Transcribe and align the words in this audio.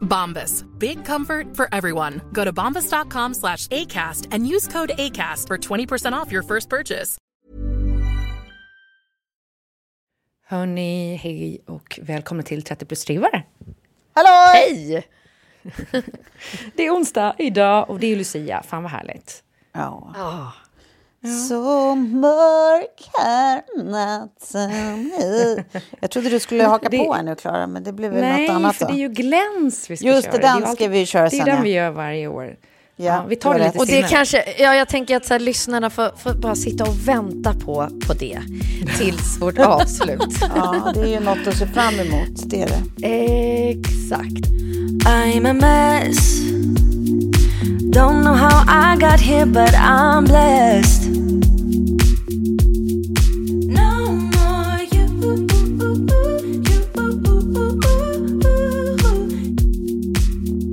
Bombas. 0.00 0.64
Big 0.78 1.04
comfort 1.04 1.56
for 1.56 1.68
everyone. 1.72 2.20
Go 2.32 2.44
to 2.44 2.52
bombas.com 2.52 3.34
slash 3.34 3.68
ACAST 3.68 4.28
and 4.30 4.46
use 4.46 4.68
code 4.68 4.90
ACAST 4.98 5.46
for 5.46 5.58
20% 5.58 6.12
off 6.12 6.32
your 6.32 6.42
first 6.42 6.68
purchase. 6.68 7.18
Hörni, 10.50 11.16
hej 11.16 11.62
och 11.66 11.98
välkomna 12.02 12.42
till 12.42 12.62
30 12.62 12.84
plus 12.86 13.04
trivare. 13.04 13.42
Hallå! 14.14 14.52
Hej! 14.54 15.06
det 16.74 16.86
är 16.86 16.90
onsdag 16.90 17.34
idag 17.38 17.90
och 17.90 17.98
det 17.98 18.06
är 18.06 18.16
Lucia. 18.16 18.62
Fan 18.62 18.82
vad 18.82 18.92
härligt. 18.92 19.44
Ja. 19.72 20.14
Ah. 20.16 20.67
Så 21.48 21.94
mörk 21.94 23.10
här 23.18 23.62
natten 23.84 25.12
Jag 26.00 26.10
trodde 26.10 26.28
du 26.30 26.40
skulle 26.40 26.64
haka 26.64 26.88
Det- 26.88 26.98
på 26.98 27.14
här 27.14 27.22
nu, 27.22 27.34
Klara, 27.34 27.66
men 27.66 27.84
det 27.84 27.92
blev 27.92 28.10
väl 28.12 28.20
Nej, 28.20 28.46
något 28.48 28.56
annat 28.56 28.76
för 28.76 28.84
då? 28.84 28.92
det 28.92 28.98
är 28.98 29.00
ju 29.00 29.08
gläns 29.08 29.90
vi 29.90 29.96
ska 29.96 30.06
Just 30.06 30.22
köra. 30.24 30.32
det, 30.32 30.38
den 30.38 30.62
är 30.62 30.66
ska 30.74 30.88
vi 30.88 31.06
köra 31.06 31.22
Det 31.22 31.26
är 31.36 31.38
sen, 31.38 31.46
den 31.46 31.56
ja. 31.56 31.62
vi 31.62 31.70
gör 31.72 31.90
varje 31.90 32.28
år. 32.28 32.56
Ja, 32.96 33.24
vi 33.28 33.36
tar 33.36 33.58
det 33.58 33.64
lite. 33.66 33.78
Och 33.78 33.86
det 33.86 33.92
senare. 33.92 34.08
kanske, 34.08 34.44
ja, 34.58 34.74
jag 34.74 34.88
tänker 34.88 35.16
att 35.16 35.26
så 35.26 35.34
här, 35.34 35.40
lyssnarna 35.40 35.90
får, 35.90 36.16
får 36.16 36.32
bara 36.34 36.54
sitta 36.54 36.84
och 36.84 37.08
vänta 37.08 37.52
på, 37.54 37.88
på 38.06 38.12
det 38.14 38.38
tills 38.98 39.38
vårt 39.40 39.58
avslut. 39.58 40.20
Ja, 40.54 40.92
det 40.94 41.00
är 41.00 41.06
ju 41.06 41.20
något 41.20 41.46
att 41.46 41.56
se 41.56 41.66
fram 41.66 41.94
emot, 41.94 42.28
det 42.50 42.62
är 42.62 42.68
det. 42.68 43.06
Exakt. 43.70 44.46
I'm 45.06 45.50
a 45.50 45.52
mess. 45.52 46.18
Don't 47.90 48.22
know 48.22 48.34
how 48.34 48.64
I 48.66 48.96
got 48.96 49.18
here, 49.20 49.46
but 49.46 49.74
I'm 49.74 50.24
blessed. 50.24 51.10
No 53.66 54.12
more 54.12 54.84
you. 54.92 55.08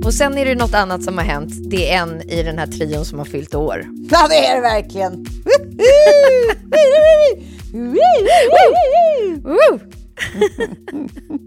Och 0.04 0.14
sen 0.14 0.38
är 0.38 0.44
det 0.44 0.54
något 0.54 0.74
annat 0.74 1.02
som 1.02 1.18
har 1.18 1.24
hänt. 1.24 1.52
Det 1.70 1.92
är 1.92 2.02
en 2.02 2.30
i 2.30 2.42
den 2.42 2.58
här 2.58 2.66
trion 2.66 3.04
som 3.04 3.18
har 3.18 3.26
fyllt 3.26 3.54
år. 3.54 3.86
Ja, 4.10 4.26
det 4.28 4.46
är 4.46 4.54
det 4.54 4.62
verkligen. 4.62 5.26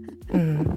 Woo! 0.32 0.76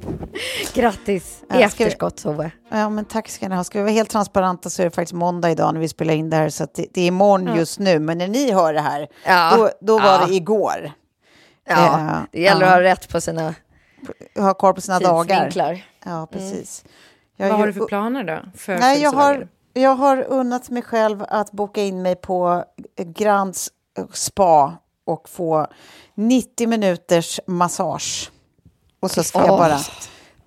Grattis 0.73 1.41
i 1.41 1.45
Ja, 1.49 1.59
efterskott 1.59 2.17
Tove. 2.17 2.51
Ja, 2.69 2.89
men 2.89 3.05
tack 3.05 3.29
ska 3.29 3.49
ni 3.49 3.55
ha. 3.55 3.63
Ska 3.63 3.79
vi 3.79 3.83
vara 3.83 3.93
helt 3.93 4.09
transparenta 4.09 4.69
så 4.69 4.81
är 4.81 4.85
det 4.85 4.91
faktiskt 4.91 5.13
måndag 5.13 5.51
idag 5.51 5.73
när 5.73 5.81
vi 5.81 5.87
spelar 5.87 6.13
in 6.13 6.29
det 6.29 6.37
här, 6.37 6.49
så 6.49 6.63
att 6.63 6.73
det, 6.73 6.87
det 6.93 7.01
är 7.01 7.07
imorgon 7.07 7.55
just 7.55 7.79
nu. 7.79 7.99
Men 7.99 8.17
när 8.17 8.27
ni 8.27 8.51
hör 8.51 8.73
det 8.73 8.81
här, 8.81 9.07
Ja, 9.25 9.53
då, 9.57 9.69
då 9.81 9.99
var 9.99 10.13
ja. 10.13 10.25
det 10.27 10.33
igår. 10.33 10.91
Ja, 11.67 11.99
Eh, 11.99 12.21
det 12.31 12.41
gäller 12.41 12.61
ja. 12.61 12.67
att 12.67 12.73
ha 12.73 12.81
rätt 12.81 13.09
på 13.09 13.21
sina 13.21 13.53
Ha 14.35 14.53
koll 14.53 14.73
på 14.73 14.81
sina 14.81 14.99
dagar. 14.99 15.85
Ja, 16.05 16.27
precis. 16.31 16.85
Jag 17.37 17.49
Vad 17.49 17.59
har 17.59 17.67
du 17.67 17.73
för 17.73 17.85
planer 17.85 18.23
då? 18.23 18.39
För 18.57 18.77
Nej, 18.77 19.01
jag 19.01 19.11
har, 19.11 19.47
jag 19.73 19.95
har 19.95 20.25
unnat 20.29 20.69
mig 20.69 20.83
själv 20.83 21.25
att 21.29 21.51
boka 21.51 21.81
in 21.81 22.01
mig 22.01 22.15
på 22.15 22.63
Grands 22.97 23.69
spa 24.13 24.77
och 25.05 25.29
få 25.29 25.67
90 26.15 26.67
minuters 26.67 27.39
massage. 27.47 28.31
Och 29.03 29.11
så 29.11 29.23
ska 29.23 29.39
jag 29.39 29.57
bara 29.59 29.79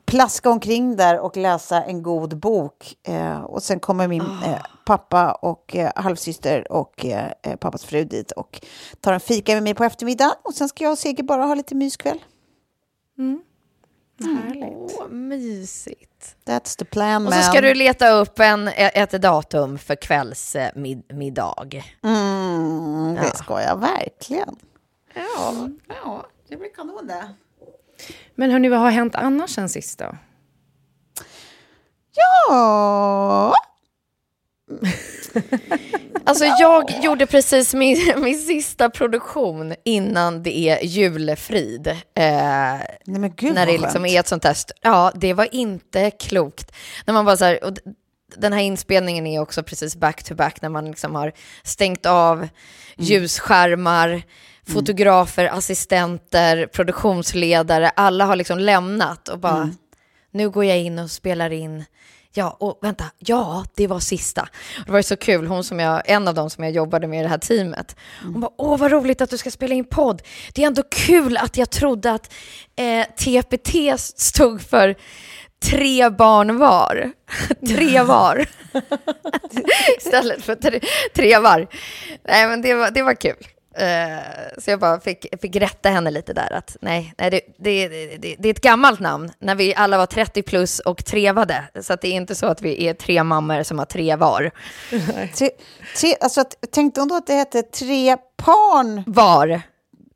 plaska 0.06 0.50
omkring 0.50 0.96
där 0.96 1.18
och 1.18 1.36
läsa 1.36 1.82
en 1.84 2.02
god 2.02 2.38
bok. 2.38 2.94
Eh, 3.08 3.40
och 3.40 3.62
sen 3.62 3.80
kommer 3.80 4.08
min 4.08 4.22
eh, 4.22 4.58
pappa 4.86 5.32
och 5.32 5.76
eh, 5.76 5.90
halvsyster 5.96 6.72
och 6.72 7.04
eh, 7.06 7.32
eh, 7.42 7.56
pappas 7.56 7.84
fru 7.84 8.04
dit 8.04 8.32
och 8.32 8.60
tar 9.00 9.12
en 9.12 9.20
fika 9.20 9.54
med 9.54 9.62
mig 9.62 9.74
på 9.74 9.84
eftermiddagen. 9.84 10.34
Och 10.42 10.54
sen 10.54 10.68
ska 10.68 10.84
jag 10.84 10.90
och 10.92 10.98
Sigge 10.98 11.22
bara 11.22 11.44
ha 11.44 11.54
lite 11.54 11.74
myskväll. 11.74 12.18
Härligt. 14.24 14.96
Åh, 14.98 15.08
mysigt. 15.08 16.36
That's 16.46 16.78
the 16.78 16.84
plan, 16.84 17.26
Och 17.26 17.32
så 17.34 17.42
ska 17.42 17.60
du 17.60 17.74
leta 17.74 18.10
upp 18.10 18.38
en, 18.40 18.68
ett 18.68 19.22
datum 19.22 19.78
för 19.78 19.94
kvällsmiddag. 19.94 21.82
Mm, 22.04 23.14
det 23.14 23.22
Ja. 23.26 23.30
ska 23.34 23.62
jag 23.62 23.80
verkligen. 23.80 24.56
Ja. 25.14 25.68
Ja, 26.04 26.26
det 26.48 26.56
blir 26.56 26.74
kanon 26.74 27.06
det. 27.06 27.28
Men 28.34 28.50
hörni, 28.50 28.68
vad 28.68 28.78
har 28.78 28.90
hänt 28.90 29.14
annars 29.14 29.50
sen 29.50 29.68
sist 29.68 29.98
då? 29.98 30.16
Ja, 32.48 33.54
Alltså 36.24 36.44
jag 36.44 36.90
gjorde 37.04 37.26
precis 37.26 37.74
min, 37.74 38.12
min 38.16 38.38
sista 38.38 38.90
produktion 38.90 39.74
innan 39.84 40.42
det 40.42 40.58
är 40.58 40.84
julefrid. 40.84 41.86
Eh, 41.88 41.94
Nej, 42.14 42.88
men 43.04 43.32
gud 43.36 43.54
när 43.54 43.66
det 43.66 43.78
liksom 43.78 44.06
är 44.06 44.20
ett 44.20 44.28
sånt 44.28 44.44
här... 44.44 44.56
Ja, 44.82 45.12
det 45.14 45.32
var 45.34 45.54
inte 45.54 46.10
klokt. 46.10 46.72
När 47.06 47.14
man 47.14 47.24
bara 47.24 47.36
så 47.36 47.44
här, 47.44 47.64
och 47.64 47.72
den 48.36 48.52
här 48.52 48.60
inspelningen 48.60 49.26
är 49.26 49.40
också 49.40 49.62
precis 49.62 49.96
back 49.96 50.22
to 50.24 50.34
back 50.34 50.62
när 50.62 50.68
man 50.68 50.84
liksom 50.84 51.14
har 51.14 51.32
stängt 51.62 52.06
av 52.06 52.48
Mm. 52.98 53.08
ljusskärmar, 53.08 54.22
fotografer, 54.68 55.44
assistenter, 55.44 56.66
produktionsledare. 56.66 57.88
Alla 57.96 58.24
har 58.24 58.36
liksom 58.36 58.58
lämnat 58.58 59.28
och 59.28 59.38
bara, 59.38 59.56
Mm. 59.62 59.76
nu 60.30 60.50
går 60.50 60.64
jag 60.64 60.78
in 60.78 60.98
och 60.98 61.10
spelar 61.10 61.52
in. 61.52 61.84
Ja, 62.32 62.56
och 62.60 62.78
vänta, 62.82 63.04
ja, 63.18 63.64
det 63.76 63.86
var 63.86 64.00
sista. 64.00 64.48
Det 64.86 64.92
var 64.92 65.02
så 65.02 65.16
kul, 65.16 65.46
hon 65.46 65.64
som 65.64 65.80
jag, 65.80 66.02
en 66.04 66.28
av 66.28 66.34
dem 66.34 66.50
som 66.50 66.64
jag 66.64 66.72
jobbade 66.72 67.06
med 67.06 67.20
i 67.20 67.22
det 67.22 67.28
här 67.28 67.38
teamet. 67.38 67.96
Hon 68.22 68.40
bara, 68.40 68.50
åh 68.58 68.78
vad 68.78 68.90
roligt 68.92 69.20
att 69.20 69.30
du 69.30 69.38
ska 69.38 69.50
spela 69.50 69.74
in 69.74 69.84
podd. 69.84 70.22
Det 70.54 70.62
är 70.62 70.66
ändå 70.66 70.82
kul 70.90 71.36
att 71.36 71.56
jag 71.56 71.70
trodde 71.70 72.12
att 72.12 72.32
eh, 72.76 73.06
TPT 73.16 73.74
stod 74.00 74.62
för 74.62 74.94
tre 75.64 76.10
barn 76.10 76.58
var. 76.58 77.12
tre 77.68 78.02
var. 78.02 78.46
Istället 79.98 80.44
för 80.44 80.54
tre, 80.54 80.80
tre 81.14 81.38
var. 81.38 81.66
Nej, 82.28 82.48
men 82.48 82.62
det 82.62 82.74
var, 82.74 82.90
det 82.90 83.02
var 83.02 83.14
kul. 83.14 83.36
Eh, 83.78 84.18
så 84.58 84.70
jag 84.70 84.80
bara 84.80 85.00
fick, 85.00 85.26
fick 85.40 85.56
rätta 85.56 85.88
henne 85.88 86.10
lite 86.10 86.32
där 86.32 86.52
att 86.52 86.76
nej, 86.80 87.14
nej 87.18 87.30
det, 87.30 87.40
det, 87.58 87.88
det, 88.16 88.36
det 88.38 88.48
är 88.48 88.50
ett 88.50 88.60
gammalt 88.60 89.00
namn 89.00 89.30
när 89.38 89.54
vi 89.54 89.74
alla 89.74 89.98
var 89.98 90.06
30 90.06 90.42
plus 90.42 90.78
och 90.80 91.04
trevade. 91.04 91.64
Så 91.80 91.92
att 91.92 92.00
det 92.00 92.08
är 92.08 92.12
inte 92.12 92.34
så 92.34 92.46
att 92.46 92.62
vi 92.62 92.86
är 92.88 92.94
tre 92.94 93.22
mammor 93.22 93.62
som 93.62 93.78
har 93.78 93.86
tre 93.86 94.16
var. 94.16 94.50
Tre, 95.34 95.50
tre, 96.00 96.14
alltså, 96.20 96.44
tänkte 96.72 97.00
hon 97.00 97.08
då 97.08 97.14
att 97.14 97.26
det 97.26 97.34
hette 97.34 97.62
tre 97.62 98.16
parn? 98.36 99.02
Var. 99.06 99.60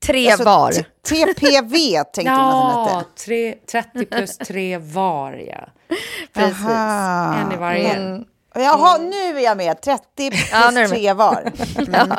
Tre 0.06 0.30
Alltså, 0.30 0.44
var. 0.44 0.72
TPV 1.08 2.04
tänkte 2.04 2.32
hon 2.32 2.40
att 2.40 2.74
den 2.86 2.94
Ja, 2.94 2.98
hette. 2.98 3.24
tre, 3.24 3.54
30 3.72 4.06
plus 4.06 4.38
tre 4.38 4.78
var, 4.78 5.32
ja. 5.32 5.68
Precis. 6.34 6.64
Aha. 6.66 7.34
En 7.34 7.52
i 7.52 7.56
varje. 7.56 7.92
Mm. 7.92 8.24
Jaha, 8.54 8.98
nu 8.98 9.16
är 9.38 9.40
jag 9.44 9.56
med. 9.56 9.80
30 9.80 10.30
plus 10.30 10.50
Ja, 10.52 10.70
nu 10.70 10.80
är 10.80 10.84
du 10.84 10.88
med. 10.90 10.98
tre 10.98 11.12
var. 11.12 11.42
Mm. 11.78 12.10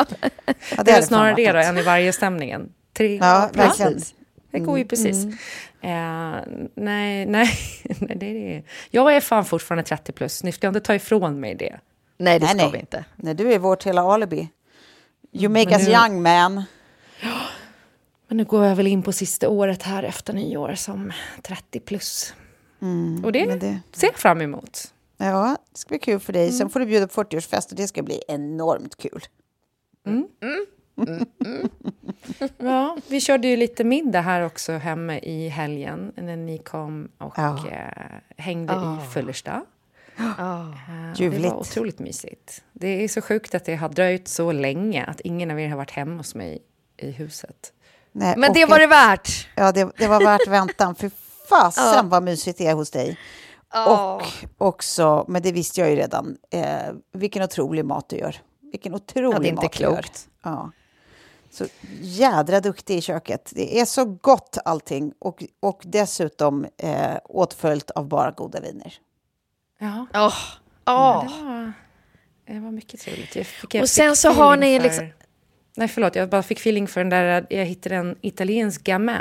Ja, 0.78 0.83
Det 0.83 0.92
är 0.92 1.01
snarare 1.01 1.33
det 1.36 1.51
då, 1.51 1.60
än 1.60 1.78
i 1.78 1.81
varje 1.81 2.13
stämningen. 2.13 2.69
Tre, 2.94 3.18
Ja, 3.22 3.50
verkligen. 3.54 4.00
Det 4.51 4.60
går 4.60 4.78
ju 4.78 4.86
precis. 4.86 5.25
Eh, 5.81 6.39
nej, 6.75 7.25
nej, 7.25 7.25
nej 8.00 8.16
det 8.16 8.56
är, 8.56 8.63
jag 8.89 9.16
är 9.16 9.19
fan 9.22 9.45
fortfarande 9.45 9.83
30 9.83 10.12
plus. 10.12 10.44
Ni 10.44 10.51
ska 10.51 10.68
inte 10.68 10.80
ta 10.81 10.95
ifrån 10.95 11.39
mig 11.39 11.56
det. 11.56 11.80
Nej, 12.18 12.39
det 12.39 12.45
Nej, 12.45 12.56
ska 12.56 12.63
nej. 12.63 12.72
vi 12.72 12.80
inte. 12.80 13.06
Nej, 13.16 13.34
du 13.34 13.54
är 13.54 13.60
vårt 13.60 13.84
hela 13.84 14.01
alibi. 14.01 14.50
You 15.34 15.50
make 15.50 15.66
Men 15.69 15.74
us 15.80 15.88
nu- 15.88 15.94
young 15.94 16.22
man. 16.22 16.63
Men 18.27 18.38
nu 18.38 18.44
går 18.45 18.66
jag 18.66 18.75
väl 18.75 18.88
in 18.88 19.04
på 19.04 19.12
sista 19.12 19.50
året 19.50 19.84
här 19.84 20.04
efter 20.04 20.34
nyår 20.34 20.74
som 20.75 21.12
30 21.44 21.80
plus. 21.80 22.34
och 23.24 23.31
det, 23.31 23.42
Mm, 23.44 23.60
det- 23.60 23.80
ser 23.94 24.07
jag 24.07 24.16
fram 24.16 24.42
emot. 24.42 24.94
Ja, 25.22 25.58
det 25.72 25.78
ska 25.78 25.88
bli 25.90 26.00
kul 26.00 26.20
för 26.20 26.34
dig. 26.34 26.44
Mm. 26.44 26.58
Sen 26.58 26.70
får 26.70 26.80
du 26.80 26.86
bjuda 26.86 27.08
på 27.08 27.24
40-årsfest 27.24 27.70
och 27.70 27.76
det 27.76 27.88
ska 27.88 28.04
bli 28.04 28.22
enormt 28.28 28.98
kul. 28.98 29.22
Ja, 32.58 32.98
vi 33.08 33.22
körde 33.22 33.48
ju 33.48 33.58
lite 33.58 33.84
middag 33.84 34.22
här 34.22 34.42
också 34.46 34.72
hemma 34.74 35.20
i 35.20 35.48
helgen 35.48 36.12
när 36.16 36.36
ni 36.36 36.58
kom 36.58 37.10
och 37.18 37.34
Ja. 37.38 37.68
eh, 37.72 38.18
hängde 38.38 38.74
i 38.74 39.14
Fullersta. 39.14 39.62
Ja. 40.18 40.60
Eh, 40.70 41.12
Det 41.18 41.24
Ljuvligt. 41.24 41.44
var 41.54 41.60
otroligt 41.60 42.00
mysigt. 42.00 42.64
Det 42.74 42.88
är 43.04 43.08
så 43.08 43.22
sjukt 43.22 43.56
att 43.56 43.66
det 43.66 43.76
har 43.76 43.90
dröjt 43.90 44.28
så 44.28 44.52
länge 44.52 45.06
att 45.06 45.20
ingen 45.20 45.52
av 45.52 45.60
er 45.60 45.70
har 45.70 45.78
varit 45.78 45.92
hemma 45.92 46.18
hos 46.18 46.36
mig 46.36 46.60
i 46.98 47.12
huset. 47.12 47.74
Nej, 48.12 48.34
Men 48.38 48.54
det 48.54 48.66
var 48.66 48.80
det 48.80 48.88
värt. 48.88 49.48
Ja, 49.56 49.72
det, 49.72 49.92
det 49.98 50.08
var 50.08 50.20
värt 50.24 50.48
väntan. 50.48 50.96
För 50.96 51.12
fasen 51.50 52.10
vad 52.10 52.24
mysigt 52.24 52.58
det 52.58 52.68
är 52.68 52.74
hos 52.74 52.92
dig. 52.92 53.18
Och 53.88 54.24
också, 54.58 55.26
men 55.28 55.42
det 55.42 55.52
visste 55.52 55.82
jag 55.82 55.90
ju 55.90 55.96
redan, 55.96 56.38
eh, 56.50 56.94
vilken 57.14 57.44
otrolig 57.44 57.86
mat 57.86 58.10
du 58.10 58.16
gör. 58.16 58.36
Vilken 58.72 58.96
otrolig 58.96 59.36
Ja, 59.36 59.40
det 59.40 59.48
är 59.48 59.50
inte 59.50 59.64
mat 59.64 59.74
du 59.74 59.84
gör. 59.84 59.92
klokt. 60.02 60.28
Ja. 60.44 60.72
Så 61.52 61.66
jädra 62.02 62.60
duktig 62.60 62.98
i 62.98 63.02
köket. 63.02 63.52
Det 63.56 63.80
är 63.80 63.86
så 63.86 64.06
gott 64.06 64.58
allting 64.66 65.14
och, 65.20 65.44
och 65.60 65.82
dessutom 65.86 66.66
eh, 66.78 67.18
åtföljt 67.24 67.92
av 67.92 68.08
bara 68.08 68.32
goda 68.32 68.60
viner. 68.60 68.94
Ja, 69.80 70.06
Åh, 70.14 70.34
åh. 70.86 71.24
det, 71.24 71.44
var, 71.46 71.74
det 72.48 72.60
var 72.60 72.72
mycket 72.72 73.00
trevligt. 73.00 73.36
Jag 73.36 73.46
fick, 73.46 73.74
jag 73.76 73.82
Och 73.82 73.90
sen 73.90 74.16
så 74.16 74.30
har 74.30 74.58
ni 74.58 74.78
för- 74.80 74.84
liksom- 74.84 75.08
Nej, 75.76 75.88
förlåt. 75.88 76.16
Jag 76.16 76.30
bara 76.30 76.44
fick 76.44 76.58
feeling 76.60 76.88
för 76.88 77.00
den 77.02 77.10
där... 77.10 77.46
Jag 77.50 77.66
hittade 77.66 77.96
en 77.96 78.18
italiensk 78.22 78.84
gamay. 78.84 79.18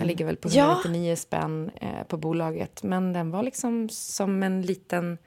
Den 0.00 0.06
ligger 0.06 0.24
väl 0.24 0.36
på 0.36 0.48
Ja. 0.52 0.70
199 0.70 1.16
spänn 1.16 1.70
eh, 1.80 2.02
på 2.08 2.16
bolaget. 2.16 2.82
Men 2.82 3.12
den 3.12 3.30
var 3.30 3.42
liksom 3.42 3.88
som 3.88 4.42
en 4.42 4.62
liten 4.62 5.18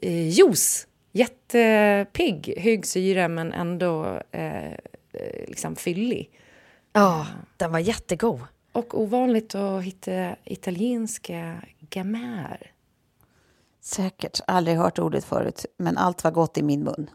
eh, 0.00 0.28
juice. 0.28 0.86
Jättepigg, 1.12 2.54
hög 2.58 2.86
syre 2.86 3.28
men 3.28 3.52
ändå 3.52 4.20
eh, 4.30 4.72
eh, 4.72 5.46
liksom 5.48 5.76
fyllig. 5.76 6.30
Ja, 6.92 7.26
den 7.56 7.72
var 7.72 7.78
jättegod. 7.78 8.40
Och 8.72 9.00
ovanligt 9.00 9.54
att 9.54 9.82
hitta 9.82 10.36
italienska 10.44 11.54
gamäer. 11.90 12.72
Säkert, 13.80 14.40
aldrig 14.46 14.76
hört 14.76 14.98
ordet 14.98 15.24
förut, 15.24 15.66
men 15.76 15.96
allt 15.96 16.24
var 16.24 16.30
gott 16.30 16.58
i 16.58 16.62
min 16.62 16.84
mun. 16.84 17.10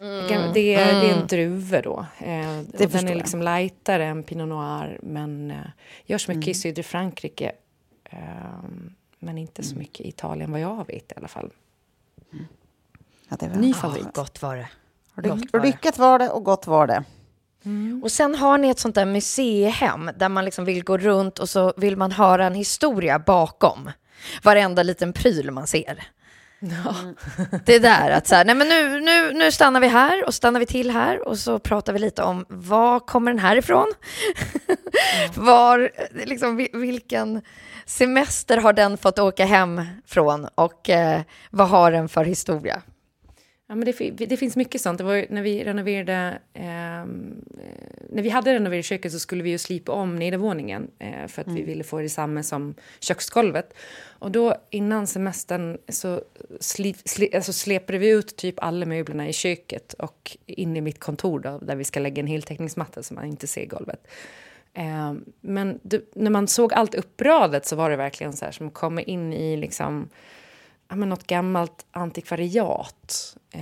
Gam- 0.00 0.52
Det, 0.54 0.74
är, 0.74 1.00
det 1.00 1.10
är 1.10 1.20
en 1.20 1.26
druva 1.26 1.82
då. 1.82 2.06
Eh, 2.18 2.58
och 2.58 2.64
den 2.90 2.94
är 3.06 3.08
jag. 3.08 3.16
liksom 3.16 3.42
lightare 3.42 4.04
än 4.06 4.22
Pinot 4.22 4.48
Noir, 4.48 4.98
men 5.02 5.50
eh, 5.50 5.56
görs 6.06 6.28
mycket 6.28 6.42
Mm. 6.44 6.50
i 6.50 6.54
södra 6.54 6.82
Frankrike. 6.82 7.52
Eh, 8.04 8.18
men 9.18 9.38
inte 9.38 9.62
Mm. 9.62 9.70
så 9.70 9.76
mycket 9.78 10.06
i 10.06 10.08
Italien, 10.08 10.50
vad 10.52 10.60
jag 10.60 10.86
vet 10.86 11.12
i 11.12 11.14
alla 11.16 11.28
fall. 11.28 11.50
Ja, 13.28 13.36
det 13.40 13.48
var, 13.48 13.56
Ny 13.56 13.74
favorit. 13.74 14.14
Gott 14.14 14.42
var 14.42 14.56
det. 14.56 14.68
Gott 15.14 15.52
var 15.52 15.60
det. 15.60 15.66
lyckat 15.66 15.98
var 15.98 16.18
det 16.18 16.28
och 16.28 16.44
gott 16.44 16.66
var 16.66 16.86
det. 16.86 17.04
Och 18.02 18.12
sen 18.12 18.34
har 18.34 18.58
ni 18.58 18.68
ett 18.68 18.78
sånt 18.78 18.94
där 18.94 19.04
museihem 19.06 20.10
där 20.16 20.28
man 20.28 20.44
liksom 20.44 20.64
vill 20.64 20.84
gå 20.84 20.98
runt 20.98 21.38
och 21.38 21.48
så 21.48 21.72
vill 21.76 21.96
man 21.96 22.12
höra 22.12 22.46
en 22.46 22.54
historia 22.54 23.18
bakom 23.18 23.90
varenda 24.42 24.82
liten 24.82 25.12
pryl 25.12 25.50
man 25.50 25.66
ser. 25.66 26.06
Det 27.64 27.74
är 27.74 27.80
där 27.80 28.10
att 28.10 28.26
så 28.26 28.34
här, 28.34 28.44
nej 28.44 28.54
men 28.54 28.68
nu, 28.68 29.00
nu, 29.00 29.32
nu 29.32 29.52
stannar 29.52 29.80
vi 29.80 29.88
här 29.88 30.26
och 30.26 30.34
stannar 30.34 30.60
vi 30.60 30.66
till 30.66 30.90
här 30.90 31.28
och 31.28 31.38
så 31.38 31.58
pratar 31.58 31.92
vi 31.92 31.98
lite 31.98 32.22
om 32.22 32.44
var 32.48 33.00
kommer 33.00 33.30
den 33.32 33.38
här 33.38 33.56
ifrån? 33.56 33.92
Var, 35.34 35.90
liksom 36.26 36.60
vil- 36.60 36.76
vilken 36.80 37.42
semester 37.86 38.56
har 38.56 38.72
den 38.72 38.98
fått 38.98 39.18
åka 39.18 39.44
hem 39.44 39.82
från 40.06 40.48
och 40.54 40.90
eh, 40.90 41.20
vad 41.50 41.68
har 41.68 41.92
den 41.92 42.08
för 42.08 42.24
historia? 42.24 42.82
Ja, 43.70 43.74
men 43.74 43.84
det, 43.84 44.10
det 44.10 44.36
finns 44.36 44.56
mycket 44.56 44.80
sånt. 44.80 44.98
Det 44.98 45.04
var 45.04 45.26
när 45.30 45.42
vi 45.42 45.64
renoverade... 45.64 46.38
ehm, 46.54 47.44
eh, 47.58 48.06
när 48.10 48.22
vi 48.22 48.28
hade 48.28 48.54
renoverat 48.54 48.84
köket 48.84 49.12
så 49.12 49.18
skulle 49.18 49.42
vi 49.42 49.50
ju 49.50 49.58
slipa 49.58 49.92
om 49.92 50.16
nedervåningen 50.16 50.90
eh, 50.98 51.26
för 51.26 51.42
att 51.42 51.48
vi 51.48 51.62
ville 51.62 51.84
få 51.84 52.00
det 52.00 52.08
samma 52.08 52.42
som 52.42 52.74
köksgolvet. 53.00 53.74
Och 54.08 54.30
då 54.30 54.54
innan 54.70 55.06
semestern 55.06 55.78
så 55.88 56.22
sli, 56.60 56.94
sli, 57.04 57.34
alltså 57.34 57.52
släpade 57.52 57.98
vi 57.98 58.08
ut 58.08 58.36
typ 58.36 58.54
alla 58.58 58.86
möblerna 58.86 59.28
i 59.28 59.32
köket 59.32 59.92
och 59.92 60.36
in 60.46 60.76
i 60.76 60.80
mitt 60.80 60.98
kontor 60.98 61.40
då, 61.40 61.58
där 61.58 61.76
vi 61.76 61.84
ska 61.84 62.00
lägga 62.00 62.20
en 62.20 62.26
heltäckningsmatta 62.26 63.02
så 63.02 63.14
man 63.14 63.24
inte 63.24 63.46
ser 63.46 63.66
golvet. 63.66 64.06
Eh, 64.74 65.14
men 65.40 65.78
det, 65.82 66.14
när 66.14 66.30
man 66.30 66.48
såg 66.48 66.72
allt 66.72 66.94
uppradet 66.94 67.66
så 67.66 67.76
var 67.76 67.90
det 67.90 67.96
verkligen 67.96 68.32
så 68.32 68.44
här 68.44 68.52
som 68.52 68.70
komma 68.70 69.02
in 69.02 69.32
i 69.32 69.56
liksom 69.56 70.08
ja, 70.88 70.96
men 70.96 71.08
något 71.08 71.26
gammalt 71.26 71.86
antikvariat. 71.90 73.36
Eh, 73.50 73.60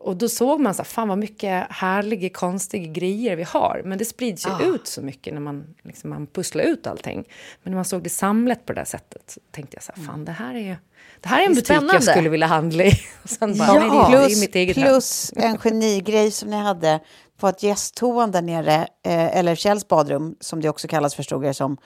Och 0.00 0.16
då 0.16 0.28
såg 0.28 0.60
man 0.60 0.74
så 0.74 0.82
här, 0.82 0.84
fan 0.84 1.08
vad 1.08 1.18
mycket 1.18 1.66
härliga, 1.70 2.28
konstiga 2.30 2.92
grejer 2.92 3.36
vi 3.36 3.42
har. 3.42 3.82
Men 3.84 3.98
det 3.98 4.04
sprids 4.04 4.46
ju 4.46 4.66
ut 4.74 4.86
så 4.86 5.02
mycket 5.02 5.34
när 5.34 5.40
man, 5.40 5.74
liksom, 5.82 6.10
man 6.10 6.26
pusslar 6.26 6.64
ut 6.64 6.86
allting. 6.86 7.24
Men 7.62 7.70
när 7.72 7.74
man 7.74 7.84
såg 7.84 8.02
det 8.02 8.10
samlat 8.10 8.66
på 8.66 8.72
det 8.72 8.80
där 8.80 8.84
sättet 8.84 9.38
tänkte 9.50 9.76
jag 9.76 9.82
så 9.82 9.92
här, 9.96 10.02
fan 10.06 10.24
det 10.24 10.32
här 10.32 10.54
är. 10.54 10.78
Det 11.20 11.28
här 11.28 11.40
är 11.42 11.46
en 11.46 11.54
Det 11.54 11.58
är 11.70 11.80
butik 11.80 11.94
jag 11.94 12.02
skulle 12.12 12.28
vilja 12.28 12.46
handla 12.46 12.84
i. 12.84 12.92
Bara, 13.58 13.66
Ja. 13.86 14.08
Plus, 14.10 14.40
plus 14.74 15.32
en 15.36 15.58
genigrej 15.58 16.30
som 16.30 16.50
ni 16.50 16.56
hade 16.56 17.00
på 17.38 17.46
att 17.46 17.62
gästtoan 17.62 18.30
där 18.30 18.42
nere, 18.42 18.74
eh, 19.02 19.36
eller 19.36 19.54
Kjells 19.54 19.88
badrum, 19.88 20.36
som 20.40 20.60
det 20.60 20.68
också 20.68 20.88
kallas 20.88 21.14
förstod 21.14 21.44
jag 21.44 21.56
som, 21.56 21.76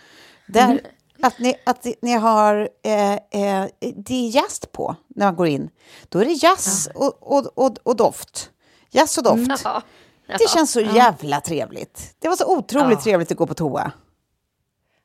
där, 0.47 0.65
Mm. 0.65 0.79
Att, 1.23 1.39
ni, 1.39 1.55
att 1.65 1.87
ni 2.03 2.13
har, 2.13 2.69
eh, 2.85 3.13
eh, 3.13 3.69
det 3.97 4.15
är 4.15 4.37
jazz 4.37 4.61
på 4.73 4.97
när 5.09 5.27
man 5.27 5.37
går 5.37 5.47
in. 5.47 5.71
Då 6.09 6.19
är 6.19 6.25
det 6.25 6.33
jazz 6.33 6.89
och, 6.95 7.19
och, 7.21 7.47
och, 7.55 7.77
och 7.83 7.97
doft. 7.97 8.51
Jazz 8.91 9.19
och 9.19 9.25
doft. 9.25 9.63
Ja. 9.65 9.83
Det 10.27 10.51
känns 10.51 10.73
så 10.73 10.81
jävla 10.81 11.41
trevligt. 11.41 12.15
Det 12.19 12.29
var 12.29 12.37
så 12.37 12.57
otroligt 12.59 13.01
trevligt 13.01 13.31
att 13.31 13.37
gå 13.37 13.47
på 13.47 13.55
toa. 13.55 13.93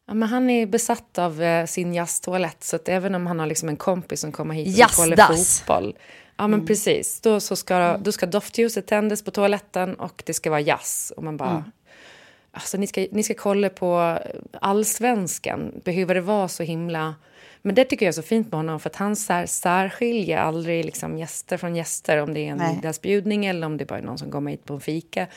Ja, 0.08 0.14
men 0.14 0.30
han 0.30 0.50
är 0.50 0.66
besatt 0.66 1.18
av 1.18 1.42
eh, 1.44 1.66
sin 1.66 1.94
jazztoalett, 1.94 2.64
så 2.64 2.76
att 2.76 2.90
även 2.90 3.16
om 3.16 3.28
han 3.28 3.40
har 3.40 3.48
liksom 3.48 3.70
en 3.70 3.78
kompis 3.78 4.22
som 4.22 4.32
kommer 4.32 4.56
hit 4.56 4.86
och 4.86 4.92
kollar 4.92 5.36
fotboll. 5.36 5.96
Ja, 6.38 6.48
men 6.48 6.66
precis. 6.66 7.22
Då, 7.22 7.40
så 7.40 7.56
ska, 7.56 7.98
då 7.98 8.12
ska 8.12 8.26
doftljuset 8.26 8.88
tändas 8.88 9.24
på 9.24 9.32
toaletten 9.32 9.96
och 9.96 10.24
det 10.26 10.34
ska 10.34 10.50
vara 10.50 10.60
jazz. 10.60 11.14
Och 11.18 11.24
man 11.24 11.38
bara... 11.38 11.64
Alltså, 12.52 12.78
ni, 12.78 12.88
ska, 12.88 13.08
ni 13.12 13.24
ska 13.24 13.34
kolla 13.34 13.70
på 13.70 14.20
allsvenskan. 14.82 15.82
Behöver 15.84 16.16
det 16.16 16.22
vara 16.22 16.48
så 16.48 16.64
himla... 16.64 17.16
Men 17.62 17.76
det 17.76 17.86
tycker 17.86 18.06
jag 18.06 18.12
är 18.12 18.14
så 18.14 18.22
fint 18.22 18.48
med 18.52 18.58
honom, 18.60 18.80
för 18.80 18.90
att 18.90 18.96
han 18.96 19.16
sär, 19.16 19.46
särskiljer 19.46 20.38
aldrig 20.38 20.86
liksom 20.86 21.18
gäster 21.18 21.58
från 21.58 21.76
gäster, 21.76 22.18
om 22.18 22.34
det 22.34 22.40
är 22.40 22.52
en 22.52 22.58
Nej. 22.58 22.76
middagsbjudning 22.76 23.46
eller 23.46 23.68
om 23.68 23.78
det 23.78 23.86
bara 23.86 24.00
är 24.00 24.04
någon 24.04 24.18
som 24.18 24.32
kommer 24.32 24.52
hit 24.52 24.66
på 24.66 24.74
en 24.74 24.80
fika. 24.82 25.28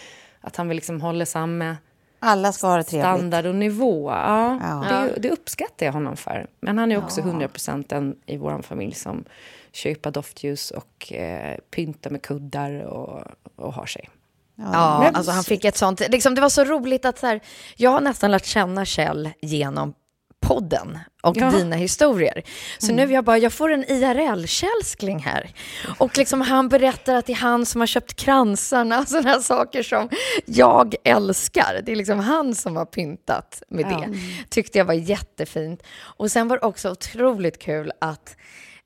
Att 0.40 0.56
han 0.56 0.68
vill 0.68 0.76
liksom 0.76 1.00
hålla 1.00 1.26
samma 1.26 1.76
Alla 2.18 2.52
ska 2.52 2.66
ha 2.66 2.76
det 2.76 2.82
trevligt. 2.82 3.04
standard 3.04 3.46
och 3.46 3.54
nivå. 3.54 4.10
Ja, 4.10 4.58
Ja. 4.62 4.84
Det, 5.14 5.20
det 5.20 5.30
uppskattar 5.30 5.86
jag 5.86 5.92
honom 5.92 6.16
för. 6.16 6.46
Men 6.60 6.78
han 6.78 6.92
är 6.92 6.98
också 6.98 7.20
100% 7.20 7.84
den 7.88 8.16
i 8.26 8.36
vår 8.36 8.62
familj 8.62 8.94
som 8.94 9.24
köper 9.72 10.10
doftljus 10.10 10.70
och 10.70 11.12
eh, 11.12 11.58
pyntar 11.70 12.10
med 12.10 12.22
kuddar 12.22 12.80
och, 12.80 13.22
och 13.56 13.72
har 13.72 13.86
sig. 13.86 14.08
Ja, 14.56 15.10
alltså 15.14 15.32
han 15.32 15.44
fick 15.44 15.64
ett 15.64 15.76
sånt, 15.76 16.00
liksom, 16.08 16.34
det 16.34 16.40
var 16.40 16.48
så 16.48 16.64
roligt 16.64 17.04
att 17.04 17.18
så 17.18 17.26
här, 17.26 17.40
jag 17.76 17.90
har 17.90 18.00
nästan 18.00 18.30
lärt 18.30 18.44
känna 18.44 18.84
Kjell 18.84 19.30
genom 19.40 19.94
podden 20.40 20.98
och 21.22 21.36
Ja. 21.36 21.50
dina 21.50 21.76
historier. 21.76 22.42
Så 22.78 22.92
nu 22.92 23.12
jag 23.12 23.24
bara, 23.24 23.38
jag 23.38 23.52
får 23.52 23.72
en 23.72 23.84
IRL-kälskling 23.84 25.18
här. 25.18 25.50
Och 25.98 26.18
liksom 26.18 26.40
han 26.40 26.68
berättar 26.68 27.14
att 27.14 27.26
det 27.26 27.32
är 27.32 27.36
han 27.36 27.66
som 27.66 27.80
har 27.80 27.86
köpt 27.86 28.14
kransarna, 28.14 29.06
sådana 29.06 29.28
här 29.30 29.40
saker 29.40 29.82
som 29.82 30.08
jag 30.46 30.94
älskar. 31.04 31.80
Det 31.86 31.92
är 31.92 31.96
liksom 31.96 32.18
han 32.18 32.54
som 32.54 32.76
har 32.76 32.84
pyntat 32.84 33.62
med 33.68 33.84
det. 33.86 34.18
Tyckte 34.50 34.78
jag 34.78 34.84
var 34.84 34.94
jättefint. 34.94 35.82
Och 36.00 36.30
sen 36.30 36.48
var 36.48 36.56
det 36.58 36.66
också 36.66 36.90
otroligt 36.90 37.58
kul 37.58 37.92
att 38.00 38.36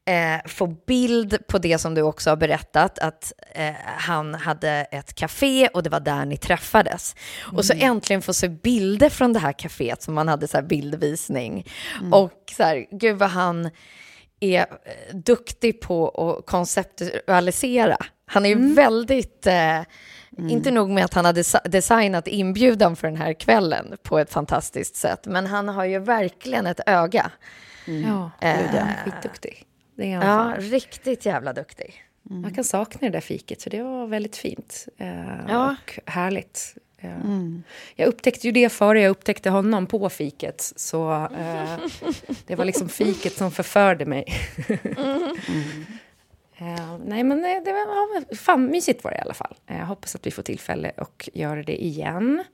eh, 0.08 0.40
få 0.46 0.66
bild 0.66 1.46
på 1.48 1.58
det 1.58 1.78
som 1.78 1.94
du 1.94 2.02
också 2.02 2.30
har 2.30 2.36
berättat, 2.36 2.98
att 2.98 3.32
eh, 3.54 3.72
han 3.84 4.34
hade 4.34 4.70
ett 4.70 5.14
café 5.14 5.68
och 5.68 5.82
det 5.82 5.90
var 5.90 6.00
där 6.00 6.24
ni 6.24 6.36
träffades. 6.36 7.16
Och 7.52 7.64
så 7.64 7.72
äntligen 7.76 8.22
få 8.22 8.32
se 8.32 8.48
bilder 8.48 9.08
från 9.10 9.32
det 9.32 9.38
här 9.38 9.52
caféet 9.52 10.02
som 10.02 10.14
man 10.14 10.28
hade 10.28 10.48
så 10.48 10.56
här 10.56 10.64
bildvisning. 10.64 11.66
Och 12.12 12.32
så 12.56 12.62
här, 12.62 12.86
gud 12.90 13.18
vad 13.18 13.30
han 13.30 13.70
är 14.40 14.60
eh, 14.60 15.16
duktig 15.16 15.80
på 15.80 16.08
att 16.08 16.46
konceptualisera. 16.46 17.96
Han 18.26 18.46
är 18.46 18.48
ju 18.48 18.74
väldigt... 18.74 19.46
Eh, 19.46 19.80
Inte 20.50 20.70
nog 20.70 20.90
med 20.90 21.04
att 21.04 21.14
han 21.14 21.24
har 21.24 21.32
desi- 21.32 21.68
designat 21.68 22.28
inbjudan 22.28 22.96
för 22.96 23.08
den 23.08 23.16
här 23.16 23.32
kvällen 23.32 23.96
på 24.02 24.18
ett 24.18 24.32
fantastiskt 24.32 24.96
sätt, 24.96 25.26
men 25.26 25.46
han 25.46 25.68
har 25.68 25.84
ju 25.84 25.98
verkligen 25.98 26.66
ett 26.66 26.80
öga. 26.86 27.30
Ja, 27.86 28.30
Eh, 28.40 28.56
gud, 28.60 28.70
ja. 28.74 28.86
skitduktig. 29.04 29.64
Det 29.98 30.12
är 30.12 30.16
han 30.16 30.26
Ja, 30.26 30.52
fan. 30.54 30.60
riktigt 30.70 31.26
jävla 31.26 31.52
duktig. 31.52 32.04
Jag 32.44 32.54
kan 32.54 32.64
sakna 32.64 33.00
det 33.00 33.12
där 33.12 33.20
fiket, 33.20 33.62
för 33.62 33.70
det 33.70 33.82
var 33.82 34.06
väldigt 34.06 34.36
fint 34.36 34.88
eh, 34.98 35.40
Ja. 35.48 35.76
och 35.82 35.98
härligt. 36.10 36.74
Eh, 36.98 37.10
Jag 37.96 38.06
upptäckte 38.08 38.46
ju 38.46 38.52
det 38.52 38.68
före 38.68 39.00
jag 39.00 39.10
upptäckte 39.10 39.50
honom 39.50 39.86
på 39.86 40.08
fiket. 40.10 40.72
Så 40.76 41.12
eh, 41.38 41.76
det 42.46 42.54
var 42.56 42.64
liksom 42.64 42.88
fiket 42.88 43.32
som 43.32 43.50
förförde 43.50 44.06
mig. 44.06 44.24
Eh, 46.60 46.98
nej, 47.04 47.24
men 47.24 47.42
det, 47.42 47.60
det 47.64 47.72
var 47.72 47.78
ja, 47.80 48.36
fan 48.36 48.66
mysigt 48.66 49.04
var 49.04 49.10
det 49.10 49.16
i 49.16 49.20
alla 49.20 49.34
fall. 49.34 49.54
Eh, 49.66 49.78
Jag 49.78 49.86
hoppas 49.86 50.14
att 50.14 50.26
vi 50.26 50.30
får 50.30 50.42
tillfälle 50.42 50.92
att 50.96 51.28
göra 51.34 51.62
det 51.62 51.84
igen. 51.84 52.44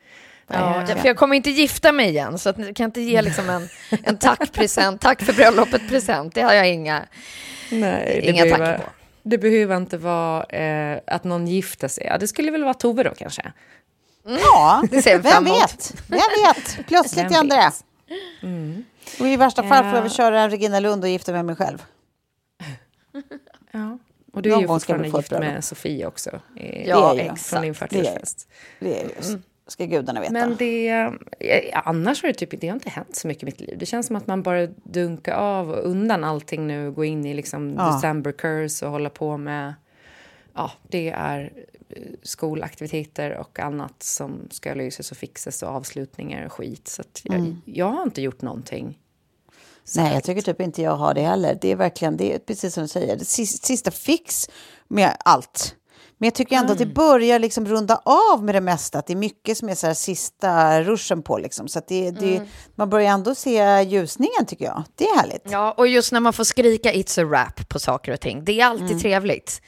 Ja, 0.47 0.87
för 0.87 1.07
jag 1.07 1.17
kommer 1.17 1.37
inte 1.37 1.51
gifta 1.51 1.93
mig 1.93 2.09
igen, 2.09 2.39
så 2.39 2.49
att 2.49 2.57
ni 2.59 2.75
kan 2.75 2.85
inte 2.85 3.01
ge 3.01 3.23
liksom 3.23 3.51
en, 3.51 3.69
en 4.03 4.19
tackpresent, 4.19 5.01
tack 5.01 5.23
för 5.23 5.33
bröllopet-present, 5.33 6.35
det 6.35 6.41
har 6.43 6.53
jag 6.53 6.69
inga, 6.71 7.03
nej, 7.71 8.21
det 8.25 8.31
inga 8.31 8.45
behöver- 8.45 8.79
på. 8.79 8.85
Det 9.23 9.39
behöver 9.39 9.77
inte 9.77 9.97
vara 9.99 10.45
eh, 10.45 11.01
att 11.07 11.25
någon 11.25 11.47
gifter 11.47 11.89
sig. 11.89 12.07
Ja, 12.07 12.19
det 12.19 12.29
skulle 12.29 12.51
väl 12.51 12.65
vara 12.65 12.75
Tove 12.75 13.03
då 13.03 13.15
kanske. 13.15 13.53
Ja, 14.27 14.83
Det 14.91 15.03
ser 15.03 15.19
vi 15.19 15.31
vem 15.31 15.45
vet? 15.45 15.95
Vem 16.09 16.19
vet? 16.47 16.87
Plötsligt 16.87 17.25
Vem 17.25 17.33
händer 17.33 17.57
det. 17.57 17.63
vet? 17.63 19.21
Och 19.21 19.27
i 19.29 19.37
värsta 19.37 19.63
fall 19.63 19.85
får 19.85 19.95
jag 19.95 20.03
väl 20.03 20.11
köra 20.11 20.41
en 20.41 20.51
Regina 20.51 20.81
Lund 20.81 21.05
och 21.05 21.11
gifta 21.11 21.33
mig 21.33 21.43
med 21.43 21.47
mig 21.47 21.67
själv. 21.67 21.83
Ja. 23.73 23.99
Och 24.33 24.43
du 24.43 24.53
är 24.55 24.61
ju 24.61 24.67
fortfarande 24.67 25.09
gift 25.09 25.31
med 25.31 25.65
Sofie 25.65 26.07
också. 26.07 26.31
eh, 26.57 26.89
Ja, 26.89 27.15
Det 27.15 27.21
är 27.23 27.27
jag. 27.27 27.39
Från 27.39 27.63
din 27.63 27.71
exakt. 27.71 27.93
Det 27.93 27.99
är. 27.99 28.05
40-årsfest. 28.19 28.47
Det 28.81 29.01
är 29.01 29.09
just. 29.17 29.37
Ska 29.67 29.85
gudarna 29.87 30.21
veta. 30.21 30.33
Men 30.33 30.57
det, 30.57 30.89
eh, 30.89 31.81
annars 31.85 32.23
har 32.23 32.29
det 32.29 32.35
typ 32.35 32.61
det 32.61 32.69
har 32.69 32.75
inte 32.75 32.91
hänt 32.91 33.17
så 33.17 33.29
mycket 33.29 33.43
i 33.43 33.47
mitt 33.47 33.61
liv. 33.61 33.79
Det 33.79 33.87
känns 33.87 34.07
som 34.07 34.17
att 34.17 34.27
man 34.27 34.43
bara 34.43 34.67
dunkar 34.67 35.35
av 35.35 35.71
och 35.71 35.91
undan 35.91 36.25
allting 36.25 36.67
nu, 36.67 36.91
gå 36.93 37.05
in 37.05 37.27
i 37.27 37.35
liksom 37.35 37.75
Ja. 37.79 37.95
December 37.95 38.33
curse 38.33 38.87
och 38.87 38.93
hålla 38.93 39.11
på 39.11 39.37
med, 39.37 39.75
ja, 40.55 40.73
det 40.89 41.11
är 41.11 41.53
eh, 41.89 42.03
skolaktiviteter 42.23 43.37
och 43.37 43.59
annat 43.61 44.03
som 44.03 44.49
ska 44.51 44.75
lösas 44.75 45.11
och 45.11 45.17
fixas 45.17 45.63
och 45.63 45.69
avslutningar 45.69 46.47
och 46.47 46.53
skit. 46.53 46.89
Så 46.89 47.03
jag, 47.23 47.57
jag 47.65 47.89
har 47.89 48.03
inte 48.03 48.23
gjort 48.23 48.43
någonting. 48.43 48.99
Nej, 49.97 50.15
jag 50.15 50.25
tycker 50.25 50.43
typ 50.43 50.61
inte 50.61 50.83
jag 50.83 50.97
har 50.97 51.15
det 51.15 51.23
heller. 51.23 51.59
Det 51.61 51.73
är 51.73 51.77
verkligen, 51.77 52.17
det 52.17 52.35
är 52.35 52.39
precis 52.39 52.75
som 52.75 52.83
du 52.83 52.89
säger, 52.89 53.17
det 53.17 53.25
sista 53.25 53.91
fix 53.91 54.49
med 54.89 55.17
allt. 55.25 55.77
Men 56.25 56.27
jag 56.27 56.35
tycker 56.35 56.57
ändå 56.57 56.73
att 56.73 56.79
det 56.79 56.87
börjar 56.87 57.39
liksom 57.39 57.67
runda 57.67 58.01
av 58.05 58.45
med 58.45 58.55
det 58.55 58.61
mesta. 58.61 58.99
Att 58.99 59.07
det 59.07 59.13
är 59.13 59.17
mycket 59.17 59.59
som 59.59 59.69
är 59.69 59.75
så 59.75 59.95
sista 59.95 60.83
ruschen 60.83 61.23
på. 61.23 61.39
Liksom. 61.39 61.69
Så 61.69 61.81
det, 61.89 62.11
det, 62.11 62.43
man 62.75 62.91
börjar 62.91 63.11
ändå 63.11 63.35
se 63.35 63.83
ljusningen 63.83 64.47
tycker 64.47 64.65
jag. 64.65 64.83
Det 64.95 65.05
är 65.05 65.17
härligt. 65.17 65.43
Ja, 65.45 65.73
och 65.73 65.89
just 65.89 66.13
när 66.13 66.21
man 66.21 66.33
får 66.33 66.45
skrika 66.45 66.93
it's 66.93 67.23
a 67.23 67.25
rap 67.25 67.69
på 67.69 67.79
saker 67.79 68.13
och 68.13 68.21
ting, 68.21 68.45
det 68.45 68.61
är 68.61 68.67
alltid 68.67 69.01
trevligt. 69.01 69.63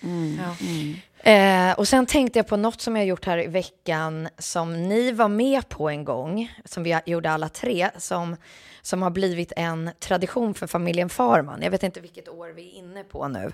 Eh, 1.27 1.73
och 1.73 1.89
sen 1.89 2.07
tänkte 2.07 2.39
jag 2.39 2.47
på 2.47 2.57
något 2.57 2.81
som 2.81 2.97
jag 2.97 3.07
gjort 3.07 3.25
här 3.25 3.45
i 3.45 3.47
veckan 3.47 4.29
som 4.39 4.89
ni 4.89 5.13
var 5.13 5.29
med 5.29 5.69
på 5.69 5.89
en 5.89 6.05
gång, 6.05 6.53
som 6.65 6.83
vi 6.83 6.99
gjorde 7.07 7.31
alla 7.31 7.49
tre, 7.49 7.91
som, 7.99 8.37
som 8.83 9.03
har 9.03 9.11
blivit 9.11 9.53
en 9.57 9.91
tradition 10.01 10.55
för 10.55 10.67
familjen 10.67 11.09
Farman. 11.09 11.63
Jag 11.63 11.71
vet 11.71 11.83
inte 11.83 12.01
vilket 12.01 12.29
år 12.29 12.53
vi 12.57 12.69
är 12.69 12.79
inne 12.79 13.05
på 13.05 13.29
nu. 13.29 13.53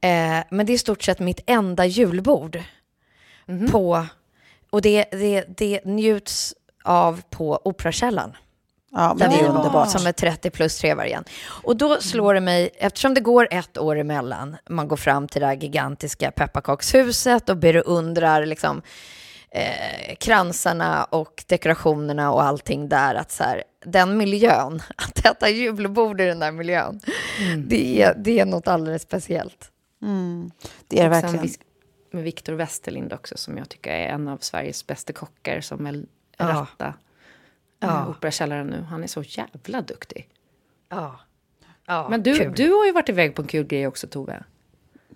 Eh, 0.00 0.44
men 0.50 0.66
det 0.66 0.72
är 0.72 0.74
i 0.74 0.78
stort 0.78 1.02
sett 1.02 1.18
mitt 1.18 1.40
enda 1.46 1.86
julbord. 1.86 2.62
På, 3.70 4.06
och 4.70 4.82
det, 4.82 5.04
det, 5.10 5.44
det 5.48 5.84
njuts 5.84 6.54
av 6.84 7.22
på 7.30 7.60
Operakällaren. 7.64 8.36
Ja, 8.90 9.14
men 9.18 9.30
det 9.30 9.36
är 9.36 9.48
underbart. 9.48 9.90
Som 9.90 10.06
är 10.06 10.12
30 10.12 10.50
plus 10.50 10.78
tre 10.78 10.94
var 10.94 11.04
igen. 11.04 11.24
Och 11.62 11.76
då 11.76 12.00
slår 12.00 12.34
det 12.34 12.40
mig, 12.40 12.70
eftersom 12.74 13.14
det 13.14 13.20
går 13.20 13.48
ett 13.50 13.78
år 13.78 13.98
emellan, 13.98 14.56
man 14.68 14.88
går 14.88 14.96
fram 14.96 15.28
till 15.28 15.40
det 15.40 15.46
här 15.46 15.54
gigantiska 15.54 16.30
pepparkakshuset 16.30 17.48
och 17.48 17.56
beundrar 17.56 18.46
liksom, 18.46 18.82
eh, 19.50 20.14
kransarna 20.18 21.04
och 21.04 21.44
dekorationerna 21.46 22.32
och 22.32 22.42
allting 22.42 22.88
där. 22.88 23.14
Att 23.14 23.30
så 23.32 23.44
här, 23.44 23.62
den 23.84 24.16
miljön, 24.16 24.82
att 24.96 25.26
äta 25.26 25.48
julbord 25.48 26.20
i 26.20 26.24
den 26.24 26.38
där 26.38 26.52
miljön, 26.52 27.00
det, 27.56 28.02
är, 28.02 28.14
det 28.16 28.40
är 28.40 28.46
något 28.46 28.68
alldeles 28.68 29.02
speciellt. 29.02 29.70
Det 30.88 30.98
är 30.98 31.02
det 31.02 31.08
verkligen. 31.08 31.48
med 32.12 32.22
Viktor 32.24 32.52
Westerlind 32.52 33.12
också, 33.12 33.36
som 33.36 33.58
jag 33.58 33.68
tycker 33.68 33.90
är 33.90 34.08
en 34.08 34.28
av 34.28 34.38
Sveriges 34.38 34.86
bästa 34.86 35.12
kockar, 35.12 35.60
som 35.60 35.84
väl 35.84 36.06
Ja. 36.40 36.46
ratta 36.46 36.94
Ja. 37.80 37.88
ja. 37.88 38.06
Operakällaren 38.10 38.66
nu. 38.66 38.82
Han 38.90 39.02
är 39.02 39.06
så 39.06 39.22
jävla 39.22 39.82
duktig. 39.82 40.28
Ja. 40.88 41.20
ja 41.86 42.06
Men 42.10 42.22
du, 42.22 42.38
kul. 42.38 42.52
du 42.56 42.72
har 42.72 42.86
ju 42.86 42.92
varit 42.92 43.08
iväg 43.08 43.34
på 43.34 43.42
en 43.42 43.48
kul 43.48 43.66
grej 43.66 43.86
också, 43.86 44.06
Tove. 44.06 44.42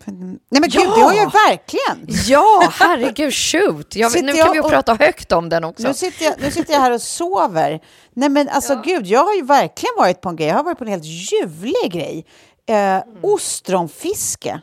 Nej 0.04 0.38
men 0.50 0.62
gud, 0.62 0.82
Ja! 0.82 0.94
det 0.96 1.02
har 1.02 1.12
jag 1.12 1.32
verkligen. 1.32 2.06
Ja, 2.26 2.68
herregud, 2.72 3.34
shoot! 3.34 3.96
Jag, 3.96 4.22
nu 4.24 4.32
jag 4.32 4.36
kan 4.46 4.52
vi 4.52 4.58
ju 4.58 4.64
och- 4.64 4.70
prata 4.70 4.94
högt 4.94 5.32
om 5.32 5.48
den 5.48 5.64
också. 5.64 5.88
Nu 5.88 5.94
sitter, 5.94 6.24
jag, 6.24 6.34
nu 6.40 6.50
sitter 6.50 6.72
jag 6.72 6.80
här 6.80 6.90
och 6.90 7.02
sover. 7.02 7.80
Nej 8.12 8.28
men 8.28 8.48
alltså 8.48 8.82
gud, 8.84 9.06
jag 9.06 9.24
har 9.24 9.34
ju 9.34 9.42
verkligen 9.42 9.92
varit 9.96 10.20
på 10.20 10.28
en 10.28 10.36
grej. 10.36 10.48
Jag 10.48 10.54
har 10.54 10.64
varit 10.64 10.78
på 10.78 10.84
en 10.84 10.90
helt 10.90 11.04
ljuvlig 11.04 11.92
grej. 11.92 12.26
Eh, 12.66 13.02
ostronfiske 13.22 14.60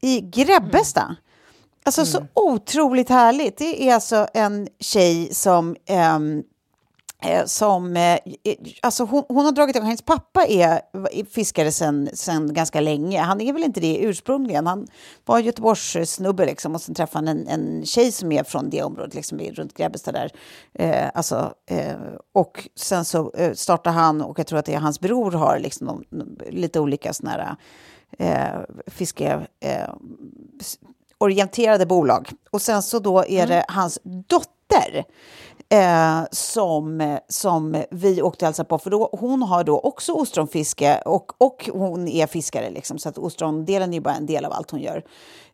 i 0.00 0.20
Grebbestad. 0.20 1.14
Alltså 1.84 2.06
så 2.06 2.26
otroligt 2.34 3.08
härligt. 3.08 3.58
Det 3.58 3.88
är 3.88 3.94
alltså 3.94 4.26
en 4.34 4.68
tjej 4.80 5.34
som 5.34 5.76
eh, 5.86 6.18
som, 7.46 7.96
eh, 7.96 8.18
alltså 8.82 9.04
hon, 9.04 9.24
hon 9.28 9.44
har 9.44 9.52
dragit 9.52 9.76
igång, 9.76 9.86
hennes 9.86 10.02
pappa 10.02 10.46
är 10.46 10.80
fiskare 11.24 11.72
sen, 11.72 12.10
sen 12.12 12.54
ganska 12.54 12.80
länge. 12.80 13.20
Han 13.20 13.40
är 13.40 13.52
väl 13.52 13.64
inte 13.64 13.80
det 13.80 13.98
ursprungligen. 13.98 14.66
Han 14.66 14.86
var 15.24 15.38
Göteborgs 15.38 16.10
snubbe 16.10 16.46
liksom 16.46 16.74
och 16.74 16.80
sen 16.80 16.94
träffade 16.94 17.28
han 17.28 17.38
en, 17.38 17.48
en 17.48 17.86
tjej 17.86 18.12
som 18.12 18.32
är 18.32 18.44
från 18.44 18.70
det 18.70 18.82
området, 18.82 19.14
liksom 19.14 19.38
runt 19.38 19.74
Grebbestad 19.74 20.14
där. 20.14 20.30
Eh, 20.74 21.10
alltså, 21.14 21.54
eh, 21.66 21.96
och 22.34 22.68
sen 22.76 23.04
så 23.04 23.32
eh, 23.34 23.52
startar 23.52 23.92
han, 23.92 24.22
och 24.22 24.38
jag 24.38 24.46
tror 24.46 24.58
att 24.58 24.66
det 24.66 24.74
är 24.74 24.80
hans 24.80 25.00
bror 25.00 25.32
har 25.32 25.58
liksom 25.58 26.04
de, 26.10 26.38
lite 26.50 26.80
olika 26.80 27.12
sådana 27.12 27.36
här 27.36 27.56
eh, 28.18 28.60
fiske... 28.86 29.46
Eh, 29.60 29.94
orienterade 31.20 31.86
bolag. 31.86 32.30
Och 32.50 32.62
sen 32.62 32.82
så 32.82 32.98
då 32.98 33.24
är 33.24 33.46
det 33.46 33.64
hans 33.68 33.98
dotter 34.04 35.04
eh, 35.72 36.20
som, 36.30 37.18
som 37.28 37.84
vi 37.90 38.22
åkte 38.22 38.44
och 38.44 38.46
hälsade 38.46 38.68
på. 38.68 38.78
För 38.78 38.90
då, 38.90 39.10
hon 39.12 39.42
har 39.42 39.64
då 39.64 39.78
också 39.78 40.12
ostronfiske 40.12 41.02
och, 41.04 41.32
och 41.38 41.70
hon 41.72 42.08
är 42.08 42.26
fiskare. 42.26 42.70
Liksom, 42.70 42.98
så 42.98 43.08
att 43.08 43.18
ostrondelen 43.18 43.94
är 43.94 44.00
bara 44.00 44.14
en 44.14 44.26
del 44.26 44.44
av 44.44 44.52
allt 44.52 44.70
hon 44.70 44.80
gör. 44.80 45.04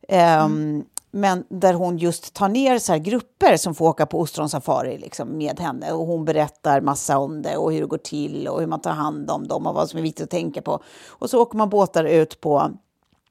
Ehm, 0.09 0.85
Men 1.11 1.45
där 1.49 1.75
hon 1.75 1.99
just 1.99 2.35
tar 2.35 2.49
ner 2.49 2.79
så 2.79 2.99
grupper 2.99 3.57
som 3.57 3.75
får 3.75 3.89
åka 3.89 4.07
på 4.07 4.21
ostronsafari 4.21 4.99
liksom, 4.99 5.39
med 5.39 5.61
henne. 5.61 5.93
Och 5.93 6.07
hon 6.07 6.25
berättar 6.25 6.81
massa 6.81 7.19
om 7.19 7.43
det 7.43 7.57
och 7.57 7.73
hur 7.73 7.81
det 7.81 7.87
går 7.87 7.99
till 7.99 8.49
och 8.49 8.61
hur 8.61 8.67
man 8.67 8.81
tar 8.81 8.91
hand 8.93 9.31
om 9.31 9.49
dem 9.49 9.67
och 9.67 9.75
vad 9.75 9.91
som 9.91 9.99
är 9.99 10.03
viktigt 10.03 10.25
att 10.25 10.31
tänka 10.31 10.63
på. 10.63 10.81
Och 11.09 11.31
så 11.31 11.43
åker 11.43 11.59
man 11.59 11.69
båtar 11.71 12.05
ut 12.05 12.41
på 12.41 12.71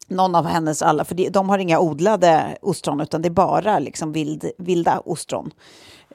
någon 0.07 0.35
av 0.35 0.45
hennes 0.45 0.81
alla, 0.81 1.05
för 1.05 1.15
de, 1.15 1.29
de 1.29 1.49
har 1.49 1.57
inga 1.57 1.79
odlade 1.79 2.57
ostron 2.61 3.01
utan 3.01 3.21
det 3.21 3.27
är 3.27 3.31
bara 3.31 3.79
liksom 3.79 4.11
vild, 4.11 4.51
vilda 4.57 4.99
ostron. 4.99 5.51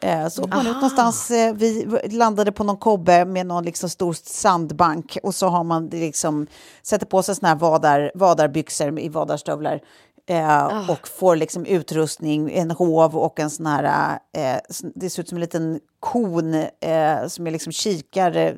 Eh, 0.01 0.29
så 0.29 0.47
man 0.47 0.67
ut 0.67 0.75
någonstans, 0.75 1.31
eh, 1.31 1.55
vi 1.55 1.87
landade 2.11 2.53
på 2.53 2.65
någon 2.65 2.77
kobbe 2.77 3.25
med 3.25 3.47
någon 3.47 3.65
liksom 3.65 3.89
stor 3.89 4.13
sandbank 4.13 5.19
och 5.23 5.35
så 5.35 5.49
har 5.49 5.65
man 5.65 5.87
liksom, 5.87 6.47
sätter 6.83 7.07
på 7.07 7.23
sig 7.23 7.35
såna 7.35 7.49
här 7.49 7.57
vadar, 7.57 8.13
vadarbyxor 8.15 9.01
i 9.01 9.09
vadarstövlar 9.09 9.81
eh, 10.27 10.91
och 10.91 11.09
får 11.09 11.37
liksom 11.37 11.67
utrustning, 11.67 12.51
en 12.53 12.71
hov 12.71 13.17
och 13.17 13.41
en 13.41 13.51
sån 13.51 13.67
här, 13.67 14.19
eh, 14.37 14.61
det 14.95 15.11
ser 15.11 15.23
ut 15.23 15.29
som 15.29 15.37
en 15.37 15.41
liten 15.41 15.81
kon 16.01 16.55
eh, 16.55 17.27
som 17.29 17.47
är 17.47 17.51
liksom 17.51 17.73
kikare, 17.73 18.57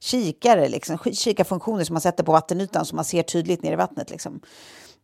kikare 0.00 0.68
liksom, 0.68 0.98
kikarfunktioner 0.98 1.84
som 1.84 1.94
man 1.94 2.00
sätter 2.00 2.24
på 2.24 2.32
vattenytan 2.32 2.84
så 2.84 2.96
man 2.96 3.04
ser 3.04 3.22
tydligt 3.22 3.62
ner 3.62 3.72
i 3.72 3.76
vattnet. 3.76 4.10
Liksom. 4.10 4.40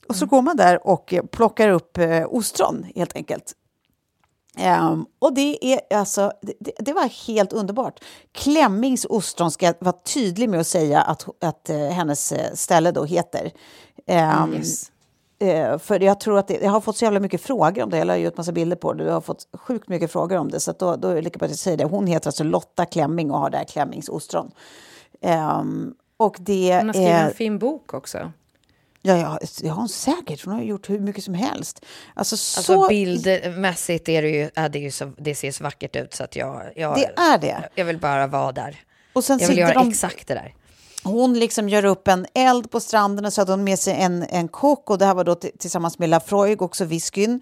Och 0.09 0.17
så 0.17 0.27
går 0.27 0.43
man 0.43 0.57
där 0.57 0.87
och 0.87 1.15
plockar 1.31 1.69
upp 1.69 1.99
ostron 2.29 2.87
helt 2.95 3.17
enkelt. 3.17 3.53
Ehm, 4.59 5.07
och 5.19 5.35
det, 5.35 5.73
är, 5.75 5.81
alltså, 5.99 6.33
det- 6.43 6.73
det, 6.79 6.93
var 6.93 7.27
helt 7.27 7.53
underbart. 7.53 8.01
Klämmings 8.33 9.07
ostron 9.11 9.51
ska 9.51 9.75
vara 9.81 9.97
tydlig 10.15 10.49
med 10.49 10.61
att 10.61 10.67
säga 10.67 11.01
att, 11.01 11.27
att 11.45 11.71
eh, 11.71 11.77
hennes 11.79 12.33
eh, 12.33 12.55
ställe 12.55 12.91
då 12.91 13.05
heter. 13.05 13.51
Ehm, 14.07 14.55
Yes. 14.55 14.91
eh, 15.39 15.79
för 15.79 16.01
jag 16.01 16.21
tror 16.21 16.39
att 16.39 16.49
det, 16.49 16.61
jag 16.63 16.71
har 16.71 16.81
fått 16.81 16.97
så 16.97 17.05
jävla 17.05 17.21
mycket 17.21 17.41
frågor 17.41 17.83
om 17.83 17.91
det. 17.91 17.99
Jag 17.99 18.07
la 18.07 18.17
ju 18.17 18.27
ut 18.29 18.37
massa 18.37 18.53
bilder 18.53 18.77
på 18.77 18.93
det. 18.93 19.05
Jag 19.05 19.13
har 19.13 19.21
fått 19.21 19.47
sjukt 19.59 19.89
mycket 19.89 20.13
frågor 20.13 20.37
om 20.39 20.51
det. 20.51 20.61
Så 20.61 20.73
då, 20.79 20.97
då 20.97 21.09
är 21.09 21.15
det 21.15 21.23
lika 21.23 21.39
bra 21.39 21.47
att 21.47 21.51
jag 21.53 21.59
säger 21.59 21.77
det. 21.77 21.85
Hon 21.85 22.07
heter 22.07 22.29
alltså 22.29 22.45
Lotta 22.45 22.85
Klemming 22.87 23.31
och 23.31 23.39
har 23.39 23.51
det 23.51 23.57
här 23.59 23.65
Klämmings 23.65 24.09
ostron. 24.09 24.51
Ehm, 25.21 25.95
Och 26.17 26.37
det 26.41 26.77
Hon 26.77 26.87
har 26.87 26.93
skrivit 26.93 27.11
är... 27.13 27.25
en 27.29 27.35
fin 27.35 27.59
bok 27.59 27.95
också. 27.95 28.33
Ja, 29.05 29.17
ja, 29.19 29.39
det 29.63 29.69
har 29.69 29.77
hon 29.77 29.89
säkert. 29.89 30.45
Hon 30.45 30.55
har 30.55 30.63
gjort 30.63 30.91
hur 30.91 30.99
mycket 31.01 31.25
som 31.25 31.35
helst. 31.35 31.85
Alltså, 32.15 32.35
Alltså 32.35 32.63
så... 32.63 32.89
bildmässigt 32.89 34.09
är 34.09 34.23
det 34.23 34.29
ju, 34.29 34.51
ja, 34.55 34.69
det, 34.69 34.79
är 34.79 34.83
ju 34.83 34.91
så, 34.91 35.13
det 35.19 35.35
ser 35.35 35.53
så 35.53 35.65
vackert 35.65 35.97
ut 35.97 36.15
så 36.15 36.25
att 36.25 36.37
jag, 36.37 36.73
jag, 36.77 36.95
Det 36.97 37.21
är 37.21 37.39
det. 37.39 37.69
jag 37.75 37.85
vill 37.85 37.99
bara 37.99 38.27
vara 38.27 38.53
där. 38.53 38.81
Och 39.13 39.25
sen 39.25 39.39
Jag 39.39 39.49
vill 39.49 39.59
göra 39.59 39.75
de- 39.75 39.89
exakt 39.89 40.29
det 40.29 40.35
där. 40.35 40.55
Hon 41.05 41.39
liksom 41.39 41.69
gör 41.69 41.85
upp 41.85 42.09
en 42.09 42.27
eld 42.35 42.71
på 42.71 42.81
stranden 42.81 43.25
och 43.25 43.33
så 43.33 43.41
hade 43.41 43.53
hon 43.53 43.65
med 43.65 43.79
sig 43.79 43.95
en, 43.95 44.23
en 44.23 44.49
kock 44.49 44.91
och 44.91 44.99
det 44.99 45.05
här 45.05 45.15
var 45.15 45.25
då 45.25 45.35
tillsammans 45.35 45.99
med 45.99 46.09
Lafroig, 46.09 46.63
också 46.63 46.85
whiskyn. 46.85 47.41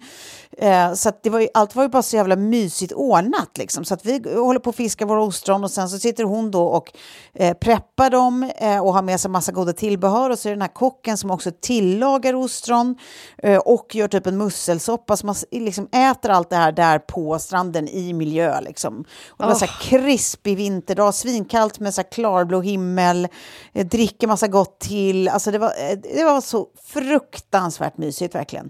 Eh, 0.57 0.93
så 0.93 1.11
det 1.23 1.29
var 1.29 1.39
ju, 1.39 1.47
allt 1.53 1.75
var 1.75 1.83
ju 1.83 1.89
bara 1.89 2.01
så 2.01 2.15
jävla 2.15 2.35
mysigt 2.35 2.93
ordnat 2.93 3.57
liksom. 3.57 3.85
Så 3.85 3.93
att 3.93 4.05
vi 4.05 4.35
håller 4.35 4.59
på 4.59 4.69
att 4.69 4.75
fiska 4.75 5.05
våra 5.05 5.21
ostron 5.21 5.63
och 5.63 5.71
sen 5.71 5.89
så 5.89 5.99
sitter 5.99 6.23
hon 6.23 6.51
då 6.51 6.63
och 6.63 6.93
eh, 7.33 7.57
preppar 7.57 8.09
dem 8.09 8.51
eh, 8.57 8.79
och 8.79 8.93
har 8.93 9.01
med 9.01 9.19
sig 9.19 9.31
massa 9.31 9.51
goda 9.51 9.73
tillbehör 9.73 10.29
och 10.29 10.39
så 10.39 10.47
är 10.47 10.49
det 10.49 10.55
den 10.55 10.61
här 10.61 10.73
kocken 10.73 11.17
som 11.17 11.31
också 11.31 11.51
tillagar 11.61 12.33
ostron 12.33 12.95
eh, 13.37 13.57
och 13.57 13.95
gör 13.95 14.07
typ 14.07 14.27
en 14.27 14.37
musselsoppa 14.37 15.17
så 15.17 15.25
man 15.25 15.35
liksom 15.51 15.87
äter 15.91 16.31
allt 16.31 16.49
det 16.49 16.55
här 16.55 16.71
där 16.71 16.99
på 16.99 17.39
stranden 17.39 17.87
i 17.87 18.13
miljö 18.13 18.61
liksom. 18.61 19.05
Och 19.29 19.37
det 19.37 19.47
var 19.47 19.55
så 19.55 19.65
här 19.65 19.79
krispig 19.81 20.57
vinterdag, 20.57 21.15
svinkallt 21.15 21.79
med 21.79 21.93
så 21.93 22.01
här 22.01 22.11
klarblå 22.11 22.61
himmel, 22.61 23.27
dricker 23.73 24.27
massa 24.27 24.47
gott 24.47 24.79
till. 24.79 25.27
Alltså 25.27 25.51
det 25.51 25.57
var, 25.57 25.67
eh, 25.67 25.97
det 26.15 26.23
var 26.23 26.41
så 26.41 26.67
fruktansvärt 26.85 27.97
mysigt 27.97 28.35
verkligen. 28.35 28.69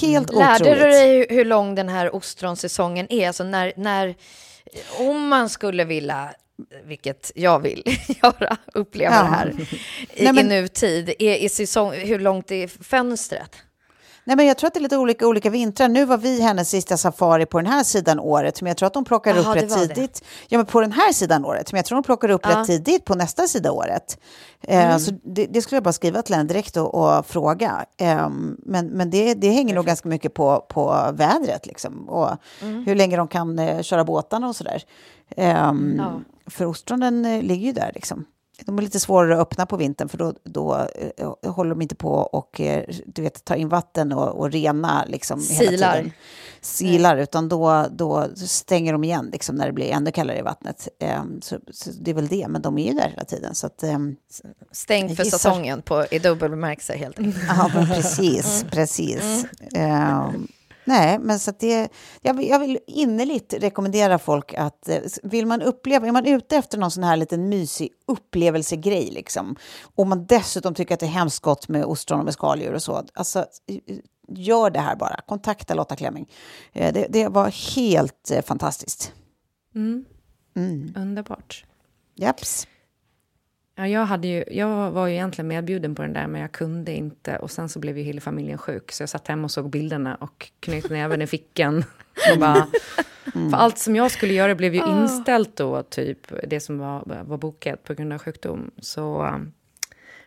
Helt 0.00 0.32
Lärde 0.32 0.54
otroligt. 0.64 0.78
du 0.80 0.88
dig 0.90 1.16
hur- 1.18 1.26
hur 1.36 1.44
lång 1.44 1.74
den 1.74 1.88
här 1.88 2.14
ostronsäsongen 2.14 3.06
är? 3.12 3.26
Alltså 3.26 3.44
när, 3.44 3.72
när, 3.76 4.14
om 4.98 5.28
man 5.28 5.48
skulle 5.48 5.84
vilja, 5.84 6.30
vilket 6.84 7.32
jag 7.34 7.58
vill 7.60 7.82
göra, 8.22 8.56
uppleva 8.74 9.14
Ja. 9.14 9.22
det 9.22 9.28
här 9.28 9.48
i, 10.14 10.24
Nej, 10.24 10.32
men- 10.32 10.38
i 10.52 10.60
nutid, 10.60 11.08
är, 11.18 11.34
är 11.36 11.48
säsong, 11.48 11.92
hur 11.92 12.18
långt 12.18 12.50
är 12.50 12.66
fönstret? 12.84 13.56
Nej, 14.24 14.36
men 14.36 14.46
jag 14.46 14.58
tror 14.58 14.68
att 14.68 14.74
det 14.74 14.78
är 14.78 14.82
lite 14.82 14.96
olika 14.96 15.26
olika 15.26 15.50
vintrar. 15.50 15.88
Nu 15.88 16.04
var 16.04 16.16
vi 16.18 16.40
hennes 16.40 16.70
sista 16.70 16.96
safari 16.96 17.46
på 17.46 17.58
den 17.58 17.66
här 17.66 17.84
sidan 17.84 18.20
året, 18.20 18.62
men 18.62 18.68
jag 18.70 18.76
tror 18.76 18.86
att 18.86 18.94
de 18.94 19.04
plockar 19.04 19.34
Jaha, 19.34 19.50
upp 19.50 19.56
rätt 19.56 19.68
det. 19.68 19.94
tidigt. 19.94 20.24
Ja, 20.48 20.58
men 20.58 20.66
på 20.66 20.80
den 20.80 20.92
här 20.92 21.12
sidan 21.12 21.44
året, 21.44 21.72
men 21.72 21.78
jag 21.78 21.84
tror 21.86 21.96
de 21.96 22.02
plockar 22.02 22.30
upp 22.30 22.40
Ja. 22.44 22.60
rätt 22.60 22.66
tidigt 22.66 23.04
på 23.04 23.14
nästa 23.14 23.46
sida 23.46 23.72
året. 23.72 24.18
Eh, 24.62 24.96
så 24.96 25.10
det, 25.24 25.46
det 25.46 25.62
skulle 25.62 25.76
jag 25.76 25.82
bara 25.84 25.92
skriva 25.92 26.22
till 26.22 26.34
henne 26.34 26.48
direkt 26.48 26.76
och, 26.76 26.94
och 26.94 27.26
fråga. 27.26 27.84
Eh, 27.96 28.28
men 28.58 28.86
men 28.86 29.10
det, 29.10 29.34
det 29.34 29.50
hänger 29.50 29.74
nog 29.74 29.86
ganska 29.86 30.08
mycket 30.08 30.34
på, 30.34 30.66
på 30.68 31.10
vädret 31.12 31.66
liksom, 31.66 32.08
och 32.08 32.30
hur 32.60 32.94
länge 32.94 33.16
de 33.16 33.28
kan 33.28 33.58
eh, 33.58 33.82
köra 33.82 34.04
båtarna 34.04 34.48
och 34.48 34.56
sådär. 34.56 34.82
Eh, 35.36 35.50
Ja. 35.96 36.20
För 36.46 36.66
ostronen 36.66 37.24
eh, 37.24 37.42
ligger 37.42 37.66
ju 37.66 37.72
där 37.72 37.90
liksom. 37.94 38.24
De 38.66 38.78
är 38.78 38.82
lite 38.82 39.00
svårare 39.00 39.34
att 39.34 39.40
öppna 39.40 39.66
på 39.66 39.76
vintern 39.76 40.08
för 40.08 40.18
då, 40.18 40.34
då 40.44 40.86
eh, 41.16 41.50
håller 41.52 41.70
de 41.70 41.82
inte 41.82 41.94
på 41.94 42.12
och 42.12 42.60
eh, 42.60 42.84
du 43.06 43.22
vet, 43.22 43.44
tar 43.44 43.56
in 43.56 43.68
vatten 43.68 44.12
och, 44.12 44.28
och 44.28 44.52
rena 44.52 45.04
liksom, 45.08 45.40
hela 45.50 45.70
Silar. 45.70 45.96
tiden. 45.96 46.12
Silar. 46.60 47.16
Utan 47.16 47.48
då, 47.48 47.86
då 47.90 48.28
stänger 48.36 48.92
de 48.92 49.04
igen 49.04 49.30
liksom, 49.32 49.56
när 49.56 49.66
det 49.66 49.72
blir 49.72 49.90
ännu 49.90 50.12
kallare 50.12 50.38
i 50.38 50.42
vattnet. 50.42 50.88
Eh, 50.98 51.22
så, 51.40 51.58
så 51.72 51.90
det 52.00 52.10
är 52.10 52.14
väl 52.14 52.28
det, 52.28 52.46
men 52.48 52.62
de 52.62 52.78
är 52.78 52.86
ju 52.86 52.92
där 52.94 53.08
hela 53.08 53.24
tiden. 53.24 53.54
Så 53.54 53.66
att, 53.66 53.82
eh, 53.82 53.98
Stängt 54.72 55.16
för 55.16 55.24
säsongen 55.24 55.82
på, 55.82 56.06
i 56.10 56.18
dubbel 56.18 56.50
bemärkelse 56.50 56.96
helt 56.96 57.18
enkelt. 57.18 57.44
Ja, 57.48 57.70
precis. 57.86 58.64
precis. 58.70 59.46
Ehm, 59.74 60.48
nej, 60.90 61.18
men 61.18 61.38
så 61.38 61.52
det, 61.58 61.88
jag, 62.20 62.34
vill, 62.34 62.48
jag 62.48 62.58
vill 62.58 62.78
innerligt 62.86 63.54
rekommendera 63.54 64.18
folk 64.18 64.54
att 64.54 64.88
eh, 64.88 64.98
vill 65.22 65.46
man 65.46 65.62
uppleva, 65.62 66.06
är 66.06 66.12
man 66.12 66.26
ute 66.26 66.56
efter 66.56 66.78
någon 66.78 66.90
sån 66.90 67.04
här 67.04 67.16
liten 67.16 67.48
mysig 67.48 67.88
upplevelsegrej 68.06 69.10
liksom, 69.10 69.56
och 69.94 70.06
man 70.06 70.26
dessutom 70.26 70.74
tycker 70.74 70.94
att 70.94 71.00
det 71.00 71.06
är 71.06 71.10
hemskt 71.10 71.40
gott 71.40 71.68
med 71.68 71.84
ostron 71.84 72.18
och 72.18 72.24
med 72.24 72.34
skaldjur 72.34 72.74
och 72.74 72.82
så, 72.82 73.04
alltså 73.14 73.44
gör 74.28 74.70
det 74.70 74.80
här 74.80 74.96
bara. 74.96 75.20
Kontakta 75.26 75.74
Lotta 75.74 75.96
Klemming. 75.96 76.28
Eh, 76.72 76.92
det, 76.92 77.06
det 77.10 77.28
var 77.28 77.74
helt 77.76 78.30
eh, 78.30 78.42
fantastiskt. 78.42 79.12
Underbart. 80.96 81.64
Japs. 82.14 82.66
Ja, 83.80 83.86
jag, 83.88 84.06
hade 84.06 84.28
ju, 84.28 84.44
jag 84.50 84.90
var 84.90 85.06
ju 85.06 85.14
egentligen 85.14 85.48
medbjuden 85.48 85.94
på 85.94 86.02
den 86.02 86.12
där, 86.12 86.26
men 86.26 86.40
jag 86.40 86.52
kunde 86.52 86.92
inte. 86.92 87.36
Och 87.36 87.50
sen 87.50 87.68
så 87.68 87.78
blev 87.78 87.98
ju 87.98 88.04
hela 88.04 88.20
familjen 88.20 88.58
sjuk, 88.58 88.92
så 88.92 89.02
jag 89.02 89.08
satt 89.08 89.28
hemma 89.28 89.44
och 89.44 89.50
såg 89.50 89.70
bilderna 89.70 90.14
och 90.14 90.50
knöt 90.60 90.90
näven 90.90 91.22
i 91.22 91.26
fickan. 91.26 91.84
Och 92.32 92.38
bara, 92.38 92.66
För 93.32 93.54
allt 93.54 93.78
som 93.78 93.96
jag 93.96 94.10
skulle 94.10 94.32
göra 94.32 94.54
blev 94.54 94.74
ju 94.74 94.82
inställt 94.86 95.56
då, 95.56 95.82
typ 95.82 96.18
det 96.48 96.60
som 96.60 96.78
var, 96.78 97.24
var 97.24 97.38
bokat 97.38 97.84
på 97.84 97.94
grund 97.94 98.12
av 98.12 98.18
sjukdom. 98.18 98.70
Så 98.78 99.22
um, 99.26 99.52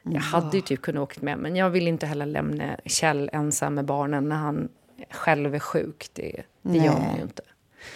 jag 0.03 0.21
hade 0.21 0.57
ju 0.57 0.61
typ 0.61 0.81
kunnat 0.81 1.01
åka 1.01 1.19
med, 1.21 1.37
men 1.37 1.55
jag 1.55 1.69
vill 1.69 1.87
inte 1.87 2.05
heller 2.05 2.25
lämna 2.25 2.77
Kjell 2.85 3.29
ensam 3.33 3.75
med 3.75 3.85
barnen 3.85 4.29
när 4.29 4.35
han 4.35 4.69
själv 5.11 5.55
är 5.55 5.59
sjuk. 5.59 6.07
Det, 6.13 6.43
det 6.61 6.77
gör 6.77 6.99
man 6.99 7.15
ju 7.15 7.21
inte. 7.21 7.43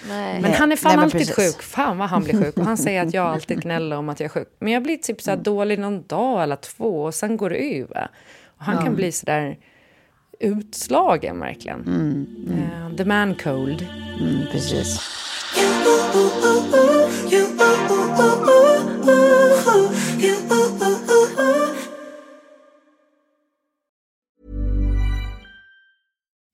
Nej. 0.08 0.42
Men 0.42 0.54
han 0.54 0.72
är 0.72 0.76
fan 0.76 0.96
Nej, 0.96 1.04
alltid 1.04 1.36
sjuk. 1.36 1.62
Fan 1.62 1.98
vad 1.98 2.10
han 2.10 2.24
blir 2.24 2.44
sjuk. 2.44 2.58
Och 2.58 2.66
han 2.66 2.78
säger 2.78 3.06
att 3.06 3.14
jag 3.14 3.26
alltid 3.26 3.62
gnäller 3.62 3.98
om 3.98 4.10
att 4.10 4.20
jag 4.20 4.26
är 4.26 4.30
sjuk. 4.30 4.48
Men 4.60 4.74
jag 4.74 4.84
blir 4.84 4.98
typ 4.98 5.22
så 5.22 5.30
här 5.30 5.38
dålig 5.38 5.80
någon 5.80 6.08
dag 6.08 6.44
eller 6.44 6.56
två 6.56 7.04
och 7.04 7.16
sen 7.16 7.38
går 7.38 7.50
det 7.50 7.80
över. 7.80 8.10
Och 8.58 8.66
han 8.66 8.84
kan 8.84 8.96
bli 8.96 9.12
så 9.12 9.26
där 9.26 9.58
utslagen 10.40 11.40
verkligen. 11.40 11.80
Eh, 12.50 12.96
the 12.98 13.06
man 13.06 13.36
cold. 13.36 13.88
Mm, 14.20 14.48
precis. 14.52 15.00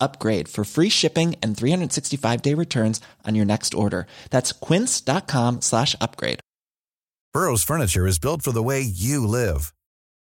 upgrade 0.00 0.48
for 0.48 0.64
free 0.64 0.88
shipping 0.88 1.36
and 1.42 1.56
365 1.56 2.42
day 2.42 2.54
returns 2.54 3.00
on 3.24 3.34
your 3.34 3.46
next 3.46 3.74
order. 3.74 4.06
That's 4.30 4.52
quince.com 4.52 5.60
slash 5.60 5.94
upgrade. 6.00 6.40
Burrow's 7.32 7.62
furniture 7.62 8.08
is 8.08 8.18
built 8.18 8.42
for 8.42 8.50
the 8.50 8.62
way 8.62 8.80
you 8.80 9.24
live. 9.24 9.72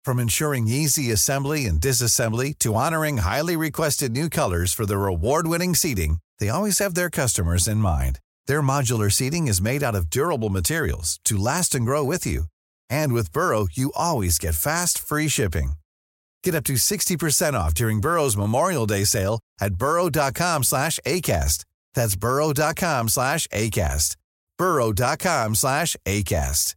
From 0.05 0.19
ensuring 0.19 0.67
easy 0.67 1.13
assembly 1.13 1.67
and 1.67 1.81
disassembly 1.81 2.59
to 2.59 2.75
honoring 2.75 3.19
highly 3.19 3.57
requested 3.57 4.11
new 4.11 4.29
colors 4.29 4.73
for 4.73 4.87
their 4.87 5.07
award-winning 5.07 5.77
seating, 5.77 6.19
they 6.41 6.49
always 6.49 6.81
have 6.81 6.95
their 6.95 7.11
customers 7.11 7.69
in 7.69 7.79
mind. 7.79 8.19
Their 8.47 8.61
modular 8.61 9.13
seating 9.13 9.47
is 9.47 9.63
made 9.63 9.85
out 9.85 9.95
of 9.95 10.11
durable 10.11 10.51
materials 10.51 11.21
to 11.25 11.37
last 11.37 11.77
and 11.77 11.87
grow 11.87 12.03
with 12.03 12.27
you. 12.27 12.45
And 12.91 13.13
with 13.13 13.33
Burrow, 13.33 13.69
you 13.73 13.93
always 13.95 14.39
get 14.39 14.55
fast, 14.57 14.99
free 14.99 15.29
shipping. 15.29 15.75
Get 16.45 16.55
up 16.55 16.65
to 16.65 16.75
60% 16.75 17.55
off 17.55 17.75
during 17.75 18.01
Burrow's 18.01 18.37
Memorial 18.37 18.87
Day 18.87 19.05
sale 19.05 19.41
at 19.61 19.75
burrow.com 19.75 20.63
slash 20.63 20.99
ACAST. 21.05 21.65
That's 21.95 22.17
burrow.com 22.17 23.09
slash 23.09 23.47
ACAST. 23.49 24.17
burrow.com 24.59 25.55
slash 25.55 25.97
ACAST. 26.07 26.75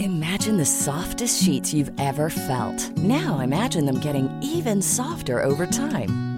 Imagine 0.00 0.56
the 0.56 0.66
softest 0.66 1.42
sheets 1.42 1.72
you've 1.72 1.92
ever 2.00 2.30
felt. 2.30 2.96
Now 2.98 3.38
imagine 3.38 3.86
them 3.86 4.00
getting 4.00 4.28
even 4.42 4.82
softer 4.82 5.40
over 5.40 5.66
time. 5.66 6.37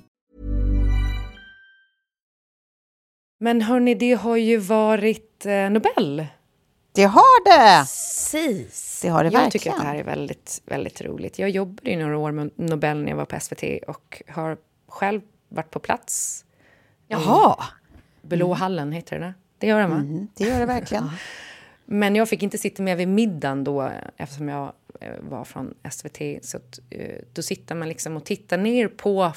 Men 3.43 3.61
hörni, 3.61 3.95
det 3.95 4.13
har 4.13 4.35
ju 4.35 4.57
varit 4.57 5.45
eh, 5.45 5.69
Nobel. 5.69 6.25
Det 6.91 7.03
har 7.03 7.45
det! 7.45 7.81
Precis. 7.81 9.01
Det 9.01 9.09
har 9.09 9.23
det 9.23 9.27
jag 9.27 9.31
verkligen. 9.31 9.51
tycker 9.51 9.71
att 9.71 9.77
det 9.77 9.87
här 9.87 9.95
är 9.95 10.03
väldigt, 10.03 10.61
väldigt 10.65 11.01
roligt. 11.01 11.39
Jag 11.39 11.49
jobbade 11.49 11.89
ju 11.91 11.99
några 11.99 12.17
år 12.17 12.31
med 12.31 12.51
Nobel 12.55 13.01
när 13.01 13.09
jag 13.09 13.15
var 13.15 13.25
på 13.25 13.39
SVT 13.39 13.63
och 13.87 14.21
har 14.27 14.57
själv 14.87 15.21
varit 15.49 15.71
på 15.71 15.79
plats. 15.79 16.45
Jaha. 17.07 17.63
Blåhallen 18.21 18.91
heter 18.91 19.19
det. 19.19 19.33
Det 19.57 19.67
gör 19.67 19.79
den, 19.79 19.89
va? 19.89 19.95
Mm, 19.95 20.27
det 20.35 20.43
gör 20.43 20.59
det 20.59 20.65
verkligen. 20.65 21.09
Men 21.85 22.15
jag 22.15 22.29
fick 22.29 22.43
inte 22.43 22.57
sitta 22.57 22.83
med 22.83 22.97
vid 22.97 23.07
middagen 23.07 23.63
då 23.63 23.91
eftersom 24.17 24.49
jag 24.49 24.71
eh, 24.99 25.15
var 25.19 25.43
från 25.43 25.73
SVT. 25.91 26.45
Så 26.45 26.57
att, 26.57 26.79
eh, 26.89 27.15
då 27.33 27.41
sitter 27.41 27.75
man 27.75 27.89
liksom 27.89 28.17
och 28.17 28.25
tittar 28.25 28.57
ner 28.57 28.87
på 28.87 29.31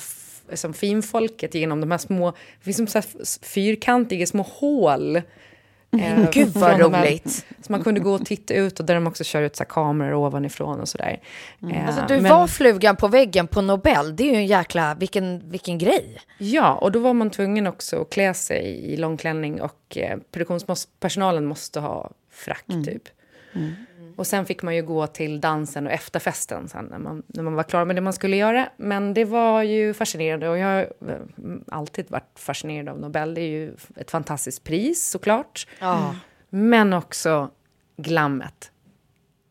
f- 0.51 0.59
som 0.59 0.75
finfolket 0.75 1.55
genom 1.55 1.81
de 1.81 1.91
här 1.91 1.99
små... 1.99 2.31
Det 2.31 2.65
finns 2.73 2.77
som 2.77 2.87
så 2.87 3.03
fyrkantiga 3.43 4.27
små 4.27 4.43
hål. 4.43 5.17
eh, 5.17 6.31
Gud, 6.33 6.49
vad 6.49 6.79
de 6.81 6.95
här- 6.95 7.03
roligt. 7.07 7.47
Så 7.61 7.73
man 7.73 7.83
kunde 7.83 8.01
gå 8.01 8.13
och 8.15 8.27
titta 8.27 8.55
ut 8.55 8.81
och 8.81 8.87
där 8.87 8.95
de 8.95 9.07
också 9.07 9.25
kör 9.25 9.43
ut 9.43 9.57
så 9.57 9.65
kameror 9.65 10.15
ovanifrån 10.15 10.81
och 10.81 10.89
sådär. 10.89 11.21
Eh, 11.73 11.87
Alltså, 11.87 12.05
du 12.09 12.21
men- 12.21 12.31
var 12.33 12.47
flugan 12.47 12.97
på 12.97 13.09
väggen 13.09 13.47
på 13.47 13.61
Nobel. 13.61 14.17
Det 14.17 14.23
är 14.25 14.31
ju 14.31 14.37
en 14.37 14.47
jäkla, 14.47 14.95
vilken, 14.95 15.51
vilken 15.51 15.79
grej. 15.79 16.19
Ja, 16.39 16.75
och 16.75 16.93
då 16.93 16.99
var 16.99 17.13
man 17.15 17.31
tvungen 17.31 17.67
också 17.67 18.01
att 18.01 18.11
klä 18.11 18.35
sig 18.35 18.65
i 18.93 18.97
långklänning 18.97 19.61
och 19.63 19.97
eh, 19.97 20.19
produktionspersonalen 20.33 21.45
måste 21.47 21.81
ha 21.81 22.11
frack 22.33 22.65
typ. 22.85 23.03
Och 24.17 24.27
sen 24.27 24.47
fick 24.47 24.63
man 24.63 24.75
ju 24.77 24.83
gå 24.83 25.07
till 25.07 25.41
dansen 25.41 25.87
och 25.87 25.93
efterfesten 25.93 26.69
sen 26.69 26.85
när 26.85 26.99
man, 26.99 27.23
när 27.27 27.43
man 27.43 27.55
var 27.55 27.63
klar 27.63 27.85
med 27.85 27.97
det 27.97 28.01
man 28.03 28.13
skulle 28.13 28.37
göra. 28.37 28.69
Men 28.77 29.15
det 29.15 29.25
var 29.25 29.63
ju 29.63 29.95
fascinerande 29.95 30.49
och 30.49 30.59
jag 30.59 30.67
har 30.67 30.81
eh, 31.09 31.17
alltid 31.69 32.11
varit 32.11 32.39
fascinerad 32.39 32.89
av 32.89 32.99
Nobel. 33.01 33.35
Det 33.35 33.41
är 33.41 33.49
ju 33.49 33.75
ett 33.97 34.11
fantastiskt 34.11 34.65
pris 34.65 35.11
såklart. 35.11 35.67
Ja. 35.81 36.15
Men 36.51 36.93
också 36.93 37.51
glammet. 37.97 38.71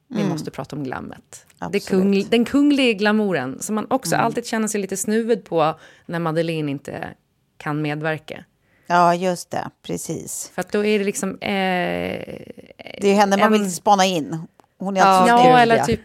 Vi 0.07 0.23
måste 0.29 0.51
prata 0.51 0.75
om 0.75 0.83
glammet. 0.83 1.45
Kungl, 1.87 2.23
den 2.29 2.45
kungliga 2.45 2.93
glamouren 2.93 3.59
som 3.59 3.75
man 3.75 3.87
också 3.89 4.15
alltid 4.15 4.45
känner 4.45 4.67
sig 4.67 4.81
lite 4.81 4.97
snuvad 4.97 5.45
på 5.45 5.79
när 6.05 6.19
Madeleine 6.19 6.71
inte 6.71 7.07
kan 7.57 7.81
medverka. 7.81 8.43
Ja, 8.87 9.15
just 9.15 9.51
det. 9.51 9.69
Precis. 9.81 10.51
För 10.55 10.59
att 10.61 10.71
då 10.71 10.85
är 10.85 10.99
det 10.99 11.05
liksom... 11.05 11.29
Eh, 11.29 11.37
Det 11.41 13.07
är 13.07 13.13
henne 13.15 13.37
man 13.37 13.53
en- 13.53 13.59
vill 13.61 13.73
spana 13.73 14.05
in. 14.05 14.47
Hon 14.83 14.97
är 14.97 15.01
Ja, 15.01 15.05
alltså 15.05 15.35
ja 15.35 15.59
eller 15.59 15.83
typ... 15.83 16.01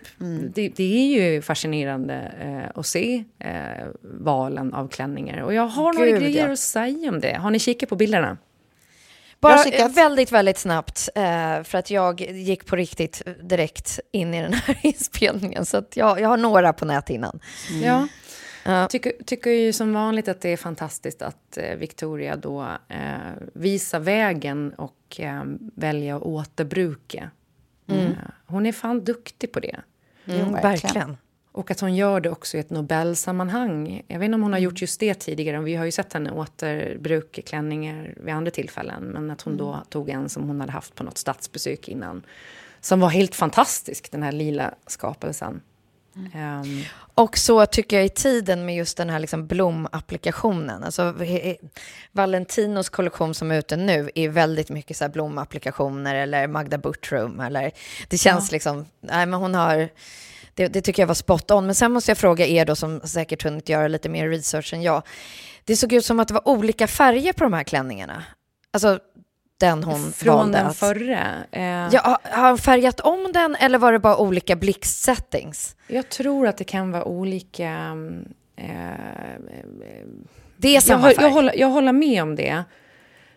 Det, 0.55 0.69
det 0.69 0.97
är 0.99 1.07
ju 1.07 1.43
fascinerande 1.43 2.33
eh, 2.41 2.81
att 2.81 2.87
se 2.87 3.25
eh, 3.39 3.87
valen 4.03 4.75
av 4.75 4.89
klänningar. 4.89 5.43
Och 5.43 5.55
jag 5.55 5.67
har 5.67 5.93
några 5.93 6.07
Gud, 6.07 6.21
grejer 6.21 6.47
ja. 6.47 6.53
att 6.53 6.59
säga 6.59 7.09
om 7.09 7.21
det. 7.21 7.37
Har 7.37 7.51
ni 7.51 7.59
kikat 7.59 7.89
på 7.89 7.97
bilderna? 7.97 8.37
Bara 9.41 9.65
Jag 9.69 9.89
väldigt, 9.89 10.33
väldigt 10.33 10.59
snabbt. 10.59 11.09
Eh, 11.15 11.63
för 11.63 11.75
att 11.75 11.91
jag 11.91 12.21
gick 12.21 12.67
på 12.67 12.77
riktigt 12.77 13.23
direkt 13.43 14.01
in 14.13 14.35
i 14.35 14.43
den 14.43 14.53
här 14.53 14.79
inspelningen. 14.83 15.67
Så 15.67 15.77
att 15.77 15.97
jag, 15.97 16.21
jag 16.21 16.29
har 16.29 16.37
några 16.37 16.73
på 16.73 16.85
näthinnan. 16.85 17.41
Ja. 17.83 18.09
Ja. 18.65 18.89
Tycker, 18.89 19.13
tycker 19.25 19.51
ju 19.51 19.73
som 19.73 19.93
vanligt 19.93 20.29
att 20.29 20.41
det 20.41 20.49
är 20.49 20.57
fantastiskt 20.57 21.23
att 21.23 21.59
eh, 21.59 21.77
Victoria 21.77 22.37
då 22.37 22.67
eh, 22.89 22.97
visar 23.55 24.01
vägen 24.01 24.75
och 24.75 25.21
eh, 25.21 25.43
väljer 25.75 26.17
att 26.17 26.23
återbruka. 26.23 27.31
Eh, 27.89 28.11
hon 28.47 28.67
är 28.67 28.73
fan 28.73 29.05
duktig 29.05 29.53
på 29.53 29.61
det. 29.61 29.81
Mm, 30.27 30.39
verkligen. 30.53 30.63
verkligen. 30.63 31.17
Och 31.53 31.71
att 31.71 31.81
hon 31.81 31.95
gör 31.95 32.21
det 32.21 32.31
också 32.31 32.57
i 32.57 32.61
ett 32.61 32.71
Nobelsammanhang. 32.71 34.03
Jag 34.07 34.19
vet 34.19 34.25
inte 34.27 34.35
om 34.35 34.43
hon 34.43 34.53
har 34.53 34.61
gjort 34.61 34.81
just 34.81 35.01
det 35.01 35.15
tidigare. 35.15 35.61
Vi 35.61 35.75
har 35.75 35.85
ju 35.85 35.91
sett 35.91 36.13
henne 36.13 36.31
återbruka 36.31 37.43
klänningar 37.43 38.15
vid 38.17 38.35
andra 38.35 38.51
tillfällen. 38.51 39.03
Men 39.05 39.31
att 39.31 39.43
hon 39.43 39.57
då 39.57 39.83
tog 39.89 40.09
en 40.09 40.29
som 40.29 40.43
hon 40.43 40.61
hade 40.61 40.73
haft 40.73 40.95
på 40.95 41.05
något 41.05 41.19
statsbesök 41.19 41.89
innan. 41.89 42.23
Som 42.81 43.01
var 43.01 43.09
helt 43.09 43.35
fantastisk, 43.35 44.11
den 44.13 44.23
här 44.23 44.33
lila 44.33 44.75
skapelsen. 44.87 45.61
Ehm, 46.35 46.83
Och 47.15 47.39
så 47.39 47.67
tycker 47.67 47.97
jag 47.97 48.07
i 48.07 48.09
tiden 48.09 48.67
med 48.67 48.77
just 48.77 48.97
den 48.97 49.11
här 49.11 49.19
liksom 49.19 49.47
blomapplikationen. 49.47 50.85
Alltså, 50.85 51.15
Valentinos 52.13 52.89
kollektion 52.89 53.35
som 53.35 53.51
är 53.51 53.59
ute 53.59 53.77
nu 53.77 54.11
är 54.15 54.29
väldigt 54.29 54.71
mycket 54.71 54.97
så 54.97 55.09
blomapplikationer 55.09 56.15
eller 56.15 56.47
Magda 56.47 56.79
Buttrum. 56.79 57.41
Eller, 57.41 57.73
det 58.09 58.19
känns 58.19 58.53
liksom, 58.53 58.87
nej 59.01 59.27
men 59.27 59.41
hon 59.41 59.55
har, 59.55 59.89
det, 60.55 60.69
det 60.69 60.81
tycker 60.81 61.03
jag 61.03 61.07
var 61.07 61.15
spot 61.15 61.51
on. 61.51 61.67
Men 61.67 61.75
sen 61.75 61.93
måste 61.93 62.11
jag 62.11 62.19
fråga 62.19 62.47
er 62.47 62.65
då 62.65 62.77
som 62.77 63.01
säkert 63.01 63.45
hunnit 63.45 63.69
göra 63.69 63.89
lite 63.89 64.09
mer 64.09 64.29
research 64.29 64.75
än 64.75 64.83
jag. 64.83 65.03
Det 65.65 65.77
såg 65.77 65.93
ut 65.93 66.05
som 66.05 66.21
att 66.21 66.29
det 66.29 66.35
var 66.35 66.49
olika 66.49 66.87
färger 66.87 67.33
på 67.33 67.45
de 67.45 67.53
här 67.53 67.65
klänningarna. 67.65 68.25
Alltså 68.71 68.99
den 69.59 69.85
hon 69.85 70.13
från 70.13 70.37
valde 70.37 70.59
den 70.59 70.67
att... 70.67 70.77
förra. 70.77 71.27
Eh, 71.53 71.63
Ja, 71.93 72.01
har- 72.05 72.19
han 72.43 72.59
färgat 72.59 73.01
om 73.01 73.31
den 73.33 73.55
eller 73.55 73.79
var 73.79 73.93
det 73.93 73.99
bara 73.99 74.17
olika 74.17 74.57
blixtsettings? 74.57 75.77
Jag 75.87 76.09
tror 76.09 76.47
att 76.47 76.57
det 76.57 76.65
kan 76.65 76.91
vara 76.91 77.05
olika... 77.05 77.69
mm, 77.69 78.29
Eh, 78.61 78.69
Det 80.57 80.69
är 80.69 80.75
jag, 80.75 80.83
samma 80.83 81.03
färg. 81.03 81.15
jag, 81.21 81.31
håller, 81.31 81.57
jag 81.59 81.69
håller 81.69 81.93
med 81.93 82.23
om 82.23 82.37
det. 82.37 82.49
Eh, 82.49 82.65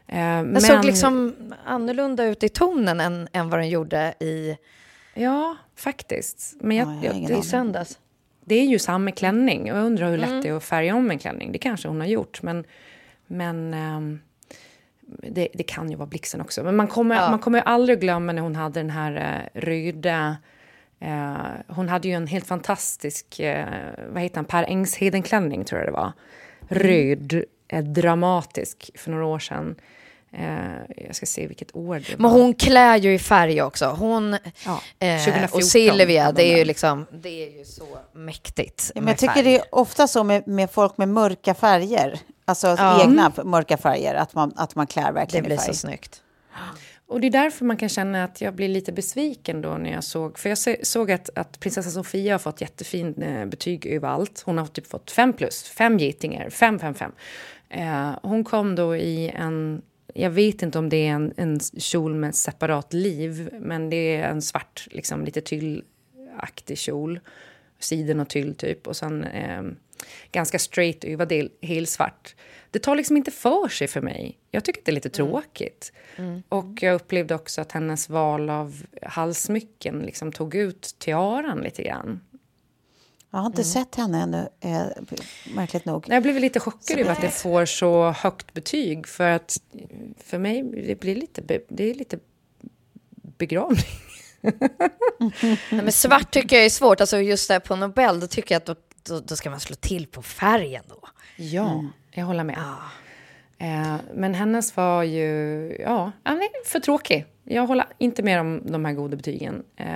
Den 0.08 0.48
men, 0.48 0.62
såg 0.62 0.86
liksom 0.86 1.36
annorlunda 1.66 2.24
ut 2.26 2.44
i 2.44 2.50
tonen 2.50 3.00
än, 3.00 3.28
än 3.34 3.50
vad 3.50 3.60
den 3.60 3.70
gjorde 3.70 4.14
i, 4.20 4.58
Ja, 5.14 5.56
faktiskt. 5.76 6.56
Men 6.62 6.78
jag, 6.78 6.88
Ja, 6.88 7.12
jag 7.20 7.28
det, 7.28 7.38
i 7.38 7.42
söndags. 7.42 8.00
det 8.46 8.56
är 8.56 8.66
ju 8.66 8.80
samma 8.80 9.12
klänning. 9.12 9.68
Jag 9.68 9.78
undrar 9.86 10.10
hur 10.10 10.18
lätt 10.18 10.30
Mm. 10.30 10.42
det 10.42 10.50
är 10.50 10.54
att 10.58 10.64
färga 10.64 10.96
om 10.96 11.12
en 11.12 11.20
klänning. 11.20 11.52
Det 11.52 11.58
kanske 11.58 11.88
hon 11.88 12.00
har 12.00 12.08
gjort. 12.08 12.42
Men, 12.42 12.64
men 13.28 13.74
ehm, 13.74 14.20
det, 15.20 15.48
det 15.54 15.64
kan 15.64 15.90
ju 15.90 15.96
vara 15.96 16.08
blixten 16.08 16.42
också. 16.42 16.64
Men 16.64 16.76
man 16.76 16.88
kommer, 16.88 17.16
Ja. 17.16 17.30
man 17.30 17.40
kommer 17.40 17.58
ju 17.60 17.64
aldrig 17.66 18.00
glömma 18.00 18.32
när 18.32 18.42
hon 18.42 18.56
hade 18.56 18.80
den 18.80 18.90
här 18.90 19.42
uh, 19.56 19.62
röda... 19.62 20.38
eh, 21.00 21.36
hon 21.68 21.90
hade 21.90 22.08
ju 22.08 22.14
en 22.14 22.28
helt 22.28 22.48
fantastisk, 22.48 23.40
eh, 23.40 23.68
vad 24.14 24.24
heter 24.24 24.36
han, 24.36 24.46
Per 24.46 24.64
Engsheden-klänning 24.64 25.64
tror 25.66 25.80
jag 25.82 25.88
det 25.88 25.92
var. 25.94 26.12
Mm. 26.70 26.84
Röd, 26.84 27.44
eh, 27.68 27.84
dramatisk 27.84 28.92
för 28.96 29.12
några 29.12 29.26
år 29.26 29.40
sedan. 29.40 29.76
Eh, 30.34 31.06
jag 31.08 31.16
ska 31.16 31.26
se 31.26 31.48
vilket 31.48 31.76
år 31.76 31.96
det 31.96 32.18
Men 32.18 32.32
var. 32.32 32.40
hon 32.40 32.54
klär 32.54 32.98
ju 32.98 33.14
i 33.14 33.20
färg 33.20 33.62
också. 33.62 33.86
Hon 33.86 34.32
Ja, 34.66 34.82
eh, 35.00 35.18
2014 35.18 35.58
och 35.58 35.64
Silvia, 35.66 36.32
det 36.32 36.54
är 36.54 36.58
ju 36.58 36.66
liksom, 36.66 37.06
det 37.12 37.30
är 37.54 37.58
ju 37.60 37.66
så 37.66 37.84
mäktigt. 38.14 38.92
Ja, 38.96 39.02
men 39.02 39.08
jag 39.08 39.18
tycker 39.18 39.34
färg. 39.34 39.44
det 39.44 39.56
är 39.60 39.64
ofta 39.72 40.08
så 40.08 40.24
med, 40.24 40.48
med 40.48 40.72
folk 40.72 40.98
med 40.98 41.10
mörka 41.10 41.54
färger. 41.54 42.20
Alltså 42.46 42.68
Ja. 42.68 43.04
egna 43.04 43.32
mörka 43.44 43.78
färger, 43.78 44.16
att 44.16 44.36
man, 44.36 44.54
att 44.56 44.76
man 44.76 44.88
klär 44.88 45.06
det 45.06 45.12
verkligen 45.12 45.46
blir 45.46 45.56
i 45.56 45.60
färg. 45.60 45.68
så 45.68 45.74
snyggt. 45.74 46.24
Och 47.12 47.22
det 47.22 47.28
är 47.28 47.32
därför 47.32 47.66
man 47.66 47.78
kan 47.78 47.90
känna 47.90 48.24
att 48.24 48.42
jag 48.42 48.56
blir 48.56 48.70
lite 48.70 48.92
besviken 48.92 49.62
då 49.62 49.70
när 49.70 49.92
jag 49.92 50.04
såg... 50.04 50.40
För 50.40 50.50
jag 50.50 50.88
såg 50.88 51.12
att, 51.12 51.30
att 51.36 51.60
prinsessa 51.60 51.90
Sofia 51.90 52.34
har 52.34 52.40
fått 52.40 52.62
jättefin 52.62 53.22
eh, 53.22 53.46
betyg 53.46 53.86
överallt. 53.86 54.42
Hon 54.46 54.58
har 54.58 54.66
typ 54.66 54.88
fått 54.88 55.12
fem 55.12 55.34
plus, 55.34 55.64
fem 55.64 55.98
getingar, 56.00 56.50
fem, 56.50 56.80
fem, 56.80 56.94
fem. 56.94 57.12
Eh, 57.70 58.12
hon 58.24 58.44
kom 58.44 58.76
då 58.76 58.96
i 58.96 59.30
en... 59.30 59.82
Jag 60.14 60.30
vet 60.30 60.62
inte 60.62 60.80
om 60.80 60.90
det 60.90 61.08
är 61.08 61.12
en, 61.12 61.34
en 61.38 61.60
kjol 61.60 62.16
med 62.16 62.36
separat 62.36 62.94
liv, 62.94 63.50
men 63.62 63.90
det 63.90 64.16
är 64.16 64.30
en 64.30 64.42
svart, 64.42 64.88
liksom 64.92 65.26
lite 65.26 65.42
tyllaktig 65.42 66.78
kjol. 66.78 67.20
Siden 67.80 68.20
och 68.20 68.30
tyll 68.30 68.56
typ. 68.56 68.88
Och 68.88 68.96
sen 68.96 69.24
eh, 69.24 69.64
ganska 70.32 70.60
straight 70.60 71.04
överdel, 71.04 71.50
helt 71.62 71.90
svart. 71.90 72.36
Det 72.72 72.80
tar 72.80 72.96
liksom 72.96 73.18
inte 73.18 73.32
för 73.32 73.68
sig 73.68 73.88
för 73.88 74.02
mig. 74.02 74.38
Jag 74.52 74.66
tycker 74.66 74.82
att 74.82 74.86
det 74.86 74.92
är 74.92 74.96
lite 74.96 75.10
tråkigt. 75.10 75.92
Och 76.50 76.84
jag 76.84 76.96
upplevde 76.96 77.36
också 77.36 77.62
att 77.62 77.72
hennes 77.72 78.10
val 78.10 78.50
av 78.50 78.84
halssmycken 79.02 80.00
liksom 80.00 80.32
tog 80.32 80.56
ut 80.56 80.96
tiaran 81.00 81.60
lite 81.60 81.84
grann. 81.84 82.22
Jag 83.32 83.40
har 83.40 83.46
inte 83.46 83.64
sett 83.64 83.96
henne 83.96 84.22
ännu, 84.22 84.50
eh, 84.60 84.86
märkligt 85.56 85.86
nog. 85.86 86.06
Jag 86.10 86.24
blev 86.24 86.40
lite 86.40 86.60
chockad 86.60 87.00
över 87.00 87.12
att 87.12 87.22
det 87.22 87.30
får 87.30 87.66
så 87.66 88.12
högt 88.12 88.54
betyg. 88.54 89.08
För 89.08 89.30
att 89.30 89.58
för 90.18 90.38
mig 90.38 90.64
det 90.64 91.00
blir 91.00 91.16
lite, 91.16 91.42
be, 91.42 91.60
det 91.68 91.90
är 91.90 91.94
lite 91.94 92.20
begravning. 93.38 93.86
Nej, 95.20 95.58
men 95.70 95.92
svart 95.92 96.32
tycker 96.32 96.56
jag 96.56 96.66
är 96.66 96.70
svårt. 96.70 97.02
Alltså 97.02 97.18
just 97.18 97.48
där 97.48 97.60
på 97.60 97.76
Nobel, 97.76 98.20
då 98.20 98.28
tycker 98.28 98.56
jag 98.56 98.60
att 98.60 98.66
då, 99.04 99.20
då, 99.20 99.36
ska 99.36 99.50
man 99.50 99.60
slå 99.60 99.76
till 99.76 100.08
på 100.08 100.22
färgen 100.22 100.84
då. 100.88 101.00
Ja, 101.38 101.86
jag 102.12 102.26
håller 102.26 102.44
med. 102.44 102.58
Eh, 103.58 103.96
men 104.14 104.34
hennes 104.34 104.78
var 104.78 105.04
ju 105.04 105.28
ja, 105.80 106.12
ja, 106.24 106.40
för 106.66 106.80
tråkig. 106.80 107.26
Jag 107.44 107.68
håller 107.68 107.86
inte 107.98 108.24
med 108.24 108.40
om 108.40 108.62
de 108.66 108.86
här 108.86 108.94
goda 108.94 109.18
betygen. 109.18 109.64
Eh, 109.76 109.88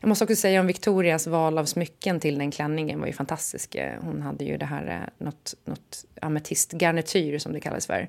Jag 0.00 0.08
måste 0.08 0.24
också 0.24 0.36
säga 0.36 0.60
om 0.60 0.66
Victorias 0.66 1.26
val 1.26 1.58
av 1.58 1.64
smycken 1.64 2.20
till 2.20 2.38
den 2.38 2.50
klänningen 2.50 3.00
var 3.00 3.06
ju 3.06 3.12
fantastisk. 3.12 3.74
Eh, 3.74 4.00
Hon 4.00 4.22
hade 4.22 4.44
ju 4.44 4.56
det 4.56 4.66
här 4.66 4.86
eh, 5.02 5.24
något, 5.26 5.54
något 5.64 6.04
ametistgarnityr 6.20 7.38
som 7.38 7.52
det 7.52 7.60
kallas 7.60 7.86
för. 7.86 8.08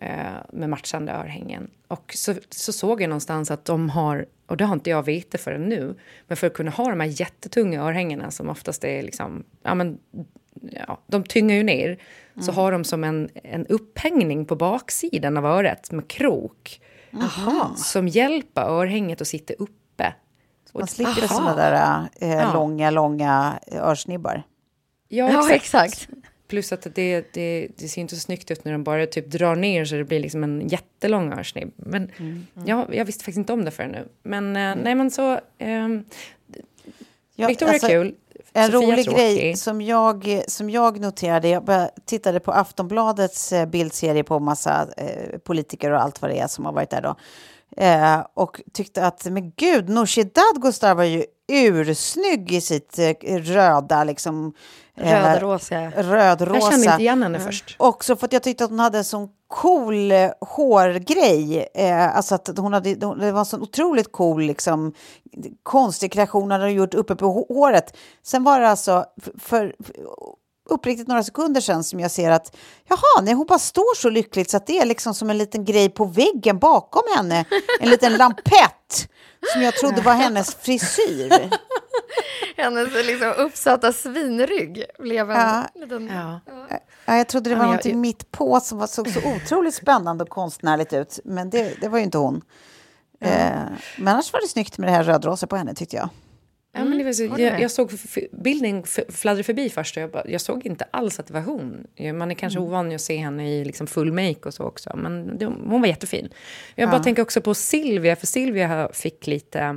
Eh, 0.00 0.16
med 0.52 0.70
matchande 0.70 1.12
örhängen. 1.12 1.70
Och 1.88 2.12
så, 2.16 2.34
så 2.50 2.72
såg 2.72 3.02
jag 3.02 3.08
någonstans 3.08 3.50
att 3.50 3.64
de 3.64 3.90
har, 3.90 4.26
och 4.46 4.56
det 4.56 4.64
har 4.64 4.74
inte 4.74 4.90
jag 4.90 5.02
vetat 5.02 5.40
förrän 5.40 5.68
nu, 5.68 5.94
men 6.26 6.36
för 6.36 6.46
att 6.46 6.54
kunna 6.54 6.70
ha 6.70 6.88
de 6.90 7.00
här 7.00 7.20
jättetunga 7.20 7.82
örhängena 7.82 8.30
som 8.30 8.48
oftast 8.48 8.84
är 8.84 9.02
liksom, 9.02 9.44
ja 9.62 9.74
men, 9.74 9.98
ja, 10.86 11.00
de 11.06 11.24
tyngar 11.24 11.56
ju 11.56 11.62
ner, 11.62 11.98
så 12.40 12.52
har 12.52 12.72
de 12.72 12.84
som 12.84 13.04
en, 13.04 13.28
en 13.34 13.66
upphängning 13.66 14.46
på 14.46 14.56
baksidan 14.56 15.36
av 15.36 15.46
örat 15.46 15.90
med 15.92 16.08
krok. 16.08 16.80
Som 17.76 18.08
hjälper 18.08 18.62
örhänget 18.62 19.20
att 19.20 19.28
sitta 19.28 19.54
uppe. 19.54 20.14
Och- 20.72 20.80
Man 20.80 20.88
slipper 20.88 21.24
Aha. 21.24 21.34
såna 21.34 21.54
där 21.56 22.08
eh, 22.20 22.28
Ja. 22.34 22.52
långa, 22.54 22.90
långa 22.90 23.58
örsnibbar. 23.72 24.42
Ja, 25.08 25.30
Ja, 25.32 25.50
exakt. 25.50 26.08
Plus 26.48 26.72
att 26.72 26.86
det, 26.94 27.24
det, 27.32 27.68
det 27.76 27.88
ser 27.88 28.00
inte 28.00 28.14
så 28.14 28.20
snyggt 28.20 28.50
ut 28.50 28.64
när 28.64 28.72
de 28.72 28.84
bara 28.84 29.06
typ 29.06 29.30
drar 29.30 29.56
ner 29.56 29.84
så 29.84 29.94
det 29.94 30.04
blir 30.04 30.20
liksom 30.20 30.44
en 30.44 30.68
jättelång 30.68 31.32
örsnibb. 31.32 31.72
Men 31.76 32.10
Mm. 32.18 32.46
Ja, 32.66 32.86
jag 32.92 33.04
visste 33.04 33.24
faktiskt 33.24 33.38
inte 33.38 33.52
om 33.52 33.64
det 33.64 33.70
förrän 33.70 33.90
nu. 33.90 34.08
Men 34.22 34.56
eh, 34.56 34.76
nej, 34.84 34.94
men 34.94 35.10
så... 35.10 35.40
ehm, 35.58 36.04
Ja, 37.38 37.48
Victoria 37.48 37.72
alltså, 37.72 37.86
är 37.86 37.90
kul. 37.90 38.14
En 38.52 38.72
Sofia 38.72 38.80
rolig 38.80 39.04
tråkig. 39.04 39.20
grej 39.20 39.56
som 39.56 39.80
jag, 39.80 40.42
som 40.48 40.70
jag 40.70 41.00
noterade, 41.00 41.48
jag 41.48 41.90
tittade 42.04 42.40
på 42.40 42.52
Aftonbladets 42.52 43.52
eh, 43.52 43.66
bildserie 43.66 44.24
på 44.24 44.38
massa 44.38 44.88
eh, 44.96 45.38
politiker 45.38 45.90
och 45.90 46.02
allt 46.02 46.22
vad 46.22 46.30
det 46.30 46.38
är 46.38 46.46
som 46.46 46.64
har 46.64 46.72
varit 46.72 46.90
där 46.90 47.02
då. 47.02 47.16
Eh, 47.76 48.18
och 48.34 48.60
tyckte 48.72 49.06
att, 49.06 49.24
men 49.24 49.52
gud, 49.56 49.88
Nooshi 49.88 50.24
Dadgostar 50.24 50.94
var 50.94 51.04
ju 51.04 51.24
ursnygg 51.48 52.52
i 52.52 52.60
sitt 52.60 52.98
eh, 52.98 53.36
röda, 53.36 54.04
liksom... 54.04 54.52
eh, 54.96 55.22
Rödrosa. 55.22 55.90
Rödrosa. 55.96 56.58
Jag 56.60 56.72
kände 56.72 56.86
inte 56.90 57.02
igen 57.02 57.22
henne 57.22 57.40
först. 57.40 57.76
Också 57.78 58.16
för 58.16 58.26
att 58.26 58.32
jag 58.32 58.42
tyckte 58.42 58.64
att 58.64 58.70
hon 58.70 58.78
hade 58.78 58.98
en 58.98 59.04
sån 59.04 59.28
cool 59.48 60.12
eh, 60.12 60.30
hårgrej. 60.40 61.68
Eh, 61.74 62.16
alltså 62.16 62.34
att 62.34 62.58
hon 62.58 62.72
hade, 62.72 62.94
det 62.94 63.32
var 63.32 63.38
en 63.38 63.44
sån 63.44 63.62
otroligt 63.62 64.12
cool 64.12 64.42
liksom, 64.42 64.92
konstig 65.62 66.12
kreation 66.12 66.42
hon 66.42 66.50
hade 66.50 66.70
gjort 66.70 66.94
uppe 66.94 67.16
på 67.16 67.26
hå- 67.26 67.54
håret. 67.54 67.96
Sen 68.22 68.44
var 68.44 68.60
det 68.60 68.68
alltså 68.68 69.04
för, 69.40 69.74
för 69.84 69.94
uppriktigt 70.66 71.08
några 71.08 71.22
sekunder 71.22 71.60
sedan 71.60 71.84
som 71.84 72.00
jag 72.00 72.10
ser 72.10 72.30
att 72.30 72.56
jaha, 72.88 73.22
nej, 73.22 73.34
hon 73.34 73.46
bara 73.46 73.58
står 73.58 73.94
så 73.96 74.10
lyckligt 74.10 74.50
så 74.50 74.56
att 74.56 74.66
det 74.66 74.78
är 74.78 74.86
liksom 74.86 75.14
som 75.14 75.30
en 75.30 75.38
liten 75.38 75.64
grej 75.64 75.88
på 75.88 76.04
väggen 76.04 76.58
bakom 76.58 77.02
henne. 77.16 77.44
En 77.80 77.88
liten 77.90 78.12
lampett 78.16 79.08
som 79.52 79.62
jag 79.62 79.74
trodde 79.74 80.00
var 80.02 80.12
hennes 80.14 80.54
frisyr. 80.54 81.50
Hennes 82.56 82.92
liksom 83.06 83.32
uppsatta 83.38 83.92
svinrygg 83.92 84.84
blev 84.98 85.30
en 85.30 85.36
Ja. 85.36 85.64
liten... 85.74 86.06
Ja. 86.14 86.40
Ja, 87.04 87.16
jag 87.16 87.28
trodde 87.28 87.50
det 87.50 87.54
Ja, 87.54 87.58
var 87.58 87.64
jag- 87.64 87.68
någonting 87.68 88.00
mitt 88.00 88.30
på 88.32 88.60
som 88.60 88.78
var, 88.78 88.86
såg 88.86 89.08
så 89.08 89.20
otroligt 89.36 89.74
spännande 89.74 90.24
och 90.24 90.30
konstnärligt 90.30 90.92
ut. 90.92 91.18
Men 91.24 91.50
det, 91.50 91.80
det 91.80 91.88
var 91.88 91.98
ju 91.98 92.04
inte 92.04 92.18
hon. 92.18 92.42
Eh, 93.20 93.30
men 93.98 94.08
annars 94.08 94.32
var 94.32 94.40
det 94.40 94.48
snyggt 94.48 94.78
med 94.78 94.88
det 94.88 94.92
här 94.92 95.04
rödrosa 95.04 95.46
på 95.46 95.56
henne 95.56 95.74
tyckte 95.74 95.96
jag. 95.96 96.08
Ja, 96.76 96.84
men 96.84 96.98
det 96.98 97.04
var 97.04 97.12
så, 97.12 97.22
det 97.36 97.42
jag, 97.42 97.60
jag 97.60 97.70
såg 97.70 97.90
bilden 98.32 98.82
fladdra 99.08 99.42
förbi 99.42 99.70
först 99.70 99.96
och 99.96 100.02
jag, 100.02 100.10
bara, 100.10 100.28
jag 100.28 100.40
såg 100.40 100.66
inte 100.66 100.86
alls 100.90 101.20
att 101.20 101.26
det 101.26 101.34
var 101.34 101.40
hon. 101.40 101.86
Man 102.18 102.30
är 102.30 102.34
kanske 102.34 102.58
ovan 102.58 102.94
att 102.94 103.00
se 103.00 103.16
henne 103.16 103.50
i 103.54 103.64
liksom 103.64 103.86
full 103.86 104.12
make 104.12 104.40
och 104.44 104.54
så 104.54 104.64
också, 104.64 104.96
men 104.96 105.38
det, 105.38 105.44
hon 105.46 105.80
var 105.80 105.86
jättefin. 105.88 106.28
Jag 106.74 106.88
bara 106.90 106.96
Ja. 106.96 107.02
tänker 107.04 107.22
också 107.22 107.40
på 107.40 107.54
Silvia, 107.54 108.16
för 108.16 108.26
Silvia 108.26 108.88
fick 108.92 109.26
lite 109.26 109.76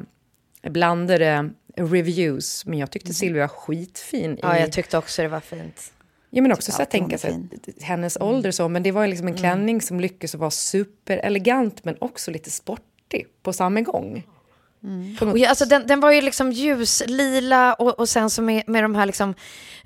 blandade 0.69 1.49
reviews, 1.75 2.65
men 2.65 2.79
jag 2.79 2.91
tyckte 2.91 3.13
Silvia 3.13 3.43
var 3.43 3.47
skitfin. 3.47 4.31
I, 4.33 4.39
Ja, 4.41 4.59
jag 4.59 4.71
tyckte 4.71 4.97
också 4.97 5.21
det 5.21 5.27
var 5.27 5.39
fint. 5.39 5.93
Ja, 6.29 6.41
men 6.41 6.51
också 6.51 6.71
så 6.71 6.81
att 6.81 6.91
tänka 6.91 7.17
sig 7.17 7.47
hennes 7.81 8.17
ålder 8.21 8.51
så, 8.51 8.67
men 8.69 8.83
det 8.83 8.91
var 8.91 9.07
liksom 9.07 9.27
en 9.27 9.37
klänning 9.37 9.81
som 9.81 9.99
lyckades 9.99 10.35
vara 10.35 10.51
superelegant 10.51 11.83
men 11.85 11.95
också 12.01 12.31
lite 12.31 12.51
sportig 12.51 13.25
på 13.43 13.53
samma 13.53 13.81
gång. 13.81 14.27
Något- 14.81 15.21
Och 15.21 15.37
ja, 15.39 15.49
alltså, 15.49 15.65
den, 15.65 15.87
den 15.87 15.99
var 15.99 16.11
ju 16.11 16.21
liksom 16.21 16.51
ljuslila 16.51 17.73
och, 17.73 17.99
och 17.99 18.09
sen 18.09 18.29
så 18.29 18.41
med, 18.41 18.63
med 18.67 18.83
de 18.83 18.95
här 18.95 19.05
liksom... 19.05 19.33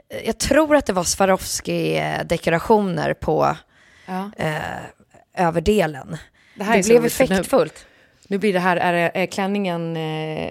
eh, 0.09 0.25
Jag 0.25 0.37
tror 0.37 0.75
att 0.75 0.85
det 0.85 0.93
var 0.93 1.03
Swarovski-dekorationer 1.03 3.13
på 3.13 3.57
ja. 4.05 4.31
eh, 4.37 5.45
överdelen. 5.47 6.17
Det 6.55 6.63
här 6.63 6.77
Det, 6.77 6.83
blev 6.87 7.05
effektfullt. 7.05 7.85
Nu 8.27 8.37
blir 8.37 8.53
det 8.53 8.59
här, 8.59 8.77
är, 8.77 9.11
är 9.13 9.25
klänningen 9.25 9.97
eh, 9.97 10.43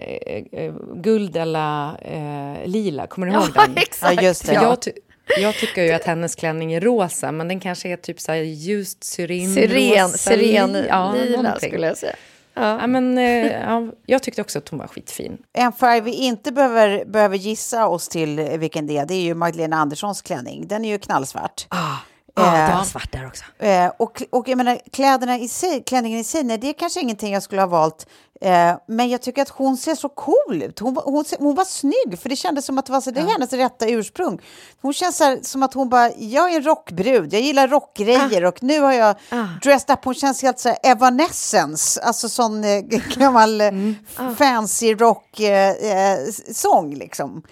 eh, 0.52 0.74
guld 0.94 1.36
eller 1.36 1.88
eh, 2.12 2.66
lila? 2.66 3.06
Kommer 3.06 3.26
du 3.26 3.32
ihåg 3.32 3.42
Ja, 3.54 3.62
den? 3.66 3.76
exakt. 3.76 4.14
Ja, 4.16 4.22
just 4.28 4.46
det. 4.46 4.54
För 4.54 4.62
jag, 4.62 4.82
ty- 4.82 4.92
jag 5.40 5.54
tycker 5.54 5.82
ju 5.82 5.92
att 5.92 6.04
hennes 6.04 6.34
klänning 6.34 6.72
är 6.72 6.80
rosa, 6.80 7.32
men 7.32 7.48
den 7.48 7.60
kanske 7.60 7.88
är 7.88 7.96
typ 7.96 8.20
så 8.20 8.32
här 8.32 8.38
ljust 8.38 9.04
syren, 9.04 9.54
Siren, 9.54 10.04
rosa, 10.04 10.18
siren, 10.18 10.72
li- 10.72 10.86
ja, 10.88 11.12
lila 11.14 11.42
någonting. 11.42 11.70
skulle 11.70 11.86
jag 11.86 11.96
säga. 11.96 12.14
Ja, 12.54 12.86
men, 12.86 13.18
eh, 13.18 13.46
ja, 13.46 13.86
jag 14.06 14.22
tyckte 14.22 14.42
också 14.42 14.58
att 14.58 14.68
hon 14.68 14.78
var 14.78 14.86
skitfin. 14.86 15.38
En 15.52 15.72
färg 15.72 16.00
vi 16.00 16.10
inte 16.14 16.52
behöver, 16.52 17.04
behöver 17.04 17.36
gissa 17.36 17.86
oss 17.86 18.08
till 18.08 18.40
vilken 18.40 18.86
det 18.86 18.98
är, 18.98 19.06
det 19.06 19.14
är 19.14 19.22
ju 19.22 19.34
Magdalena 19.34 19.76
Anderssons 19.76 20.22
klänning. 20.22 20.66
Den 20.68 20.84
är 20.84 20.88
ju 20.88 20.98
knallsvart. 20.98 21.66
Ah, 21.68 21.96
ah, 22.34 22.56
Eh, 22.68 22.82
svart 22.84 23.12
där 23.12 23.26
också. 23.26 23.44
Eh, 23.58 23.92
och, 23.98 24.22
och 24.30 24.48
jag 24.48 24.56
menar, 24.56 24.80
kläderna 24.92 25.38
i 25.38 25.48
sig, 25.48 25.82
klänningen 25.86 26.18
i 26.18 26.24
sig, 26.24 26.44
nej, 26.44 26.58
det 26.58 26.68
är 26.68 26.72
kanske 26.72 27.00
ingenting 27.00 27.32
jag 27.32 27.42
skulle 27.42 27.60
ha 27.62 27.66
valt. 27.68 28.06
Eh, 28.40 28.74
men 28.88 29.08
jag 29.10 29.22
tycker 29.22 29.42
att 29.42 29.48
hon 29.48 29.76
ser 29.76 29.94
så 29.94 30.08
cool 30.08 30.62
ut. 30.62 30.78
Hon, 30.78 30.96
hon, 31.04 31.24
hon 31.38 31.54
var 31.54 31.64
snygg, 31.64 32.18
för 32.22 32.28
det 32.28 32.36
kändes 32.36 32.64
som 32.66 32.78
att 32.78 32.86
det 32.86 32.92
var 32.92 33.00
så, 33.00 33.10
det 33.10 33.20
är 33.20 33.24
hennes 33.26 33.52
rätta 33.52 33.88
ursprung. 33.88 34.40
Hon 34.80 34.92
känns 34.92 35.20
här, 35.20 35.38
som 35.42 35.62
att 35.62 35.74
hon 35.74 35.88
bara, 35.88 36.10
jag 36.16 36.52
är 36.52 36.56
en 36.56 36.62
rockbrud, 36.62 37.32
jag 37.34 37.40
gillar 37.42 37.68
rockgrejer 37.68 38.44
och 38.44 38.62
nu 38.62 38.80
har 38.80 38.92
jag 38.92 39.16
Ah. 39.30 39.44
dressed 39.62 39.90
up. 39.94 40.04
Hon 40.04 40.14
känns 40.14 40.42
helt 40.42 40.58
så 40.58 40.68
här 40.68 40.78
Evanescence, 40.82 42.00
alltså 42.02 42.28
sån 42.28 42.64
eh, 42.64 42.80
gammal 43.16 43.60
eh, 43.60 43.70
fancy 44.38 44.94
rock-sång 44.94 46.54
sång 46.54 46.94
liksom. 46.94 47.42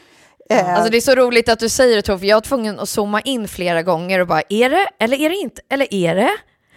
Alltså 0.55 0.91
det 0.91 0.97
är 0.97 1.01
så 1.01 1.15
roligt 1.15 1.49
att 1.49 1.59
du 1.59 1.69
säger 1.69 1.97
det 1.97 2.03
Tove, 2.03 2.19
för 2.19 2.27
jag 2.27 2.37
var 2.37 2.41
tvungen 2.41 2.81
att 2.81 2.89
zooma 2.89 3.21
in 3.21 3.49
flera 3.49 3.83
gånger 3.83 4.21
och 4.21 4.27
bara, 4.27 4.43
är 4.49 4.71
det 4.71 4.89
eller 4.99 5.21
är 5.21 5.29
det 5.29 5.37
inte? 5.37 5.63
Eller 5.69 5.95
är 5.95 6.15
det? 6.15 6.31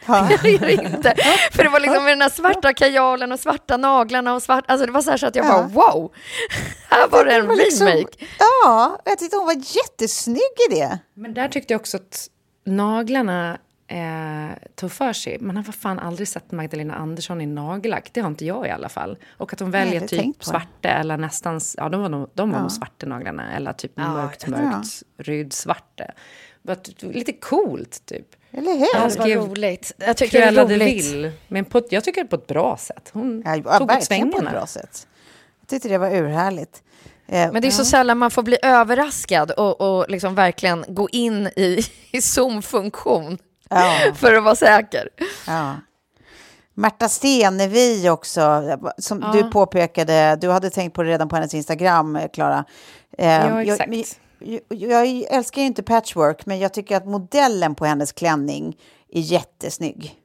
Eller 0.07 0.45
är 0.47 0.59
det 0.59 0.73
inte? 0.73 1.15
För 1.51 1.63
det 1.63 1.69
var 1.69 1.79
liksom 1.79 2.03
med 2.03 2.11
den 2.11 2.21
här 2.21 2.29
svarta 2.29 2.73
kajalen 2.73 3.31
och 3.31 3.39
svarta 3.39 3.77
naglarna 3.77 4.33
och 4.33 4.43
svart, 4.43 4.63
alltså 4.67 4.85
det 4.85 4.91
var 4.91 5.01
så 5.01 5.09
här 5.09 5.17
så 5.17 5.27
att 5.27 5.35
jag 5.35 5.45
Ja. 5.45 5.49
bara 5.51 5.61
wow, 5.67 6.11
här 6.89 7.07
var 7.07 7.25
det 7.25 7.31
en 7.35 7.47
liksom- 7.47 7.87
remake. 7.87 8.25
Ja, 8.39 8.99
jag 9.05 9.19
tyckte 9.19 9.37
hon 9.37 9.45
var 9.45 9.53
jättesnygg 9.55 10.53
i 10.69 10.75
det. 10.75 10.99
Men 11.15 11.33
där 11.33 11.47
tyckte 11.47 11.73
jag 11.73 11.79
också 11.79 11.97
att 11.97 12.27
naglarna 12.65 13.57
eh, 13.93 14.49
tog 14.75 14.91
för 14.91 15.13
sig. 15.13 15.37
Man 15.39 15.55
har 15.57 15.63
för 15.63 15.71
fan 15.71 15.99
aldrig 15.99 16.27
sett 16.27 16.51
Magdalena 16.51 16.95
Andersson 16.95 17.41
i 17.41 17.45
nagellack. 17.45 18.09
Det 18.13 18.21
har 18.21 18.27
inte 18.27 18.45
jag 18.45 18.67
i 18.67 18.69
alla 18.69 18.89
fall. 18.89 19.17
Och 19.37 19.53
att 19.53 19.59
hon 19.59 19.71
väljer 19.71 19.99
tänkt 20.07 20.37
typ 20.39 20.43
svarta 20.43 20.89
eller 20.89 21.17
nästan... 21.17 21.59
Ja, 21.77 21.89
de 21.89 22.01
var 22.01 22.09
nog, 22.09 22.29
de 22.33 22.51
var 22.51 22.59
nog 22.59 22.71
svarta 22.71 23.05
naglarna. 23.05 23.53
Eller 23.55 23.73
typ 23.73 23.97
mörkt, 23.97 24.47
mörkt 24.47 25.03
rydsvarta. 25.17 26.03
But, 26.61 27.03
lite 27.03 27.33
coolt, 27.33 28.05
typ. 28.05 28.27
Eller 28.51 28.73
hur? 28.73 28.87
Ja, 28.93 28.99
var 29.01 29.09
skrev 29.09 29.39
roligt. 29.41 29.91
Jag 29.97 30.17
tycker 30.17 30.39
det 30.41 30.61
är 30.61 30.65
roligt. 30.65 31.05
Vil. 31.13 31.31
Men 31.47 31.65
på, 31.65 31.81
jag 31.89 32.03
tycker 32.03 32.23
det 32.23 32.29
på 32.29 32.35
ett 32.35 32.47
bra 32.47 32.77
sätt. 32.77 33.09
Hon 33.13 33.43
Ja, 33.45 33.53
tog 33.55 33.65
åt 33.67 33.89
verkligen 33.89 33.91
på 33.91 33.93
ett 33.97 34.03
svängarna. 34.05 34.51
bra 34.51 34.67
sätt. 34.67 35.07
Jag 35.59 35.67
tyckte 35.69 35.87
det 35.89 35.97
var 35.97 36.11
urhärligt. 36.15 36.83
Eh, 37.27 37.51
Men 37.53 37.61
det 37.61 37.67
är 37.67 37.71
så 37.71 37.85
sällan 37.85 38.17
man 38.17 38.31
får 38.31 38.43
bli 38.43 38.57
överraskad 38.63 39.51
och, 39.51 39.81
och 39.81 40.09
liksom 40.09 40.35
verkligen 40.35 40.85
gå 40.87 41.09
in 41.09 41.47
i, 41.47 41.79
i 42.11 42.21
Zoom-funktion 42.21 43.37
Ja, 43.75 44.13
för 44.15 44.33
att 44.33 44.43
vara 44.43 44.55
säker. 44.55 45.09
ja. 45.47 45.75
Märta 46.75 47.09
Stenevi 47.09 48.09
också, 48.09 48.61
som 48.97 49.19
Ja. 49.21 49.31
du 49.31 49.43
påpekade, 49.51 50.35
du 50.41 50.49
hade 50.49 50.69
tänkt 50.69 50.93
på 50.93 51.03
det 51.03 51.09
redan 51.09 51.29
på 51.29 51.35
hennes 51.35 51.53
Instagram, 51.53 52.19
Klara. 52.33 52.65
Eh, 53.17 53.27
Ja, 53.27 53.49
jag- 53.63 53.67
exakt. 53.69 53.89
men 53.89 54.03
Jag, 54.39 54.61
jag 54.69 55.07
älskar 55.37 55.61
ju 55.61 55.67
inte 55.67 55.83
patchwork, 55.83 56.45
men 56.45 56.59
jag 56.59 56.73
tycker 56.73 56.97
att 56.97 57.05
modellen 57.07 57.75
på 57.75 57.85
hennes 57.85 58.11
klänning 58.11 58.77
är 59.11 59.21
jättesnygg. 59.21 60.15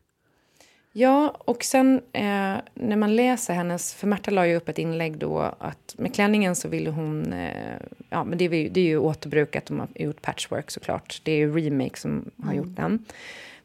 Ja, 0.98 1.34
och 1.38 1.64
sen 1.64 2.00
eh, 2.12 2.56
när 2.74 2.96
man 2.96 3.16
läser 3.16 3.54
hennes... 3.54 3.94
För 3.94 4.06
Märta 4.06 4.30
la 4.30 4.46
ju 4.46 4.56
upp 4.56 4.68
ett 4.68 4.78
inlägg 4.78 5.18
då 5.18 5.54
att 5.58 5.94
med 5.98 6.14
klänningen 6.14 6.56
så 6.56 6.68
ville 6.68 6.90
hon... 6.90 7.32
Eh, 7.32 7.76
ja, 8.10 8.24
men 8.24 8.38
det 8.38 8.44
är, 8.44 8.54
ju, 8.54 8.68
det 8.68 8.80
är 8.80 8.84
ju 8.84 8.98
återbrukat, 8.98 9.66
de 9.66 9.78
har 9.78 9.88
gjort 9.94 10.22
patchwork 10.22 10.70
såklart. 10.70 11.20
Det 11.24 11.32
är 11.32 11.36
ju 11.36 11.56
Remake 11.56 11.98
som 11.98 12.30
har 12.42 12.54
gjort 12.54 12.76
den. 12.76 13.04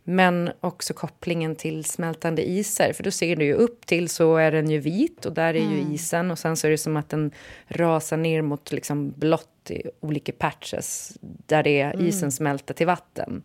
Men 0.04 0.50
också 0.60 0.94
kopplingen 0.94 1.56
till 1.56 1.86
smältande 1.86 2.50
isar. 2.50 2.94
För 2.94 3.04
då 3.04 3.12
ser 3.12 3.36
du 3.36 3.46
ju 3.46 3.54
upp 3.54 3.86
till 3.86 4.10
så 4.10 4.38
är 4.38 4.52
den 4.52 4.70
ju 4.70 4.80
vit 4.80 5.26
och 5.26 5.34
där 5.34 5.54
är 5.54 5.72
ju 5.72 5.94
isen. 5.94 6.32
Och 6.32 6.40
sen 6.40 6.58
så 6.58 6.68
är 6.68 6.72
det 6.72 6.78
som 6.78 6.98
att 6.98 7.10
den 7.10 7.32
rasar 7.68 8.18
ner 8.18 8.42
mot 8.42 8.72
liksom 8.72 9.12
blått 9.12 9.72
i 9.72 9.84
olika 10.00 10.32
patches. 10.32 11.18
Där 11.22 11.64
det 11.64 11.82
är 11.82 12.02
isen 12.02 12.32
smälter 12.32 12.74
till 12.74 12.88
vatten. 12.88 13.44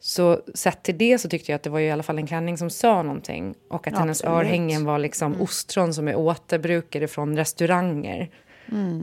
Så 0.00 0.40
sett 0.54 0.82
till 0.82 0.98
det 0.98 1.18
så 1.18 1.28
tyckte 1.28 1.52
jag 1.52 1.56
att 1.56 1.62
det 1.62 1.70
var 1.70 1.78
ju 1.78 1.86
i 1.86 1.90
alla 1.90 2.02
fall 2.02 2.18
en 2.18 2.26
klänning 2.26 2.58
som 2.58 2.70
sa 2.70 3.02
någonting. 3.02 3.54
Och 3.70 3.86
att 3.86 3.94
hennes 3.98 4.20
Absolut. 4.20 4.36
örhängen 4.38 4.84
var 4.84 4.98
liksom 4.98 5.40
ostron 5.40 5.94
som 5.94 6.08
är 6.08 6.14
återbrukade 6.16 7.08
från 7.08 7.36
restauranger. 7.36 8.30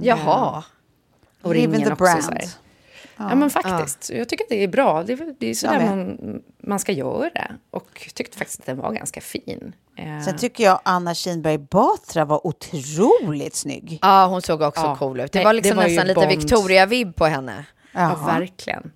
Jaha. 0.01 0.63
Och 1.41 1.53
Live 1.53 1.63
in 1.65 1.71
ringen 1.71 1.87
the 1.87 1.93
också. 1.93 2.03
brand. 2.03 2.23
Så 2.23 2.31
här. 2.31 2.45
Ja, 3.17 3.35
men 3.35 3.49
faktiskt. 3.49 4.09
Jag 4.13 4.29
tycker 4.29 4.43
att 4.43 4.49
det 4.49 4.63
är 4.63 4.67
bra. 4.67 5.03
Det 5.03 5.13
är, 5.13 5.35
det 5.39 5.49
är 5.49 5.53
så 5.53 5.67
där 5.67 5.85
man, 5.85 6.41
man 6.63 6.79
ska 6.79 6.91
göra. 6.91 7.51
Och 7.71 8.09
tyckte 8.13 8.37
faktiskt 8.37 8.59
att 8.59 8.65
den 8.65 8.77
var 8.77 8.91
ganska 8.93 9.21
fin. 9.21 9.73
Eh, 9.97 10.21
Sen 10.25 10.37
tycker 10.37 10.63
jag 10.63 10.79
Anna 10.83 11.13
Kinberg 11.13 11.57
Batra 11.57 12.25
var 12.25 12.47
otroligt 12.47 13.55
snygg. 13.55 13.99
Ja, 14.01 14.25
hon 14.25 14.41
såg 14.41 14.61
också 14.61 14.81
Ja. 14.81 14.95
cool 14.95 15.19
ut. 15.19 15.31
Det 15.31 15.39
Nej, 15.39 15.45
var 15.45 15.53
det 15.53 15.57
liksom 15.57 15.77
var 15.77 15.87
ju 15.87 15.95
nästan 16.03 16.27
lite. 16.27 16.27
Victoria-vibb 16.27 17.15
på 17.15 17.25
henne. 17.25 17.65
ja, 17.91 18.23
verkligen. 18.27 18.91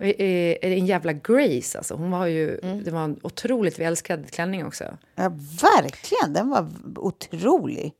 Eh, 0.00 0.08
eh, 0.08 0.56
En 0.78 0.86
jävla 0.86 1.12
Grace, 1.12 1.78
alltså. 1.78 1.94
Hon 1.94 2.10
var 2.10 2.26
ju... 2.26 2.60
Det 2.84 2.90
var 2.90 3.04
en 3.04 3.20
otroligt 3.22 3.78
välskrädd 3.78 4.30
klänning 4.30 4.66
också. 4.66 4.84
Ja, 5.14 5.28
verkligen, 5.62 6.32
den 6.32 6.50
var 6.50 6.68
otrolig. 6.96 7.92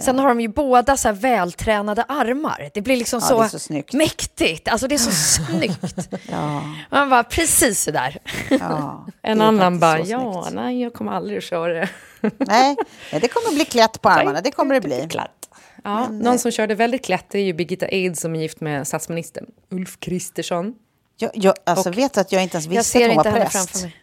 Sen 0.00 0.18
har 0.18 0.28
de 0.28 0.40
ju 0.40 0.48
båda 0.48 0.96
så 0.96 1.08
här 1.08 1.14
vältränade 1.14 2.02
armar. 2.02 2.70
Det 2.74 2.80
blir 2.80 2.96
liksom 2.96 3.20
Ja, 3.22 3.26
så, 3.28 3.42
det 3.42 3.48
så 3.48 3.58
snyggt. 3.58 3.92
mäktigt. 3.92 4.68
Alltså 4.68 4.88
det 4.88 4.94
är 4.94 4.98
så 4.98 5.10
snyggt. 5.46 6.08
Ja, 6.30 6.62
Man 6.90 7.10
bara, 7.10 7.24
precis 7.24 7.82
så 7.82 7.90
där. 7.90 8.18
ja. 8.50 9.06
En 9.22 9.40
annan 9.42 9.78
bara, 9.78 9.98
ja, 10.00 10.48
nej, 10.52 10.80
jag 10.82 10.92
kommer 10.94 11.12
aldrig 11.12 11.38
att 11.38 11.44
köra 11.44 11.72
det. 11.74 11.88
Nej, 12.38 12.76
det 13.10 13.28
kommer 13.28 13.54
bli 13.54 13.64
klätt 13.64 14.00
på 14.02 14.08
armarna. 14.08 14.40
Det 14.40 14.50
kommer 14.50 14.74
det 14.74 14.80
bli. 14.80 15.08
Ja, 15.84 16.08
någon 16.08 16.38
som 16.38 16.50
körde 16.50 16.74
väldigt 16.74 17.04
klätt 17.04 17.34
är 17.34 17.38
ju 17.38 17.52
Birgitta 17.52 17.86
Eid 17.88 18.18
som 18.18 18.36
är 18.36 18.40
gift 18.40 18.60
med 18.60 18.86
statsministern 18.86 19.46
Ulf 19.70 20.00
Kristersson. 20.00 20.74
Jag, 21.24 21.44
jag, 21.44 21.54
alltså, 21.64 21.90
vet 21.90 22.12
du 22.12 22.20
att 22.20 22.32
jag 22.32 22.42
inte 22.42 22.56
ens 22.56 22.66
visste 22.66 22.98
att 22.98 23.06
hon 23.06 23.16
var 23.16 23.24
präst? 23.24 23.82
mig. 23.82 23.96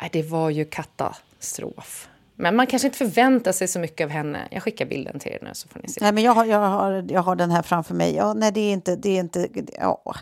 Nej, 0.00 0.10
det 0.12 0.22
var 0.22 0.50
ju 0.50 0.64
katastrof. 0.64 2.08
Men 2.36 2.56
man 2.56 2.66
kanske 2.66 2.88
inte 2.88 2.98
förväntar 2.98 3.52
sig 3.52 3.68
så 3.68 3.78
mycket 3.78 4.04
av 4.04 4.10
henne. 4.10 4.48
Jag 4.50 4.62
skickar 4.62 4.86
bilden 4.86 5.18
till 5.18 5.32
er 5.32 5.38
nu 5.42 5.50
så 5.52 5.68
får 5.68 5.80
ni 5.80 5.88
se. 5.88 5.98
Nej, 6.00 6.12
men 6.12 6.22
jag 6.22 6.32
har, 6.32 6.44
jag, 6.44 6.58
har, 6.58 7.04
jag 7.08 7.22
har 7.22 7.36
den 7.36 7.50
här 7.50 7.62
framför 7.62 7.94
mig. 7.94 8.14
Ja, 8.14 8.34
nej, 8.34 8.52
det 8.52 8.60
är 8.60 8.72
inte... 8.72 8.96
Det 8.96 9.08
är 9.08 9.20
inte 9.20 9.48
ja. 9.80 10.14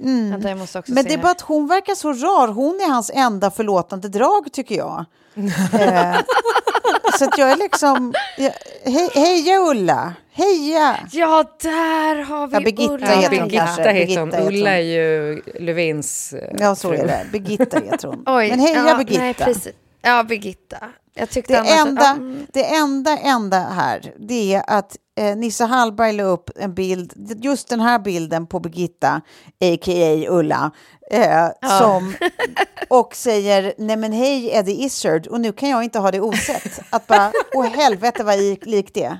Mm. 0.00 0.30
Vänta, 0.30 0.48
jag 0.48 0.58
måste 0.58 0.78
också 0.78 0.92
Men 0.92 1.02
se 1.04 1.08
det 1.08 1.14
är 1.14 1.18
bara 1.18 1.32
att 1.32 1.40
hon 1.40 1.66
verkar 1.66 1.94
så 1.94 2.12
rar. 2.12 2.48
Hon 2.48 2.74
är 2.74 2.90
hans 2.90 3.10
enda 3.14 3.50
förlåtande 3.50 4.08
drag, 4.08 4.52
tycker 4.52 4.74
jag. 4.74 5.04
eh, 5.34 6.16
så 7.18 7.24
att 7.24 7.38
jag 7.38 7.50
är 7.50 7.56
liksom... 7.56 8.14
Jag, 8.38 8.52
hej, 8.84 9.10
heja, 9.14 9.60
Ulla! 9.60 10.14
Heja! 10.38 10.96
Ja, 11.12 11.44
där 11.62 12.22
har 12.22 12.46
vi 12.46 12.54
Ja, 12.54 12.60
Birgitta 12.60 12.94
Ulla. 12.94 13.06
heter 13.06 13.38
hon 13.40 13.48
Birgitta 13.48 13.64
kanske. 13.66 13.92
heter 13.92 14.20
hon. 14.20 14.34
Ulla 14.34 14.70
är 14.70 14.78
ju 14.82 15.42
Löfvens 15.60 16.32
eh, 16.32 16.54
Ja, 16.58 16.74
så 16.74 16.88
fru. 16.88 16.96
är 16.96 17.06
det. 17.06 17.26
Birgitta 17.32 17.78
heter 17.78 18.08
hon. 18.08 18.22
Oj, 18.26 18.48
Men 18.50 18.58
heja, 18.60 18.84
ja, 18.88 18.96
Birgitta! 18.98 19.22
Nej, 19.24 19.34
precis. 19.34 19.72
Ja, 20.02 20.22
Birgitta. 20.22 20.76
Jag 21.14 21.30
tyckte 21.30 21.52
Det 21.52 21.58
annars 21.58 21.72
att- 21.72 21.88
enda, 21.88 22.02
ja, 22.04 22.10
mm. 22.12 22.46
det 22.52 22.64
enda, 22.64 23.18
enda 23.18 23.58
här, 23.58 24.12
det 24.18 24.54
är 24.54 24.62
att 24.66 24.96
eh, 25.20 25.36
Nisse 25.36 25.64
Hallberg 25.64 26.12
la 26.12 26.22
upp 26.22 26.50
en 26.56 26.74
bild, 26.74 27.12
just 27.44 27.68
den 27.68 27.80
här 27.80 27.98
bilden 27.98 28.46
på 28.46 28.60
Birgitta, 28.60 29.20
a.k.a. 29.60 30.26
Ulla, 30.28 30.70
eh, 31.10 31.48
som, 31.78 32.14
och 32.88 33.14
säger 33.14 33.74
nej 33.78 33.96
men 33.96 34.12
hej 34.12 34.50
Eddie 34.52 34.84
Izzard, 34.84 35.26
och 35.26 35.40
nu 35.40 35.52
kan 35.52 35.68
jag 35.68 35.84
inte 35.84 35.98
ha 35.98 36.10
det 36.10 36.20
osett. 36.20 36.80
Att 36.90 37.06
bara, 37.06 37.32
åh 37.54 37.66
helvete 37.66 38.24
vad 38.24 38.38
lik- 38.38 38.66
likt 38.66 38.94
det 38.94 39.04
är. 39.04 39.18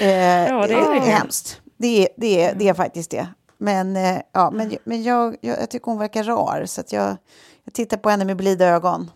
Eh, 0.00 0.46
Ja, 0.48 0.66
det 0.66 0.74
är 0.74 0.94
det. 0.94 1.00
hemskt. 1.00 1.60
Det 1.76 2.02
är, 2.02 2.08
det, 2.16 2.42
är, 2.44 2.54
det 2.54 2.68
är 2.68 2.74
faktiskt 2.74 3.10
det. 3.10 3.28
Men, 3.58 3.96
eh, 3.96 4.20
ja, 4.32 4.50
men, 4.50 4.76
men 4.84 5.02
jag, 5.02 5.36
jag, 5.40 5.60
jag 5.60 5.70
tycker 5.70 5.84
hon 5.86 5.98
verkar 5.98 6.24
rar, 6.24 6.62
så 6.66 6.80
att 6.80 6.92
jag, 6.92 7.16
jag 7.64 7.74
tittar 7.74 7.96
på 7.96 8.10
henne 8.10 8.24
med 8.24 8.36
blida 8.36 8.66
ögon. 8.66 9.10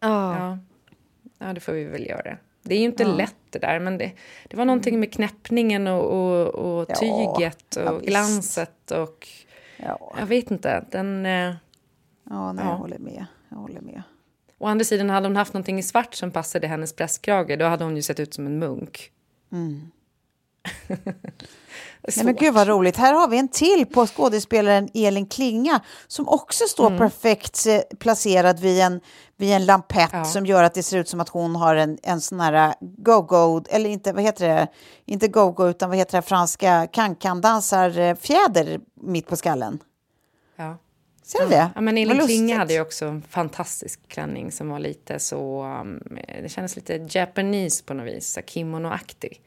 Ja. 0.00 0.38
Ja. 0.38 0.58
ja, 1.46 1.52
det 1.52 1.60
får 1.60 1.72
vi 1.72 1.84
väl 1.84 2.06
göra. 2.06 2.36
Det 2.62 2.74
är 2.74 2.78
ju 2.78 2.84
inte 2.84 3.02
Ja. 3.02 3.08
lätt 3.08 3.34
det 3.50 3.58
där, 3.58 3.78
men 3.80 3.98
det, 3.98 4.12
det 4.48 4.56
var 4.56 4.64
någonting 4.64 5.00
med 5.00 5.12
knäppningen 5.12 5.86
och, 5.86 6.04
och, 6.04 6.48
och 6.48 6.86
Ja, 6.88 6.94
tyget 6.94 7.76
och 7.76 7.82
ja, 7.84 7.92
visst. 7.92 8.06
glanset 8.06 8.90
och 8.90 9.28
Ja, 9.76 10.14
jag 10.18 10.26
vet 10.26 10.50
inte. 10.50 10.84
Den, 10.90 11.26
eh, 11.26 11.54
ja, 12.30 12.52
nej, 12.52 12.64
Ja. 12.64 12.70
jag 12.70 12.76
håller 12.78 12.98
med. 12.98 13.26
Jag 13.48 13.56
håller 13.56 13.80
med. 13.80 14.02
å 14.58 14.66
andra 14.66 14.84
sidan, 14.84 15.10
hade 15.10 15.26
hon 15.28 15.36
haft 15.36 15.52
någonting 15.54 15.78
i 15.78 15.82
svart 15.82 16.14
som 16.14 16.30
passade 16.30 16.66
hennes 16.66 16.92
prästkrage, 16.96 17.58
då 17.58 17.64
hade 17.64 17.84
hon 17.84 17.96
ju 17.96 18.02
sett 18.02 18.20
ut 18.20 18.34
som 18.34 18.46
en 18.46 18.58
munk. 18.58 19.10
Är 19.52 19.56
Nej, 22.16 22.24
men 22.24 22.34
gud 22.36 22.54
vad 22.54 22.66
roligt. 22.68 22.96
Här 22.96 23.12
har 23.14 23.28
vi 23.28 23.38
en 23.38 23.48
till 23.48 23.86
på 23.86 24.06
skådespelaren 24.06 24.88
Elin 24.94 25.26
Klinga 25.26 25.80
som 26.06 26.28
också 26.28 26.64
står 26.64 26.86
Mm. 26.86 26.98
perfekt 26.98 27.66
eh, 27.66 27.80
placerad 27.98 28.60
vid 28.60 28.80
en, 28.80 29.00
vid 29.36 29.52
en 29.52 29.66
lampett 29.66 30.10
Ja. 30.12 30.24
som 30.24 30.46
gör 30.46 30.62
att 30.62 30.74
det 30.74 30.82
ser 30.82 30.98
ut 30.98 31.08
som 31.08 31.20
att 31.20 31.28
hon 31.28 31.56
har 31.56 31.76
en, 31.76 31.98
en 32.02 32.20
sån 32.20 32.40
här 32.40 32.68
eh, 32.68 32.74
go-go, 32.80 33.64
eller 33.70 33.90
inte, 33.90 34.12
vad 34.12 34.22
heter 34.22 34.48
det, 34.48 34.68
inte 35.06 35.28
go-go 35.28 35.68
utan 35.68 35.88
vad 35.90 35.98
heter 35.98 36.18
det 36.18 36.22
franska 36.22 36.86
cancan-dansar-fjäder 36.92 38.80
mitt 38.94 39.26
på 39.26 39.36
skallen. 39.36 39.78
Ja. 40.56 40.78
Ser 41.22 41.42
du 41.42 41.48
det? 41.48 41.70
Ja, 41.74 41.80
men 41.80 41.98
Elin. 41.98 42.26
Klinga 42.26 42.58
hade 42.58 42.74
ju 42.74 42.80
också 42.80 43.04
en 43.06 43.22
fantastisk 43.22 44.00
klänning 44.08 44.52
som 44.52 44.68
var 44.68 44.78
lite 44.78 45.18
så... 45.18 45.62
Um, 45.80 46.02
det 46.42 46.48
kändes 46.48 46.76
lite 46.76 47.06
Japanese 47.10 47.84
på 47.84 47.94
något 47.94 48.06
vis, 48.06 48.38
kimono-aktig. 48.46 49.40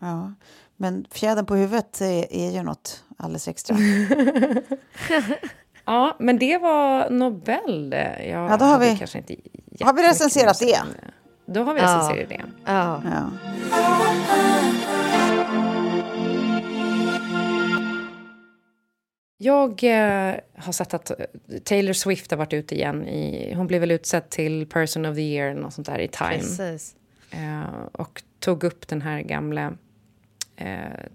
Ja. 0.00 0.32
Men 0.76 1.06
fjädern 1.10 1.46
på 1.46 1.54
huvudet 1.54 2.00
är, 2.00 2.32
är 2.32 2.50
ju 2.50 2.62
något 2.62 3.04
alldeles 3.16 3.48
extra. 3.48 3.76
Ja, 5.84 6.16
men 6.20 6.38
det 6.38 6.58
var 6.58 7.10
Nobel. 7.10 7.92
Jag 8.18 8.50
Ja, 8.50 8.56
då 8.56 8.64
har 8.64 8.78
vi- 8.78 8.96
kanske 8.98 9.18
inte 9.18 9.36
Har 9.80 9.92
vi 9.94 10.02
recenserat 10.08 10.58
det? 10.58 10.80
Då 11.46 11.62
har 11.64 11.74
vi 11.74 11.80
Ja. 11.80 11.86
recenserat 11.98 12.28
det. 12.28 12.42
Ja. 12.64 13.02
Ja. 13.04 13.30
Jag 19.38 19.84
eh, 19.84 20.34
har 20.56 20.72
sett 20.72 20.94
att 20.94 21.10
eh, 21.10 21.16
Taylor 21.64 21.92
Swift 21.92 22.30
har 22.30 22.38
varit 22.38 22.52
ute 22.52 22.74
igen. 22.74 23.06
I, 23.08 23.54
hon 23.54 23.66
blev 23.66 23.80
väl 23.80 23.90
utsedd 23.90 24.30
till 24.30 24.66
Person 24.66 25.06
of 25.06 25.14
the 25.16 25.20
Year 25.22 25.54
något 25.54 25.74
sånt 25.74 25.86
där 25.86 25.98
i 25.98 26.08
Time. 26.08 26.30
Precis. 26.38 26.94
Eh, 27.30 27.84
och 27.92 28.22
tog 28.40 28.64
upp 28.64 28.88
den 28.88 29.02
här 29.02 29.20
gamla, 29.22 29.72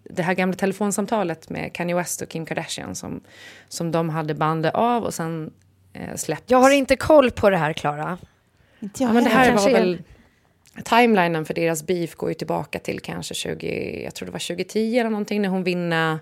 det 0.03 0.21
här 0.23 0.33
gamla 0.33 0.55
telefonsamtalet 0.55 1.49
med 1.49 1.73
Kanye 1.73 1.95
West 1.95 2.21
och 2.21 2.29
Kim 2.29 2.45
Kardashian 2.45 2.95
som, 2.95 3.21
som 3.67 3.91
de 3.91 4.09
hade 4.09 4.33
bandet 4.33 4.73
av 4.75 5.03
och 5.03 5.13
sen 5.13 5.53
eh, 5.93 6.15
släppt. 6.15 6.51
Jag 6.51 6.57
har 6.57 6.71
inte 6.71 6.95
koll 6.95 7.31
på 7.31 7.49
det 7.49 7.57
här, 7.57 7.73
Klara. 7.73 8.17
Ja, 8.79 9.13
men 9.13 9.23
det 9.23 9.29
här 9.29 9.55
var 9.55 9.69
är- 9.69 9.73
väl... 9.73 10.01
Timelinen 10.85 11.45
för 11.45 11.53
deras 11.53 11.83
beef 11.83 12.15
går 12.15 12.29
ju 12.29 12.33
tillbaka 12.33 12.79
till 12.79 12.99
kanske 12.99 13.33
20, 13.33 14.01
jag 14.03 14.15
tror 14.15 14.25
det 14.25 14.31
var 14.31 14.39
2010 14.39 14.97
eller 14.99 15.09
någonting 15.09 15.41
när 15.41 15.49
hon 15.49 15.63
vinner 15.63 16.19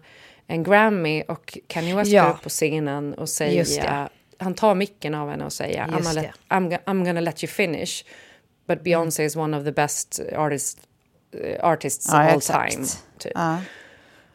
en 0.47 0.63
Grammy 0.63 1.23
och 1.27 1.57
Kanye 1.67 1.95
West 1.95 2.12
Ja. 2.12 2.23
går 2.23 2.31
upp 2.33 2.41
på 2.41 2.49
scenen 2.49 3.13
och 3.13 3.29
säger, 3.29 4.09
han 4.38 4.53
tar 4.53 4.75
micken 4.75 5.15
av 5.15 5.29
henne 5.29 5.45
och 5.45 5.53
säger 5.53 5.86
I'm, 5.86 6.13
let, 6.15 6.31
I'm, 6.49 6.77
I'm 6.86 7.05
gonna 7.05 7.21
let 7.21 7.43
you 7.43 7.51
finish 7.51 8.05
but 8.67 8.83
Beyoncé 8.83 9.23
is 9.25 9.36
one 9.36 9.57
of 9.57 9.63
the 9.63 9.71
best 9.71 10.19
artist, 10.36 10.77
eh, 10.77 10.83
artists 11.61 12.07
Ja, 12.11 12.25
of 12.25 12.31
all 12.31 12.37
exakt. 12.37 12.71
time. 12.73 12.85
Typ. 13.17 13.31
Ja. 13.35 13.57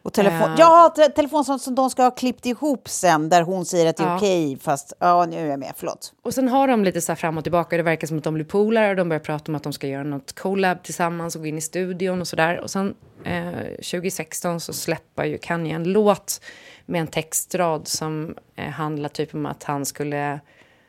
Och 0.01 0.13
telefon, 0.13 0.49
Eh. 0.51 0.55
ja, 0.59 0.93
te 0.95 1.09
telefon 1.09 1.45
som, 1.45 1.59
som 1.59 1.75
de 1.75 1.89
ska 1.89 2.03
ha 2.03 2.11
klippt 2.11 2.45
ihop 2.45 2.89
sen 2.89 3.29
där 3.29 3.41
hon 3.41 3.65
säger 3.65 3.89
att 3.89 3.97
det 3.97 4.03
är 4.03 4.07
Ja. 4.07 4.17
okej 4.17 4.57
fast 4.61 4.93
ja 4.99 5.25
nu 5.25 5.37
är 5.37 5.45
jag 5.49 5.59
med, 5.59 5.73
förlåt. 5.77 6.13
Och 6.21 6.33
sen 6.33 6.47
har 6.47 6.67
de 6.67 6.83
lite 6.83 7.01
så 7.01 7.11
här 7.11 7.15
fram 7.17 7.37
och 7.37 7.43
tillbaka. 7.43 7.77
Det 7.77 7.83
verkar 7.83 8.07
som 8.07 8.17
att 8.17 8.23
de 8.23 8.33
blir 8.33 8.45
polare 8.45 8.89
och 8.89 8.95
de 8.95 9.09
börjar 9.09 9.19
prata 9.19 9.51
om 9.51 9.55
att 9.55 9.63
de 9.63 9.73
ska 9.73 9.87
göra 9.87 10.03
något 10.03 10.39
collab 10.39 10.83
tillsammans 10.83 11.35
och 11.35 11.41
gå 11.41 11.47
in 11.47 11.57
i 11.57 11.61
studion 11.61 12.21
och 12.21 12.27
sådär. 12.27 12.59
Och 12.59 12.69
sen 12.69 12.95
eh, 13.23 13.51
2016 13.91 14.59
så 14.59 14.73
släpper 14.73 15.23
ju 15.25 15.37
Kanye 15.37 15.75
en 15.75 15.83
låt 15.83 16.41
med 16.85 17.01
en 17.01 17.07
textrad 17.07 17.87
som 17.87 18.35
eh, 18.55 18.69
handlar 18.69 19.09
typ 19.09 19.33
om 19.33 19.45
att 19.45 19.63
han 19.63 19.85
skulle... 19.85 20.39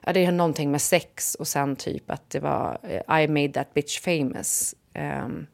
Ja, 0.07 0.13
det 0.13 0.25
är 0.25 0.33
någonting 0.33 0.71
med 0.71 0.83
sex 0.83 1.35
och 1.35 1.49
sen 1.49 1.77
typ 1.77 2.11
att 2.11 2.31
det 2.31 2.41
var 2.41 2.79
eh, 2.83 3.21
I 3.23 3.29
made 3.29 3.53
that 3.53 3.75
bitch 3.75 4.01
famous. 4.01 4.75
Ehm, 4.95 5.47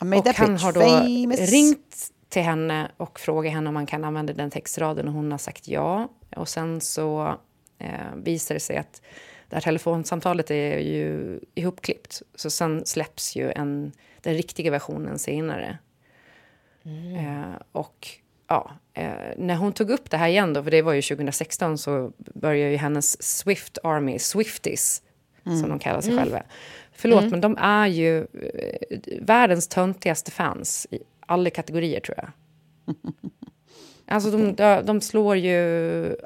Made 0.00 0.30
och 0.30 0.36
han 0.36 0.56
har 0.56 0.72
då 0.72 0.80
famous. 0.80 1.50
ringt 1.50 2.12
till 2.28 2.42
henne 2.42 2.90
och 2.96 3.20
frågat 3.20 3.52
henne 3.52 3.68
om 3.68 3.74
man 3.74 3.86
kan 3.86 4.04
använda 4.04 4.32
den 4.32 4.50
textraden 4.50 5.08
och 5.08 5.14
hon 5.14 5.30
har 5.30 5.38
sagt 5.38 5.68
ja. 5.68 6.08
Och 6.36 6.48
sen 6.48 6.80
så 6.80 7.38
eh, 7.78 8.14
visar 8.16 8.54
det 8.54 8.60
sig 8.60 8.76
att 8.76 9.02
det 9.48 9.56
här 9.56 9.60
telefonsamtalet 9.60 10.50
är 10.50 10.78
ju 10.78 11.40
ihopklippt. 11.54 12.22
Så 12.34 12.50
sen 12.50 12.86
släpps 12.86 13.36
ju 13.36 13.52
en, 13.52 13.92
den 14.20 14.34
riktiga 14.34 14.70
versionen 14.70 15.18
senare. 15.18 15.78
Eh, 16.84 17.62
och 17.72 18.08
ja, 18.48 18.70
eh, 18.94 19.10
när 19.36 19.54
hon 19.54 19.72
tog 19.72 19.90
upp 19.90 20.10
det 20.10 20.16
här 20.16 20.28
igen 20.28 20.52
då, 20.52 20.62
för 20.62 20.70
det 20.70 20.82
var 20.82 20.92
ju 20.92 21.02
2016, 21.02 21.78
så 21.78 22.12
började 22.18 22.70
ju 22.70 22.76
hennes 22.76 23.22
Swift 23.22 23.78
Army, 23.82 24.18
Swifties, 24.18 25.02
som 25.44 25.68
de 25.68 25.78
kallar 25.78 26.00
sig 26.00 26.16
själva. 26.16 26.42
Förlåt, 27.00 27.30
men 27.30 27.40
de 27.40 27.56
är 27.60 27.86
ju 27.86 28.18
eh, 28.20 28.98
världens 29.20 29.68
töntigaste 29.68 30.30
fans 30.30 30.86
i 30.90 30.98
alla 31.20 31.50
kategorier, 31.50 32.00
tror 32.00 32.18
jag. 32.18 32.30
Alltså, 34.10 34.30
de, 34.30 34.54
de, 34.84 35.00
slår 35.00 35.36
ju 35.36 36.16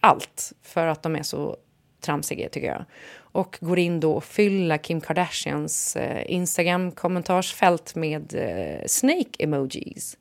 allt 0.00 0.52
för 0.62 0.86
att 0.86 1.02
de 1.02 1.16
är 1.16 1.22
så 1.22 1.56
tramsiga, 2.00 2.48
tycker 2.48 2.66
jag. 2.66 2.84
Och 3.16 3.58
går 3.60 3.78
in 3.78 4.00
då 4.00 4.12
och 4.12 4.24
fyller 4.24 4.78
Kim 4.78 5.00
Kardashians 5.00 5.96
eh, 5.96 6.24
Instagram-kommentarsfält 6.32 7.94
med 7.94 8.34
eh, 8.34 8.86
snake-emojis. 8.86 10.16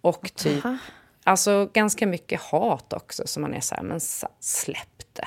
Och 0.00 0.34
typ, 0.34 0.64
alltså 1.24 1.70
ganska 1.72 2.06
mycket 2.06 2.40
hat 2.40 2.92
också, 2.92 3.26
som 3.26 3.42
man 3.42 3.54
är 3.54 3.60
så 3.60 3.74
här, 3.74 3.82
men 3.82 4.00
släpp 4.40 5.02
det. 5.12 5.26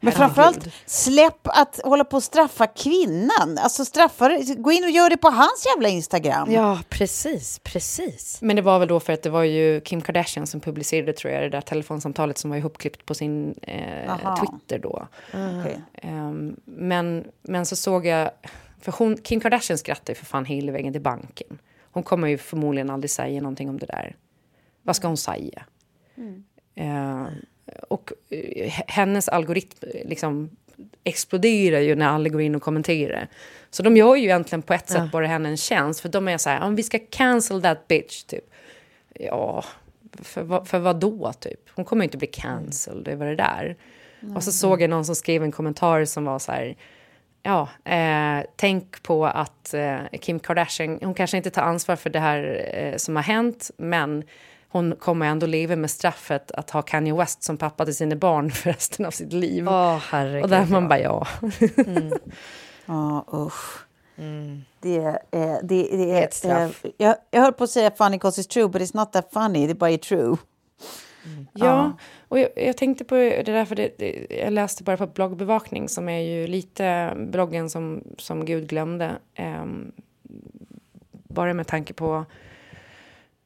Men 0.00 0.12
framförallt, 0.12 0.68
släpp 0.86 1.40
att 1.44 1.80
hålla 1.84 2.04
på 2.04 2.16
och 2.16 2.22
straffa 2.22 2.66
kvinnan. 2.66 3.58
Alltså 3.58 3.84
straffa, 3.84 4.28
gå 4.56 4.72
in 4.72 4.84
och 4.84 4.90
gör 4.90 5.10
det 5.10 5.16
på 5.16 5.28
hans 5.28 5.66
jävla 5.74 5.88
Instagram. 5.88 6.52
Ja, 6.52 6.78
precis, 6.88 7.58
precis. 7.58 8.38
Men 8.42 8.56
det 8.56 8.62
var 8.62 8.78
väl 8.78 8.88
då 8.88 9.00
för 9.00 9.12
att 9.12 9.22
det 9.22 9.30
var 9.30 9.42
ju 9.42 9.80
Kim 9.80 10.00
Kardashian 10.00 10.46
som 10.46 10.60
publicerade 10.60 11.12
tror 11.12 11.32
jag 11.32 11.42
det 11.42 11.48
där 11.48 11.60
telefonsamtalet 11.60 12.38
som 12.38 12.50
var 12.50 12.56
ihopklippt 12.56 13.06
på 13.06 13.14
sin 13.14 13.54
eh. 13.62 14.34
Twitter 14.40 14.78
då. 14.78 15.08
Okej. 15.28 15.80
Ehm, 15.94 16.56
men, 16.64 17.24
men 17.42 17.66
så 17.66 17.76
såg 17.76 18.06
jag 18.06 18.30
För 18.80 18.92
hon, 18.98 19.16
Kim 19.16 19.40
Kardashian 19.40 19.78
skrattar 19.78 20.10
ju 20.10 20.14
för 20.14 20.26
fan 20.26 20.44
hela 20.44 20.72
vägen 20.72 20.92
till 20.92 21.02
banken. 21.02 21.58
Hon 21.92 22.02
kommer 22.02 22.28
ju 22.28 22.38
förmodligen 22.38 22.90
aldrig 22.90 23.10
säga 23.10 23.40
någonting 23.40 23.68
om 23.68 23.78
det 23.78 23.86
där. 23.86 24.16
Vad 24.82 24.96
ska 24.96 25.08
hon 25.08 25.16
säga? 25.16 25.62
Eh, 26.74 27.26
och 27.88 28.12
eh, 28.30 28.68
hennes 28.86 29.28
algoritm 29.28 29.78
liksom 30.04 30.50
exploderar 31.04 31.80
ju 31.80 31.94
när 31.94 32.08
alla 32.08 32.28
går 32.28 32.40
in 32.40 32.54
och 32.54 32.62
kommenterar. 32.62 33.28
Så 33.70 33.82
de 33.82 33.96
gör 33.96 34.16
ju 34.16 34.24
egentligen 34.24 34.62
på 34.62 34.74
ett 34.74 34.88
sätt 34.88 34.98
Ja. 34.98 35.08
bara 35.12 35.26
henne 35.26 35.48
en 35.48 35.56
tjänst. 35.56 36.00
För 36.00 36.08
de 36.08 36.28
är 36.28 36.38
så 36.38 36.50
här, 36.50 36.62
om 36.62 36.76
vi 36.76 36.82
ska 36.82 36.98
cancel 37.10 37.62
that 37.62 37.88
bitch, 37.88 38.22
typ. 38.22 38.44
Ja, 39.14 39.64
för, 40.22 40.42
vad- 40.42 40.68
för 40.68 40.78
vad 40.78 41.00
då, 41.00 41.32
typ? 41.40 41.60
Hon 41.74 41.84
kommer 41.84 42.02
ju 42.02 42.06
inte 42.06 42.18
bli 42.18 42.26
cancelled 42.26 43.08
över 43.08 43.26
det 43.26 43.36
där. 43.36 43.76
Och 44.36 44.42
så 44.44 44.52
såg 44.52 44.82
jag 44.82 44.90
någon 44.90 45.04
som 45.04 45.14
skrev 45.14 45.42
en 45.42 45.52
kommentar 45.52 46.04
som 46.04 46.24
var 46.24 46.38
så 46.38 46.52
här, 46.52 46.76
ja, 47.42 47.68
eh, 47.84 48.44
tänk 48.56 49.02
på 49.02 49.26
att 49.26 49.74
eh, 49.74 49.98
Kim 50.20 50.38
Kardashian, 50.40 50.98
hon 51.02 51.14
kanske 51.14 51.36
inte 51.36 51.50
tar 51.50 51.62
ansvar 51.62 51.96
för 51.96 52.10
det 52.10 52.18
här 52.20 52.70
eh, 52.74 52.96
som 52.96 53.16
har 53.16 53.22
hänt, 53.22 53.70
men 53.76 54.24
hon 54.72 54.96
kommer 54.96 55.26
ändå 55.26 55.46
leva 55.46 55.76
med 55.76 55.90
straffet 55.90 56.50
att 56.50 56.70
ha 56.70 56.82
Kanye 56.82 57.14
West 57.14 57.42
som 57.42 57.56
pappa 57.56 57.84
till 57.84 57.96
sina 57.96 58.16
barn 58.16 58.50
för 58.50 58.70
resten 58.72 59.06
av 59.06 59.10
sitt 59.10 59.32
liv. 59.32 59.68
Åh, 59.68 59.96
herregud. 60.10 60.42
och 60.42 60.48
där 60.50 60.66
man 60.66 60.88
bara, 60.88 61.00
ja. 61.00 61.26
Ja, 62.86 63.24
usch. 63.34 63.78
Det, 64.80 64.96
är, 64.96 65.08
eh, 65.30 65.56
det, 65.62 65.82
det 65.82 66.10
är 66.12 66.22
ett 66.24 66.34
straff. 66.34 66.84
eh, 66.84 66.90
jag, 66.96 67.16
jag 67.30 67.40
höll 67.40 67.52
på 67.52 67.64
att 67.64 67.70
säga 67.70 67.90
funny 67.90 68.18
cause 68.18 68.40
it's 68.42 68.48
true, 68.48 68.68
but 68.68 68.82
it's 68.82 68.96
not 68.96 69.12
that 69.12 69.32
funny, 69.32 69.66
det 69.66 69.74
bara 69.74 69.90
är 69.90 69.98
true. 69.98 70.36
Ja, 71.52 71.92
och 72.28 72.38
jag, 72.38 72.48
jag 72.56 72.76
tänkte 72.76 73.04
på 73.04 73.14
det 73.14 73.42
där, 73.42 73.64
för 73.64 73.74
det, 73.76 73.94
det, 73.98 74.26
jag 74.30 74.52
läste 74.52 74.84
bara 74.84 74.96
på 74.96 75.06
bloggbevakning 75.06 75.88
som 75.88 76.08
är 76.08 76.20
ju 76.20 76.46
lite 76.46 77.12
bloggen 77.16 77.70
som, 77.70 78.04
som 78.18 78.44
Gud 78.44 78.68
glömde. 78.68 79.12
ehm, 79.34 79.92
bara 81.12 81.54
med 81.54 81.66
tanke 81.66 81.92
på 81.92 82.24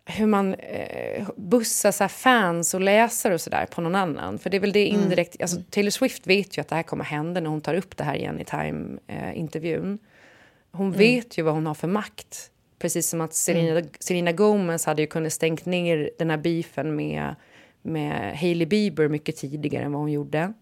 hur 0.06 0.26
man 0.26 0.54
eh, 0.54 1.28
bussar 1.36 1.92
så 1.92 2.08
fans 2.08 2.74
och 2.74 2.80
läsare 2.80 3.34
och 3.34 3.40
sådär 3.40 3.66
på 3.66 3.80
någon 3.80 3.94
annan. 3.94 4.38
För 4.38 4.50
det 4.50 4.56
är 4.56 4.60
väl 4.60 4.72
det 4.72 4.84
indirekt, 4.86 5.42
alltså 5.42 5.60
Taylor 5.70 5.90
Swift 5.90 6.26
vet 6.26 6.58
ju 6.58 6.60
att 6.60 6.68
det 6.68 6.74
här 6.74 6.82
kommer 6.82 7.04
hända 7.04 7.40
när 7.40 7.50
hon 7.50 7.60
tar 7.60 7.74
upp 7.74 7.96
det 7.96 8.04
här 8.04 8.14
igen 8.14 8.40
i 8.40 8.44
Time-intervjun. 8.44 9.98
hon 10.72 10.92
vet 10.92 11.38
ju 11.38 11.42
vad 11.42 11.54
hon 11.54 11.66
har 11.66 11.74
för 11.74 11.88
makt. 11.88 12.50
Precis 12.78 13.08
som 13.08 13.20
att 13.20 13.34
Selena, 13.34 13.86
Selena 14.00 14.32
Gomez 14.32 14.86
hade 14.86 15.02
ju 15.02 15.06
kunnat 15.08 15.32
stängt 15.32 15.66
ner 15.66 16.10
den 16.18 16.30
här 16.30 16.36
beefen 16.36 16.96
med, 16.96 17.34
med 17.82 18.38
Hailey 18.38 18.66
Bieber 18.66 19.08
mycket 19.08 19.36
tidigare 19.36 19.84
än 19.84 19.92
vad 19.92 20.00
hon 20.00 20.12
gjorde. 20.12 20.52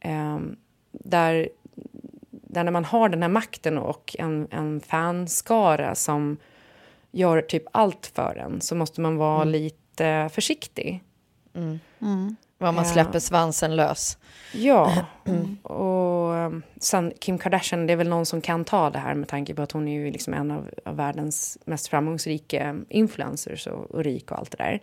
Ehm, 0.00 0.56
där, 0.92 1.48
där 2.30 2.64
när 2.64 2.72
man 2.72 2.84
har 2.84 3.08
den 3.08 3.22
här 3.22 3.28
makten 3.28 3.78
och 3.78 4.16
en, 4.18 4.48
en 4.50 4.80
fanskara 4.80 5.94
som 5.94 6.36
gör 7.12 7.42
typ 7.42 7.64
allt 7.70 8.06
för 8.14 8.36
en 8.36 8.60
så 8.60 8.74
måste 8.74 9.00
man 9.00 9.16
vara 9.16 9.44
lite 9.44 10.30
försiktig. 10.32 11.02
Vad 12.58 12.74
man 12.74 12.84
släpper 12.84 13.18
svansen 13.18 13.76
lös. 13.76 14.18
Ja, 14.52 15.06
och 15.62 16.32
um, 16.32 16.62
sen 16.76 17.12
Kim 17.20 17.38
Kardashian, 17.38 17.86
det 17.86 17.92
är 17.92 17.96
väl 17.96 18.08
någon 18.08 18.26
som 18.26 18.40
kan 18.40 18.64
ta 18.64 18.90
det 18.90 18.98
här 18.98 19.14
med 19.14 19.28
tanke 19.28 19.54
på 19.54 19.62
att 19.62 19.72
hon 19.72 19.88
är 19.88 19.92
ju 19.92 20.10
liksom 20.10 20.34
en 20.34 20.50
av, 20.50 20.70
av 20.84 20.96
världens 20.96 21.58
mest 21.64 21.88
framgångsrika 21.88 22.76
influencers 22.88 23.66
och, 23.66 23.90
och 23.90 24.04
rik 24.04 24.30
och 24.30 24.38
allt 24.38 24.50
det 24.50 24.64
där. 24.64 24.80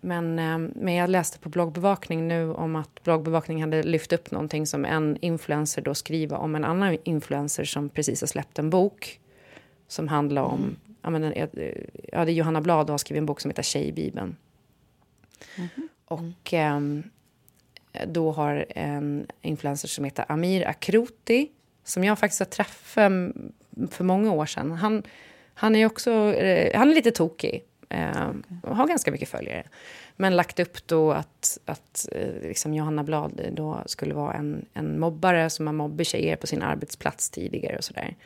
Men, 0.00 0.38
um, 0.38 0.72
men 0.74 0.94
jag 0.94 1.10
läste 1.10 1.38
på 1.38 1.48
bloggbevakning 1.48 2.28
nu 2.28 2.52
om 2.52 2.76
att 2.76 3.04
bloggbevakning 3.04 3.60
hade 3.60 3.82
lyft 3.82 4.12
upp 4.12 4.30
någonting 4.30 4.66
som 4.66 4.84
en 4.84 5.16
influencer 5.20 5.82
då 5.82 5.94
skriver 5.94 6.36
om 6.36 6.54
en 6.54 6.64
annan 6.64 6.98
influencer 7.04 7.64
som 7.64 7.88
precis 7.88 8.20
har 8.20 8.28
släppt 8.28 8.58
en 8.58 8.70
bok 8.70 9.20
som 9.88 10.08
handlar 10.08 10.42
om, 10.42 10.76
ja, 11.02 11.10
men, 11.10 11.24
eh, 11.24 11.48
ja 12.12 12.24
det 12.24 12.32
är 12.32 12.34
Johanna 12.34 12.60
Blad 12.60 12.90
har 12.90 12.98
skrivit 12.98 13.18
en 13.18 13.26
bok 13.26 13.40
som 13.40 13.50
heter 13.50 13.62
Tjejbibeln. 13.62 14.36
Och 16.04 16.52
ehm, 16.52 17.02
då 18.06 18.32
har 18.32 18.66
en 18.68 19.26
influencer 19.40 19.88
som 19.88 20.04
heter 20.04 20.24
Amir 20.28 20.68
Akroti 20.68 21.48
som 21.84 22.04
jag 22.04 22.18
faktiskt 22.18 22.40
har 22.40 22.46
träffat 22.46 23.06
mm, 23.06 23.52
för 23.90 24.04
många 24.04 24.32
år 24.32 24.46
sedan. 24.46 24.72
Han, 24.72 25.02
han 25.54 25.76
är 25.76 25.86
också 25.86 26.10
eh, 26.34 26.78
han 26.78 26.90
är 26.90 26.94
lite 26.94 27.10
tokig 27.10 27.64
eh, 27.88 28.30
och 28.62 28.76
har 28.76 28.86
ganska 28.86 29.10
mycket 29.10 29.28
följare. 29.28 29.62
Men 30.16 30.36
lagt 30.36 30.60
upp 30.60 30.86
då 30.86 31.12
att, 31.12 31.58
att 31.64 32.08
eh, 32.12 32.48
liksom 32.48 32.74
Johanna 32.74 33.04
Blad 33.04 33.48
då 33.52 33.82
skulle 33.86 34.14
vara 34.14 34.34
en, 34.34 34.66
en 34.74 35.00
mobbare 35.00 35.50
som 35.50 35.66
har 35.66 35.74
mobbat 35.74 36.06
tjejer 36.06 36.36
på 36.36 36.46
sin 36.46 36.62
arbetsplats 36.62 37.30
tidigare 37.30 37.76
och 37.76 37.84
sådär. 37.84 38.16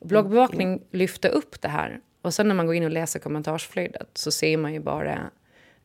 Bloggbevakning 0.00 0.82
lyfte 0.90 1.28
upp 1.28 1.60
det 1.60 1.68
här. 1.68 2.00
Och 2.22 2.34
sen 2.34 2.48
när 2.48 2.54
man 2.54 2.66
går 2.66 2.74
in 2.74 2.84
och 2.84 2.90
läser 2.90 3.20
kommentarsflödet 3.20 4.08
så 4.14 4.30
ser 4.30 4.56
man 4.56 4.72
ju 4.72 4.80
bara, 4.80 5.30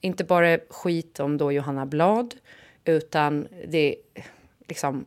inte 0.01 0.23
bara 0.23 0.59
skit 0.69 1.19
om 1.19 1.37
då 1.37 1.51
Johanna 1.51 1.85
Blad, 1.85 2.35
utan 2.85 3.47
det, 3.67 3.95
liksom, 4.67 5.05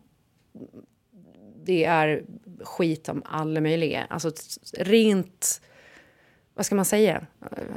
det 1.64 1.84
är 1.84 2.24
skit 2.60 3.08
om 3.08 3.22
alla 3.26 3.60
möjliga. 3.60 4.06
Alltså 4.10 4.32
rent, 4.72 5.60
vad 6.54 6.66
ska 6.66 6.74
man 6.74 6.84
säga, 6.84 7.26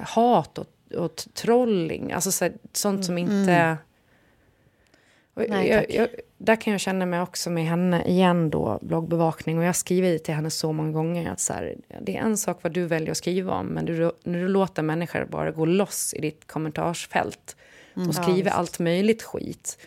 hat 0.01 0.57
och, 0.57 0.93
och 0.97 1.15
trolling. 1.15 2.11
Alltså 2.11 2.31
så, 2.31 2.49
sånt 2.73 3.05
som 3.05 3.17
inte... 3.17 3.77
Och 5.35 5.43
Nej, 5.49 5.69
jag, 5.69 5.91
jag, 5.91 6.07
där 6.45 6.55
kan 6.55 6.71
jag 6.71 6.79
känna 6.79 7.05
mig 7.05 7.21
också 7.21 7.49
med 7.49 7.65
henne 7.65 8.03
igen 8.03 8.49
då, 8.49 8.79
bloggbevakning. 8.81 9.57
Och 9.57 9.63
jag 9.63 9.67
har 9.67 9.73
skrivit 9.73 10.23
till 10.23 10.33
henne 10.33 10.49
så 10.49 10.71
många 10.71 10.91
gånger 10.91 11.31
att 11.31 11.39
så 11.39 11.53
här, 11.53 11.75
det 12.01 12.17
är 12.17 12.21
en 12.21 12.37
sak 12.37 12.59
vad 12.61 12.71
du 12.73 12.85
väljer 12.85 13.11
att 13.11 13.17
skriva 13.17 13.53
om, 13.53 13.65
men 13.65 13.85
du, 13.85 14.11
när 14.23 14.39
du 14.39 14.47
låter 14.47 14.83
människor 14.83 15.25
bara 15.25 15.51
gå 15.51 15.65
loss 15.65 16.13
i 16.13 16.21
ditt 16.21 16.47
kommentarsfält 16.47 17.55
och 18.07 18.15
skriver 18.15 18.51
allt 18.51 18.79
möjligt 18.79 19.23
skit 19.23 19.77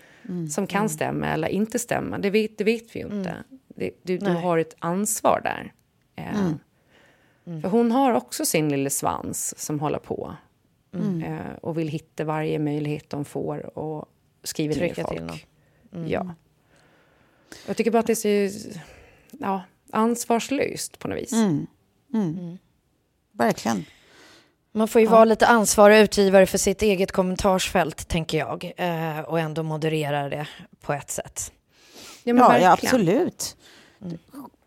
som 0.50 0.66
kan 0.66 0.88
stämma 0.88 1.26
eller 1.26 1.48
inte 1.48 1.78
stämma, 1.78 2.18
det 2.18 2.30
vet, 2.30 2.58
det 2.58 2.64
vet 2.64 2.96
vi 2.96 3.00
ju 3.00 3.06
inte. 3.06 3.34
Det, 3.68 3.90
du, 4.02 4.18
du 4.18 4.30
har 4.30 4.58
ett 4.58 4.76
ansvar 4.78 5.40
där. 5.44 5.72
Eh, 6.16 7.60
För 7.62 7.68
hon 7.68 7.92
har 7.92 8.12
också 8.12 8.44
sin 8.44 8.68
lilla 8.68 8.90
svans 8.90 9.58
som 9.58 9.80
håller 9.80 9.98
på 9.98 10.34
eh, 11.24 11.56
och 11.62 11.78
vill 11.78 11.88
hitta 11.88 12.24
varje 12.24 12.58
möjlighet 12.58 13.10
de 13.10 13.24
får 13.24 13.78
och 13.78 14.08
skriver 14.42 14.74
ner 14.74 14.80
Trycka 14.80 15.02
folk. 15.02 15.16
till 15.16 15.24
någon. 15.26 16.08
Ja. 16.08 16.34
Jag 17.66 17.76
tycker 17.76 17.90
bara 17.90 17.98
att 17.98 18.06
det 18.06 18.24
är 18.24 18.48
så 18.48 18.78
ja, 19.38 19.62
ansvarslöst 19.92 20.98
på 20.98 21.08
något 21.08 21.18
vis. 21.18 21.32
Verkligen. 23.32 23.84
Man 24.72 24.88
får 24.88 25.00
ju 25.00 25.06
vara 25.06 25.24
lite 25.24 25.46
ansvarig 25.46 26.00
utgivare 26.00 26.46
för 26.46 26.58
sitt 26.58 26.82
eget 26.82 27.12
kommentarsfält, 27.12 28.08
tänker 28.08 28.38
jag. 28.38 28.72
Eh, 28.76 29.20
och 29.20 29.40
ändå 29.40 29.62
moderera 29.62 30.28
det 30.28 30.48
på 30.80 30.92
ett 30.92 31.10
sätt. 31.10 31.52
Ja, 32.24 32.34
men 32.34 32.42
Ja, 32.42 32.58
ja 32.58 32.72
absolut. 32.72 33.56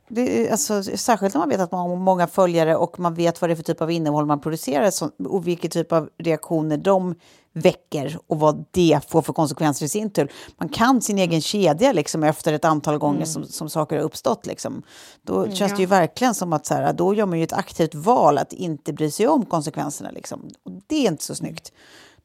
Det 0.08 0.48
är, 0.48 0.52
alltså, 0.52 0.84
särskilt 0.84 1.34
när 1.34 1.40
man 1.40 1.50
vet 1.50 1.60
att 1.60 1.72
man 1.72 1.90
har 1.90 1.96
många 1.96 2.28
följare 2.28 2.76
och 2.76 3.00
man 3.00 3.14
vet 3.14 3.42
vad 3.42 3.50
det 3.50 3.54
är 3.54 3.56
för 3.56 3.64
typ 3.64 3.82
av 3.82 3.92
innehåll 3.92 4.26
man 4.26 4.42
producerar 4.42 4.92
så, 4.92 5.12
och 5.26 5.48
vilken 5.48 5.70
typ 5.70 5.92
av 5.92 6.10
reaktioner 6.18 6.78
de 6.78 7.16
väcker 7.54 8.20
och 8.28 8.40
vad 8.40 8.66
det 8.72 9.00
får 9.10 9.22
för 9.22 9.34
konsekvenser 9.34 9.86
i 9.86 9.90
sin 9.90 10.10
tur. 10.10 10.32
Man 10.58 10.70
kan 10.70 11.02
sin 11.02 11.18
egen 11.18 11.42
kedja 11.42 11.94
liksom, 11.94 12.24
efter 12.24 12.54
ett 12.54 12.66
antal 12.66 12.98
gånger 12.98 13.26
som, 13.26 13.46
som 13.46 13.70
saker 13.70 13.96
har 13.96 14.04
uppstått. 14.04 14.46
Liksom. 14.46 14.84
Då 15.22 15.52
känns 15.52 15.72
det 15.72 15.80
ju 15.80 15.86
verkligen 15.86 16.36
som 16.36 16.54
att 16.54 16.66
så 16.66 16.74
här, 16.74 16.94
då 16.94 17.14
gör 17.14 17.26
man 17.26 17.38
ju 17.38 17.44
ett 17.44 17.54
aktivt 17.54 17.96
val 17.96 18.38
att 18.38 18.54
inte 18.54 18.94
bry 18.94 19.12
sig 19.12 19.28
om 19.28 19.46
konsekvenserna. 19.46 20.12
Liksom. 20.12 20.50
Och 20.64 20.72
det 20.88 21.06
är 21.06 21.12
inte 21.12 21.24
så 21.24 21.36
snyggt. 21.36 21.72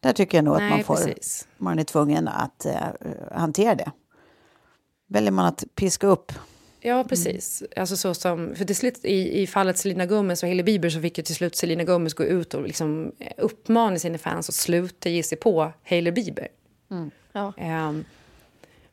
Där 0.00 0.12
tycker 0.12 0.38
jag 0.38 0.44
nog 0.44 0.54
att 0.54 0.60
Nej, 0.60 0.70
man, 0.70 0.84
får, 0.84 0.96
precis. 0.96 1.48
man 1.58 1.78
är 1.78 1.84
tvungen 1.84 2.28
att 2.28 2.66
eh, 2.66 2.76
hantera 3.32 3.74
det. 3.74 3.90
Väljer 5.08 5.32
man 5.32 5.46
att 5.46 5.64
piska 5.74 6.06
upp 6.06 6.32
Ja, 6.86 7.04
precis. 7.04 7.62
Alltså 7.76 7.96
så 7.96 8.14
som, 8.14 8.54
för 8.54 8.64
till 8.64 8.76
slut 8.76 9.04
i, 9.04 9.42
i 9.42 9.46
fallet 9.46 9.78
Selena 9.78 10.06
Gomez 10.06 10.42
och 10.42 10.48
Hailey 10.48 10.64
Bieber 10.64 10.90
så 10.90 11.00
fick 11.00 11.18
ju 11.18 11.24
till 11.24 11.34
slut 11.34 11.56
Selena 11.56 11.84
Gomez 11.84 12.14
gå 12.14 12.24
ut 12.24 12.54
och 12.54 12.62
liksom 12.62 13.12
eh, 13.18 13.32
uppmana 13.38 13.98
sina 13.98 14.18
fans 14.18 14.48
att 14.48 14.54
sluta 14.54 15.08
ge 15.08 15.22
sig 15.22 15.38
på 15.38 15.72
Hailey 15.84 16.12
Bieber. 16.12 16.48
Ja. 17.32 17.52
Ehm, 17.56 18.04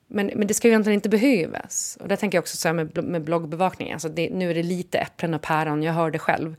men, 0.07 0.31
men 0.35 0.47
det 0.47 0.53
ska 0.53 0.67
ju 0.67 0.71
egentligen 0.71 0.95
inte 0.95 1.09
behövas. 1.09 1.97
Och 2.01 2.07
där 2.07 2.15
tänker 2.15 2.37
jag 2.37 2.41
också 2.41 2.57
så 2.57 2.67
här 2.67 2.73
med, 2.73 3.03
med 3.03 3.23
bloggbevakning. 3.23 3.93
Alltså 3.93 4.09
det, 4.09 4.29
nu 4.29 4.49
är 4.49 4.53
det 4.53 4.63
lite 4.63 4.97
äpplen 4.97 5.33
och 5.33 5.41
päron, 5.41 5.83
jag 5.83 5.93
hör 5.93 6.11
det 6.11 6.19
själv. 6.19 6.55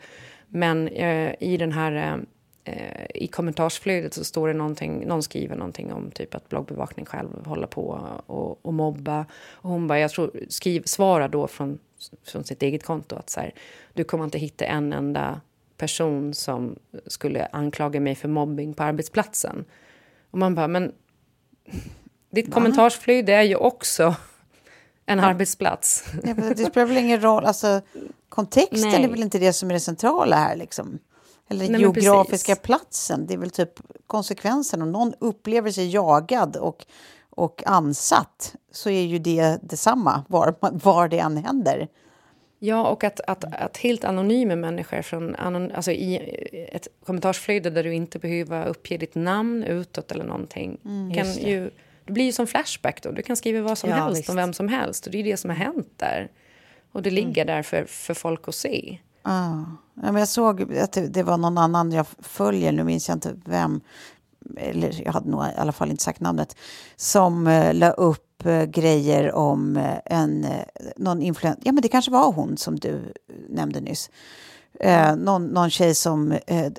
Men 0.48 0.88
eh, 0.88 1.34
i 1.40 1.56
den 1.56 1.72
här... 1.72 1.92
Eh, 1.92 2.16
eh, 2.64 3.06
I 3.14 3.26
kommentarsflödet 3.26 4.14
så 4.14 4.24
står 4.24 4.48
det 4.48 4.54
någonting, 4.54 5.06
någon 5.06 5.22
skriver 5.22 5.56
någonting 5.56 5.92
om 5.92 6.10
typ 6.10 6.34
att 6.34 6.48
bloggbevakning 6.48 7.06
själv 7.06 7.46
håller 7.46 7.66
på 7.66 8.08
och, 8.26 8.66
och 8.66 8.74
mobba. 8.74 9.26
Och 9.50 9.70
hon 9.70 9.86
bara, 9.86 9.98
jag 9.98 10.10
tror, 10.10 10.30
skriv, 10.48 10.82
svarar 10.84 11.28
då 11.28 11.46
från, 11.46 11.78
från 12.26 12.44
sitt 12.44 12.62
eget 12.62 12.84
konto 12.84 13.16
att 13.16 13.30
så 13.30 13.40
här, 13.40 13.54
du 13.92 14.04
kommer 14.04 14.24
inte 14.24 14.38
hitta 14.38 14.64
en 14.64 14.92
enda 14.92 15.40
person 15.76 16.34
som 16.34 16.76
skulle 17.06 17.46
anklaga 17.46 18.00
mig 18.00 18.14
för 18.14 18.28
mobbing 18.28 18.74
på 18.74 18.82
arbetsplatsen. 18.82 19.64
Och 20.30 20.38
man 20.38 20.54
bara, 20.54 20.68
men 20.68 20.92
ditt 22.30 22.52
kommentarsflöde 22.52 23.32
är 23.32 23.42
ju 23.42 23.56
också 23.56 24.14
en 25.06 25.20
arbetsplats. 25.20 26.12
Ja, 26.22 26.34
det 26.34 26.64
spelar 26.64 26.86
väl 26.86 26.96
ingen 26.96 27.22
roll. 27.22 27.44
Alltså, 27.44 27.80
kontexten 28.28 28.90
Nej. 28.90 29.04
är 29.04 29.08
väl 29.08 29.22
inte 29.22 29.38
det 29.38 29.52
som 29.52 29.70
är 29.70 29.74
det 29.74 29.80
centrala 29.80 30.36
här 30.36 30.56
liksom. 30.56 30.98
Eller 31.52 31.68
Nej, 31.68 31.80
geografiska 31.80 32.56
platsen, 32.56 33.26
det 33.26 33.34
är 33.34 33.38
väl 33.38 33.50
typ 33.50 33.72
konsekvensen. 34.06 34.82
Om 34.82 34.92
någon 34.92 35.14
upplever 35.18 35.70
sig 35.70 35.88
jagad 35.88 36.56
och, 36.56 36.86
och 37.30 37.62
ansatt 37.66 38.54
så 38.72 38.90
är 38.90 39.02
ju 39.02 39.18
det 39.18 39.58
detsamma 39.62 40.24
var, 40.28 40.54
var 40.72 41.08
det 41.08 41.18
än 41.18 41.36
händer. 41.36 41.88
Ja, 42.58 42.88
och 42.88 43.04
att, 43.04 43.20
att, 43.20 43.44
att 43.54 43.76
helt 43.76 44.04
anonyma 44.04 44.56
människor 44.56 45.02
från 45.02 45.36
anon, 45.36 45.72
alltså 45.72 45.90
i 45.90 46.16
ett 46.72 46.88
kommentarsflöde 47.06 47.70
där 47.70 47.84
du 47.84 47.94
inte 47.94 48.18
behöver 48.18 48.66
uppge 48.66 48.96
ditt 48.96 49.14
namn 49.14 49.64
utåt 49.64 50.12
eller 50.12 50.24
någonting. 50.24 50.78
kan 50.82 51.10
just 51.26 51.42
det. 51.42 51.50
ju, 51.50 51.70
det 52.04 52.12
blir 52.12 52.24
ju 52.24 52.32
som 52.32 52.46
Flashback 52.46 53.02
då. 53.02 53.10
Du 53.10 53.22
kan 53.22 53.36
skriva 53.36 53.60
vad 53.68 53.78
som 53.78 53.90
Ja, 53.90 53.96
helst 53.96 54.18
visst. 54.20 54.30
om 54.30 54.36
vem 54.36 54.52
som 54.52 54.68
helst. 54.68 55.06
Och 55.06 55.12
det 55.12 55.18
är 55.18 55.24
det 55.24 55.36
som 55.36 55.50
har 55.50 55.56
hänt 55.56 55.92
där. 55.96 56.30
Och 56.92 57.02
det 57.02 57.10
ligger 57.10 57.44
där 57.44 57.62
för, 57.62 57.84
för 57.84 58.14
folk 58.14 58.48
att 58.48 58.54
se. 58.54 58.98
Ah. 59.22 59.58
Ja, 59.94 60.12
men 60.12 60.16
jag 60.16 60.28
såg 60.28 60.74
att 60.78 60.92
det, 60.92 61.08
det 61.08 61.22
var 61.22 61.38
någon 61.38 61.58
annan 61.58 61.92
jag 61.92 62.06
följer, 62.18 62.72
nu 62.72 62.84
minns 62.84 63.08
jag 63.08 63.16
inte 63.16 63.36
vem, 63.44 63.80
eller 64.56 65.02
jag 65.04 65.12
hade 65.12 65.30
nog 65.30 65.44
i 65.44 65.56
alla 65.56 65.72
fall 65.72 65.90
inte 65.90 66.02
sagt 66.02 66.20
namnet, 66.20 66.56
som 66.96 67.46
eh, 67.46 67.74
la 67.74 67.90
upp 67.90 68.46
eh, 68.46 68.64
grejer 68.64 69.32
om 69.32 69.76
eh, 69.76 69.98
en, 70.04 70.44
eh, 70.44 70.64
någon 70.96 71.22
influencer, 71.22 71.62
ja 71.64 71.72
men 71.72 71.82
det 71.82 71.88
kanske 71.88 72.10
var 72.10 72.32
hon 72.32 72.56
som 72.56 72.78
du 72.78 72.94
eh, 72.94 73.34
nämnde 73.48 73.80
nyss. 73.80 74.10
Eh, 74.82 75.16
någon, 75.16 75.46
någon 75.46 75.70
tjej 75.70 75.94
som, 75.94 76.32
eh, 76.46 76.72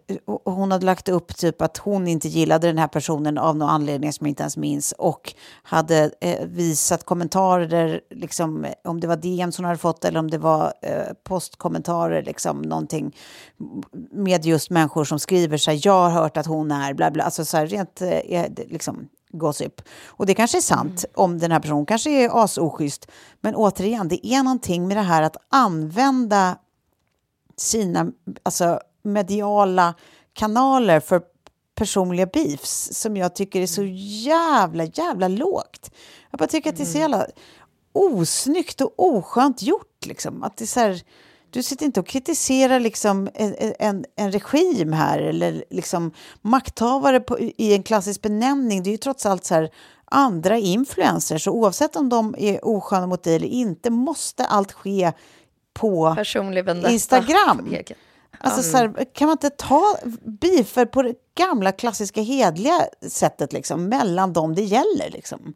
hon 0.46 0.72
hade 0.72 0.86
lagt 0.86 1.10
upp 1.10 1.38
typ 1.38 1.62
att 1.62 1.78
hon 1.78 2.08
inte 2.08 2.28
gillade 2.28 2.68
den 2.68 2.78
här 2.78 2.88
personen 2.88 3.38
av 3.38 3.58
någon 3.58 3.70
anledning 3.70 4.14
som 4.14 4.28
jag 4.28 4.32
inte 4.32 4.44
ens 4.44 4.58
minns. 4.58 4.94
Och 4.98 5.34
hade 5.64 6.12
eh, 6.22 6.46
visat 6.46 7.04
kommentarer 7.04 8.02
liksom, 8.10 8.66
om 8.84 9.00
det 9.00 9.08
var 9.08 9.16
DMs 9.16 9.58
hon 9.58 9.66
hade 9.66 9.78
fått 9.78 10.06
eller 10.06 10.20
om 10.20 10.32
det 10.32 10.38
var 10.38 10.74
eh, 10.82 11.14
postkommentarer, 11.24 12.24
liksom 12.24 12.62
någonting 12.62 13.16
med 14.12 14.46
just 14.46 14.70
människor 14.70 15.04
som 15.04 15.20
skriver 15.20 15.58
så 15.58 15.72
här, 15.72 15.80
jag 15.84 16.10
har 16.10 16.10
hört 16.10 16.38
att 16.38 16.46
hon 16.46 16.72
är 16.72 16.94
bla 16.94 17.12
bla, 17.12 17.24
alltså 17.24 17.46
så 17.46 17.58
här 17.58 17.68
rent 17.68 18.02
eh, 18.02 18.10
eh, 18.10 18.46
liksom 18.68 19.08
gossip. 19.34 19.82
Och 20.06 20.26
det 20.26 20.34
kanske 20.34 20.58
är 20.58 20.62
sant 20.62 21.06
om 21.16 21.40
den 21.40 21.52
här 21.52 21.60
personen. 21.60 21.86
Kanske 21.86 22.10
är 22.10 22.44
asoschysst, 22.44 23.12
men 23.42 23.56
återigen, 23.56 24.08
det 24.08 24.28
är 24.28 24.44
någonting 24.44 24.88
med 24.88 24.98
det 24.98 25.02
här 25.02 25.22
att 25.22 25.38
använda 25.50 26.58
sina 27.58 28.12
alltså, 28.44 28.80
mediala 29.04 29.94
kanaler 30.34 31.00
för 31.00 31.22
personliga 31.76 32.26
beefs 32.26 32.90
som 32.94 33.18
jag 33.18 33.36
tycker 33.36 33.62
är 33.62 33.68
så 33.68 33.84
jävla, 34.26 34.84
jävla 34.84 35.28
lågt. 35.28 35.92
Jag 36.32 36.40
bara 36.40 36.48
tycker 36.48 36.70
att 36.70 36.78
det 36.78 36.84
är 36.84 36.86
så 36.86 36.98
jävla 36.98 37.28
osnyggt 37.94 38.82
och 38.82 38.94
oskönt 38.98 39.62
gjort. 39.62 40.06
Liksom. 40.06 40.44
Att 40.44 40.58
det 40.58 40.64
är 40.64 40.68
så 40.68 40.80
här, 40.80 41.02
du 41.50 41.64
sitter 41.64 41.86
inte 41.86 42.00
och 42.00 42.08
kritiserar 42.08 42.80
liksom 42.80 43.30
en, 43.34 43.56
en, 43.80 44.06
en 44.16 44.32
regim 44.32 44.94
här 44.94 45.20
eller 45.20 45.64
liksom 45.70 46.12
makthavare 46.42 47.20
på, 47.20 47.40
i 47.40 47.74
en 47.74 47.84
klassisk 47.84 48.22
benämning. 48.22 48.84
Det 48.84 48.90
är 48.90 48.92
ju 48.92 48.98
trots 48.98 49.26
allt 49.26 49.46
så 49.46 49.54
här 49.54 49.70
andra 50.06 50.58
influencers. 50.58 51.44
Så 51.44 51.52
oavsett 51.52 51.96
om 51.96 52.10
de 52.10 52.36
är 52.38 52.66
osköna 52.66 53.08
mot 53.08 53.24
dig 53.24 53.36
eller 53.36 53.48
inte 53.48 53.90
måste 53.90 54.46
allt 54.46 54.72
ske 54.72 55.12
på. 55.74 56.16
Instagram. 56.92 57.68
Alltså, 58.40 58.64
så 58.64 58.78
här, 58.78 59.06
kan 59.14 59.28
man 59.28 59.34
inte 59.36 59.50
ta 59.50 59.98
beefer 60.24 60.86
på 60.86 61.02
det 61.02 61.14
gamla 61.36 61.72
klassiska 61.72 62.22
hedliga 62.22 62.80
sättet 63.10 63.54
liksom, 63.54 63.86
mellan 63.90 64.34
dem 64.34 64.56
det 64.56 64.62
gäller? 64.62 65.10
Liksom? 65.10 65.54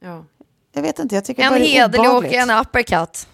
Ja. 0.00 0.24
Jag 0.72 0.82
vet 0.82 0.98
inte, 0.98 1.14
jag 1.14 1.24
tycker 1.24 1.42
En 1.42 1.48
bara 1.50 1.58
det 1.58 1.66
är 1.76 1.82
hederlig 1.82 2.10
och 2.10 2.24
en 2.24 2.50
uppercut. 2.50 3.28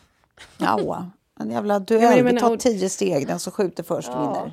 Ja, 0.59 1.07
en 1.41 1.51
jävla 1.51 1.75
Ja, 1.75 1.79
duell. 1.81 2.01
men 2.03 2.11
jag 2.11 2.17
Vi 2.17 2.23
menar, 2.23 2.41
tar 2.49 2.57
tio 2.57 2.89
steg, 2.89 3.27
den 3.27 3.39
som 3.39 3.53
skjuter 3.53 3.83
först 3.83 4.09
vinner. 4.09 4.53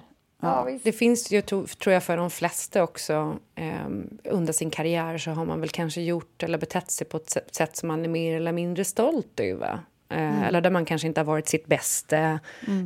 Det 0.83 0.91
finns 0.91 1.31
ju, 1.31 1.41
tror 1.41 1.67
jag, 1.93 2.03
för 2.03 2.17
de 2.17 2.29
flesta 2.29 2.83
också. 2.83 3.35
ehm, 3.55 4.17
under 4.23 4.53
sin 4.53 4.69
karriär 4.69 5.17
så 5.17 5.31
har 5.31 5.45
man 5.45 5.59
väl 5.59 5.69
kanske 5.69 6.01
gjort 6.01 6.43
eller 6.43 6.57
betett 6.57 6.91
sig 6.91 7.07
på 7.07 7.17
ett 7.17 7.29
sätt- 7.29 7.55
sätt 7.55 7.77
som 7.77 7.87
man 7.87 8.03
är 8.05 8.09
mer 8.09 8.35
eller 8.35 8.51
mindre 8.51 8.85
stolt 8.85 9.39
över. 9.39 9.79
Eh, 10.09 10.43
Eller 10.47 10.61
där 10.61 10.69
man 10.69 10.85
kanske 10.85 11.07
inte 11.07 11.19
har 11.19 11.25
varit 11.25 11.47
sitt 11.47 11.67
bästa. 11.67 12.39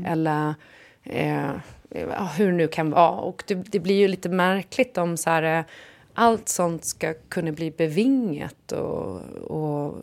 Eller 0.05 0.53
eh, 1.03 1.51
hur 2.37 2.45
det 2.51 2.57
nu 2.57 2.67
kan 2.67 2.89
vara. 2.89 3.09
Och 3.11 3.43
det, 3.47 3.55
det 3.55 3.79
blir 3.79 3.95
ju 3.95 4.07
lite 4.07 4.29
märkligt 4.29 4.97
om 4.97 5.17
så 5.17 5.29
här, 5.29 5.59
eh, 5.59 5.65
allt 6.13 6.49
sånt 6.49 6.85
ska 6.85 7.13
kunna 7.29 7.51
bli 7.51 7.71
bevingat 7.71 8.71
och, 8.71 9.21
och 9.31 9.95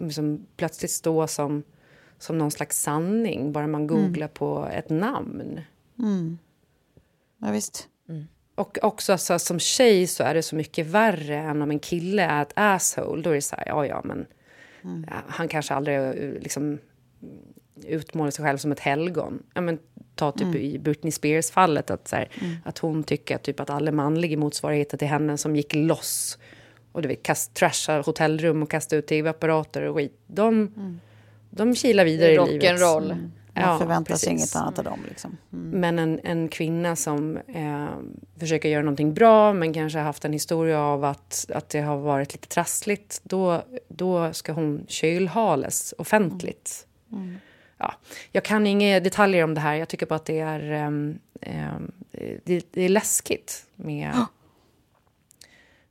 liksom 0.00 0.46
plötsligt 0.56 0.90
stå 0.90 1.26
som, 1.26 1.62
som 2.18 2.38
någon 2.38 2.50
slags 2.50 2.82
sanning 2.82 3.52
bara 3.52 3.66
man 3.66 3.86
googlar 3.86 4.28
på 4.28 4.68
ett 4.72 4.90
namn. 4.90 5.60
Ja, 7.38 7.50
visst. 7.50 7.88
Och 8.54 8.78
också 8.82 9.18
så, 9.18 9.38
som 9.38 9.58
tjej 9.58 10.06
så 10.06 10.22
är 10.24 10.34
det 10.34 10.42
så 10.42 10.56
mycket 10.56 10.86
värre 10.86 11.36
än 11.36 11.62
om 11.62 11.70
en 11.70 11.78
kille 11.78 12.22
är 12.22 12.42
ett 12.42 12.52
asshole. 12.54 13.22
Då 13.22 13.30
är 13.30 13.34
det 13.34 13.42
så 13.42 13.56
här, 13.56 13.64
ja 13.66 13.86
ja 13.86 14.00
men 14.04 14.26
ja, 14.82 15.22
han 15.28 15.48
kanske 15.48 15.74
aldrig 15.74 15.96
eh, 15.96 16.32
liksom 16.40 16.78
utmålar 17.86 18.30
sig 18.30 18.44
själv 18.44 18.58
som 18.58 18.72
ett 18.72 18.80
helgon. 18.80 19.42
Ja, 19.54 19.60
men, 19.60 19.78
ta 20.14 20.32
typ 20.32 20.54
i 20.54 20.78
Britney 20.78 21.12
Spears-fallet 21.12 21.90
att, 21.90 22.08
så 22.08 22.16
här, 22.16 22.28
att 22.64 22.78
hon 22.78 23.02
tycker 23.04 23.38
typ 23.38 23.60
att 23.60 23.70
alla 23.70 23.92
manliga 23.92 24.38
motsvarigheter 24.38 24.98
till 24.98 25.08
henne 25.08 25.38
som 25.38 25.56
gick 25.56 25.74
loss 25.74 26.38
och 26.92 27.02
du 27.02 27.08
vet, 27.08 27.22
kast, 27.22 27.54
trashar 27.54 28.02
hotellrum 28.02 28.62
och 28.62 28.70
kastar 28.70 28.96
ut 28.96 29.06
tv-apparater 29.06 29.82
och 29.82 29.96
skit. 29.96 30.20
De, 30.26 30.70
de 31.50 31.74
kilar 31.74 32.04
vidare 32.04 32.32
i 32.32 32.38
livet. 32.46 32.80
Rock'n'roll. 32.80 33.30
Man 33.54 33.64
Ja, 33.64 33.78
förväntar 33.78 34.16
sig 34.16 34.30
inget 34.30 34.56
annat 34.56 34.78
av 34.78 34.84
dem. 34.84 35.00
Liksom. 35.08 35.36
Men 35.50 35.98
en, 35.98 36.20
en 36.24 36.48
kvinna 36.48 36.96
som 36.96 37.36
eh, 37.36 37.86
försöker 38.38 38.68
göra 38.68 38.82
någonting 38.82 39.14
bra 39.14 39.52
men 39.52 39.74
kanske 39.74 39.98
har 39.98 40.04
haft 40.04 40.24
en 40.24 40.32
historia 40.32 40.80
av 40.80 41.04
att, 41.04 41.46
att 41.54 41.68
det 41.68 41.80
har 41.80 41.96
varit 41.96 42.32
lite 42.32 42.48
trassligt 42.48 43.20
då, 43.22 43.62
då 43.88 44.32
ska 44.32 44.52
hon 44.52 44.84
kylhales 44.88 45.94
offentligt. 45.98 46.86
Ja, 47.78 47.94
jag 48.32 48.44
kan 48.44 48.66
inga 48.66 49.00
detaljer 49.00 49.44
om 49.44 49.54
det 49.54 49.60
här. 49.60 49.74
Jag 49.74 49.88
tycker 49.88 50.06
bara 50.06 50.14
att 50.14 50.24
det 50.24 50.40
är, 50.40 50.70
ehm, 50.70 51.18
det, 52.44 52.66
det 52.72 52.82
är 52.82 52.88
läskigt 52.88 53.66
med... 53.76 54.12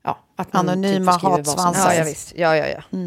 Ja, 0.03 0.19
att 0.35 0.53
man 0.53 0.69
Anonyma 0.69 1.11
typ 1.11 1.19
skriver 1.19 1.37
vad 1.37 1.47
som 1.47 1.65
hatsvansar. 1.65 1.91
Ja, 1.91 1.97
ja, 1.97 2.03
visst. 2.03 2.33
Ja, 2.35 2.57
ja, 2.57 2.67
ja. 2.67 2.97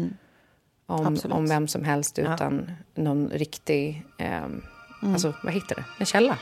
Om, 0.85 1.05
Absolut. 1.07 1.37
om 1.37 1.47
vem 1.47 1.67
som 1.67 1.83
helst 1.83 2.19
utan 2.19 2.71
någon 2.95 3.29
riktig... 3.29 4.03
ehm, 4.17 4.63
Alltså, 5.01 5.33
vad 5.43 5.53
heter 5.53 5.75
det? 5.75 5.83
En 5.99 6.05
källa. 6.05 6.37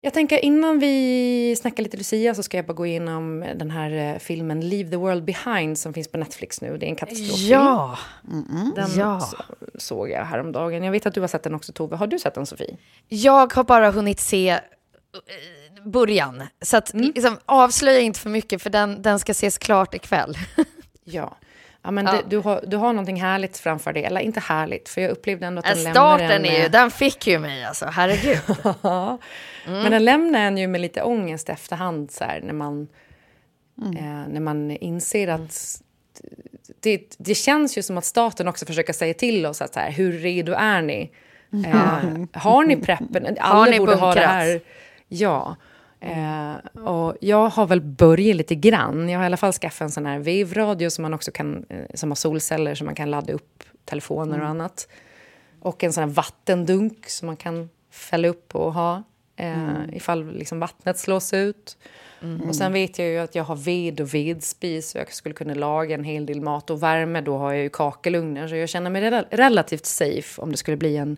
Jag 0.00 0.12
tänker 0.14 0.44
innan 0.44 0.78
vi 0.78 1.56
snackar 1.58 1.82
lite 1.82 1.96
Lucia 1.96 2.34
så 2.34 2.42
ska 2.42 2.56
jag 2.56 2.66
bara 2.66 2.72
gå 2.74 2.86
igenom 2.86 3.40
den 3.56 3.70
här 3.70 3.90
eh, 4.14 4.18
filmen 4.18 4.60
Leave 4.68 4.90
the 4.90 4.96
World 4.96 5.24
Behind 5.24 5.78
som 5.78 5.92
finns 5.94 6.08
på 6.08 6.18
Netflix 6.18 6.60
nu. 6.60 6.76
Det 6.78 6.86
är 6.86 6.90
en 6.90 6.96
katastroffilm. 6.96 7.50
Ja, 7.50 7.98
Den 8.76 8.90
Ja. 8.98 9.20
så- 9.20 9.36
såg 9.78 10.10
jag 10.10 10.24
häromdagen. 10.24 10.84
Jag 10.84 10.92
vet 10.92 11.06
att 11.06 11.14
du 11.14 11.20
har 11.20 11.28
sett 11.28 11.42
den 11.42 11.54
också 11.54 11.72
Tove. 11.72 11.96
Har 11.96 12.06
du 12.06 12.18
sett 12.18 12.34
den 12.34 12.46
Sofie? 12.46 12.76
jag 13.08 13.52
har 13.54 13.64
bara 13.64 13.90
hunnit 13.90 14.20
se 14.20 14.48
eh, 14.50 14.58
början. 15.90 16.42
Så 16.62 16.76
att, 16.76 16.94
liksom, 16.94 17.38
avslöja 17.46 18.00
inte 18.00 18.20
för 18.20 18.30
mycket 18.30 18.62
för 18.62 18.70
den, 18.70 19.02
den 19.02 19.18
ska 19.18 19.32
ses 19.32 19.58
klart 19.58 19.94
ikväll. 19.94 20.38
Ja. 21.10 21.36
Ja, 21.82 21.90
men 21.90 22.06
Ja. 22.06 22.12
Det, 22.12 22.22
du, 22.28 22.38
har, 22.38 22.64
du 22.66 22.76
har 22.76 22.92
någonting 22.92 23.20
härligt 23.20 23.58
framför 23.58 23.92
dig. 23.92 24.04
Eller 24.04 24.20
inte 24.20 24.40
härligt, 24.40 24.88
för 24.88 25.00
jag 25.00 25.10
upplevde 25.10 25.46
ändå 25.46 25.58
att 25.58 25.64
den 25.64 25.82
lämnar 25.82 25.92
Starten 25.92 26.30
en... 26.30 26.44
är 26.44 26.58
ju, 26.58 26.64
eh, 26.64 26.70
den 26.70 26.90
fick 26.90 27.26
ju 27.26 27.38
mig 27.38 27.64
alltså, 27.64 27.86
herregud. 27.86 28.38
Ja. 28.82 29.18
Men 29.66 29.92
den 29.92 30.04
lämnar 30.04 30.40
en 30.40 30.58
ju 30.58 30.66
med 30.66 30.80
lite 30.80 31.02
ångest 31.02 31.48
efterhand 31.48 32.10
så 32.10 32.24
här, 32.24 32.40
när 32.40 32.52
man, 32.52 32.88
eh, 33.82 34.28
när 34.28 34.40
man 34.40 34.70
inser 34.70 35.28
att 35.28 35.82
det, 36.80 37.16
det 37.18 37.34
känns 37.34 37.78
ju 37.78 37.82
som 37.82 37.98
att 37.98 38.04
staten 38.04 38.48
också 38.48 38.66
försöker 38.66 38.92
säga 38.92 39.14
till 39.14 39.46
oss 39.46 39.62
att 39.62 39.74
så 39.74 39.80
här, 39.80 39.90
hur 39.90 40.12
redo 40.12 40.52
är 40.52 40.82
ni? 40.82 41.10
Eh, 41.66 42.40
har 42.40 42.64
ni 42.64 42.76
preppen? 42.76 43.36
Alla 43.40 43.70
ni 43.70 43.78
borde 43.78 43.94
ha 43.94 44.08
det 44.08 44.14
bunkrat? 44.14 44.34
här. 44.34 44.60
Ja. 45.08 45.56
Eh, 46.00 46.80
och 46.84 47.16
jag 47.20 47.48
har 47.48 47.66
väl 47.66 47.80
börjat 47.80 48.36
lite 48.36 48.54
grann. 48.54 49.08
Jag 49.08 49.18
har 49.18 49.24
i 49.24 49.26
alla 49.26 49.36
fall 49.36 49.52
skaffat 49.52 49.80
en 49.80 49.90
sån 49.90 50.06
här 50.06 50.18
vevradio 50.18 50.90
som 50.90 51.02
man 51.02 51.14
också 51.14 51.30
kan, 51.30 51.66
eh, 51.68 51.84
som 51.94 52.10
har 52.10 52.16
solceller 52.16 52.74
så 52.74 52.84
man 52.84 52.94
kan 52.94 53.10
ladda 53.10 53.32
upp 53.32 53.64
telefoner 53.84 54.40
och 54.40 54.46
annat. 54.46 54.88
Och 55.60 55.84
en 55.84 55.92
sån 55.92 56.04
här 56.04 56.10
vattendunk 56.10 57.08
som 57.08 57.26
man 57.26 57.36
kan 57.36 57.68
fälla 57.90 58.28
upp 58.28 58.54
och 58.54 58.72
ha 58.74 59.02
eh, 59.36 59.68
ifall 59.92 60.32
liksom 60.32 60.60
vattnet 60.60 60.98
slås 60.98 61.32
ut. 61.32 61.76
Och 62.48 62.56
sen 62.56 62.72
vet 62.72 62.98
jag 62.98 63.08
ju 63.08 63.18
att 63.18 63.34
jag 63.34 63.44
har 63.44 63.56
ved 63.56 64.00
och 64.00 64.14
vedspis 64.14 64.94
och 64.94 65.00
jag 65.00 65.12
skulle 65.12 65.34
kunna 65.34 65.54
laga 65.54 65.94
en 65.94 66.04
hel 66.04 66.26
del 66.26 66.40
mat. 66.40 66.70
Och 66.70 66.82
värme, 66.82 67.20
då 67.20 67.38
har 67.38 67.52
jag 67.52 67.62
ju 67.62 67.68
kakelugnar. 67.68 68.48
Så 68.48 68.56
jag 68.56 68.68
känner 68.68 68.90
mig 68.90 69.02
rel- 69.02 69.26
relativt 69.30 69.86
safe 69.86 70.42
om 70.42 70.50
det 70.50 70.56
skulle 70.56 70.76
bli 70.76 70.96
en, 70.96 71.16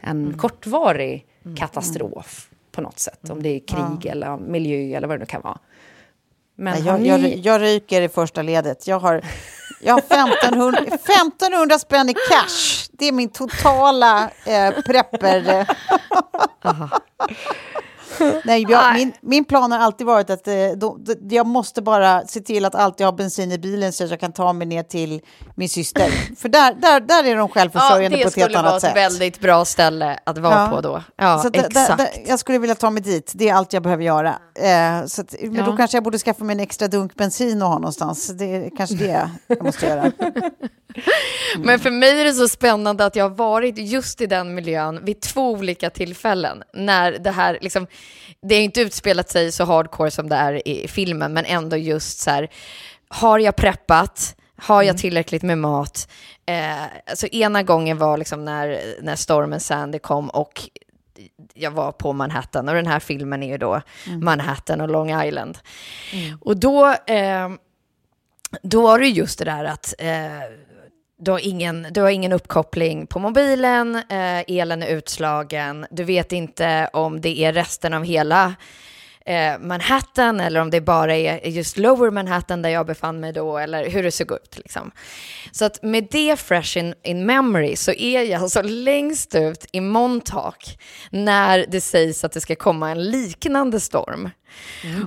en 0.00 0.34
kortvarig 0.38 1.26
katastrof 1.56 2.50
på 2.74 2.80
något 2.80 2.98
sätt. 2.98 3.30
Om 3.30 3.42
det 3.42 3.48
är 3.48 3.60
krig 3.60 4.06
eller 4.10 4.36
miljö 4.36 4.96
eller 4.96 5.08
vad 5.08 5.16
det 5.16 5.20
nu 5.20 5.26
kan 5.26 5.42
vara. 5.42 5.58
Men 6.56 6.84
jag, 6.84 7.00
ni... 7.00 7.40
jag 7.44 7.62
ryker 7.62 8.02
i 8.02 8.08
första 8.08 8.42
ledet. 8.42 8.86
Jag 8.86 9.00
har, 9.00 9.24
Jag 9.80 9.94
har 9.94 10.00
1500, 10.00 10.80
1500 10.80 11.78
spänn 11.78 12.08
i 12.08 12.14
cash. 12.14 12.88
Det 12.92 13.06
är 13.08 13.12
min 13.12 13.28
totala 13.28 14.30
eh, 14.46 14.70
prepper. 14.70 15.66
Nej, 18.44 18.66
jag, 18.68 18.94
min, 18.94 19.12
min 19.20 19.44
plan 19.44 19.72
har 19.72 19.78
alltid 19.78 20.06
varit 20.06 20.30
att 20.30 20.48
eh, 20.48 20.54
då, 20.76 20.96
då, 21.00 21.12
jag 21.30 21.46
måste 21.46 21.82
bara 21.82 22.26
se 22.26 22.40
till 22.40 22.64
att 22.64 22.74
alltid 22.74 23.06
ha 23.06 23.12
bensin 23.12 23.52
i 23.52 23.58
bilen 23.58 23.92
så 23.92 24.04
att 24.04 24.10
jag 24.10 24.20
kan 24.20 24.32
ta 24.32 24.52
mig 24.52 24.66
ner 24.66 24.82
till 24.82 25.20
min 25.54 25.68
syster. 25.68 26.08
För 26.36 26.48
där, 26.48 26.74
där, 26.74 27.00
där 27.00 27.24
är 27.24 27.36
de 27.36 27.48
självförsörjande 27.48 28.18
på 28.22 28.28
ett 28.28 28.36
helt 28.36 28.56
annat 28.56 28.80
sätt. 28.80 28.82
Det 28.82 28.88
skulle 28.90 29.00
vara 29.00 29.06
ett 29.06 29.12
väldigt 29.12 29.40
bra 29.40 29.64
ställe 29.64 30.18
att 30.26 30.38
vara 30.38 30.54
Ja. 30.54 30.68
på 30.76 30.80
då. 30.80 31.02
Ja, 31.16 31.38
så 31.38 31.46
att 31.46 31.52
där- 31.54 31.64
exakt. 31.66 31.98
där- 31.98 32.08
jag 32.26 32.38
skulle 32.38 32.58
vilja 32.58 32.74
ta 32.74 32.90
mig 32.90 33.02
dit, 33.02 33.32
det 33.34 33.48
är 33.48 33.54
allt 33.54 33.72
jag 33.72 33.82
behöver 33.82 34.04
göra. 34.04 34.28
Eh, 34.54 35.06
så 35.06 35.20
att, 35.20 35.34
men 35.42 35.54
Ja. 35.54 35.64
då 35.66 35.76
kanske 35.76 35.96
jag 35.96 36.04
borde 36.04 36.18
skaffa 36.18 36.44
mig 36.44 36.54
en 36.54 36.60
extra 36.60 36.88
dunk 36.88 37.14
bensin 37.14 37.62
och 37.62 37.68
ha 37.68 37.74
någonstans. 37.78 38.28
Det 38.28 38.44
är 38.44 38.70
kanske 38.76 38.96
det 38.96 39.28
jag 39.46 39.64
måste 39.64 39.86
göra. 39.86 40.12
Men 41.58 41.80
för 41.80 41.90
mig 41.90 42.20
är 42.20 42.24
det 42.24 42.32
så 42.32 42.48
spännande 42.48 43.04
att 43.04 43.16
jag 43.16 43.24
har 43.24 43.36
varit 43.36 43.78
just 43.78 44.20
i 44.20 44.26
den 44.26 44.54
miljön 44.54 45.04
vid 45.04 45.20
två 45.20 45.50
olika 45.50 45.90
tillfällen. 45.90 46.62
När 46.72 47.12
det 47.12 47.30
här, 47.30 47.58
liksom, 47.60 47.86
det 48.42 48.54
har 48.54 48.62
inte 48.62 48.80
utspelat 48.80 49.30
sig 49.30 49.52
så 49.52 49.64
hardcore 49.64 50.10
som 50.10 50.28
det 50.28 50.36
är 50.36 50.68
i 50.68 50.88
filmen, 50.88 51.32
men 51.32 51.44
ändå 51.44 51.76
just 51.76 52.20
så 52.20 52.30
här, 52.30 52.50
har 53.08 53.38
jag 53.38 53.56
preppat? 53.56 54.36
Har 54.56 54.82
jag 54.82 54.98
tillräckligt 54.98 55.42
med 55.42 55.58
mat? 55.58 56.08
Eh, 56.46 56.82
alltså 57.06 57.26
ena 57.26 57.62
gången 57.62 57.98
var 57.98 58.18
liksom 58.18 58.44
när, 58.44 58.94
när 59.02 59.16
stormen 59.16 59.60
Sandy 59.60 59.98
kom 59.98 60.28
och 60.28 60.60
jag 61.54 61.70
var 61.70 61.92
på 61.92 62.12
Manhattan 62.12 62.68
och 62.68 62.74
den 62.74 62.86
här 62.86 63.00
filmen 63.00 63.42
är 63.42 63.48
ju 63.48 63.58
då 63.58 63.82
Manhattan 64.20 64.80
och 64.80 64.88
Long 64.88 65.22
Island. 65.22 65.58
Och 66.40 66.56
då, 66.56 66.86
eh, 67.06 67.50
då 68.62 68.82
var 68.82 68.98
det 68.98 69.08
just 69.08 69.38
det 69.38 69.44
där 69.44 69.64
att 69.64 69.94
eh, 69.98 70.38
du 71.24 71.30
har, 71.30 71.46
ingen, 71.46 71.86
du 71.90 72.00
har 72.00 72.10
ingen 72.10 72.32
uppkoppling 72.32 73.06
på 73.06 73.18
mobilen, 73.18 73.96
eh, 73.96 74.40
elen 74.48 74.82
är 74.82 74.86
utslagen, 74.86 75.86
du 75.90 76.04
vet 76.04 76.32
inte 76.32 76.90
om 76.92 77.20
det 77.20 77.38
är 77.38 77.52
resten 77.52 77.94
av 77.94 78.04
hela 78.04 78.54
eh, 79.26 79.58
Manhattan 79.60 80.40
eller 80.40 80.60
om 80.60 80.70
det 80.70 80.80
bara 80.80 81.16
är 81.16 81.48
just 81.48 81.78
Lower 81.78 82.10
Manhattan 82.10 82.62
där 82.62 82.70
jag 82.70 82.86
befann 82.86 83.20
mig 83.20 83.32
då 83.32 83.58
eller 83.58 83.90
hur 83.90 84.02
det 84.02 84.10
såg 84.10 84.32
ut. 84.32 84.56
Liksom. 84.56 84.90
Så 85.52 85.64
att 85.64 85.82
med 85.82 86.08
det 86.10 86.36
fresh 86.36 86.78
in, 86.78 86.94
in 87.02 87.26
memory 87.26 87.76
så 87.76 87.92
är 87.92 88.22
jag 88.22 88.42
alltså 88.42 88.62
längst 88.62 89.34
ut 89.34 89.66
i 89.72 89.80
Montauk 89.80 90.78
när 91.10 91.66
det 91.68 91.80
sägs 91.80 92.24
att 92.24 92.32
det 92.32 92.40
ska 92.40 92.56
komma 92.56 92.90
en 92.90 93.10
liknande 93.10 93.80
storm. 93.80 94.30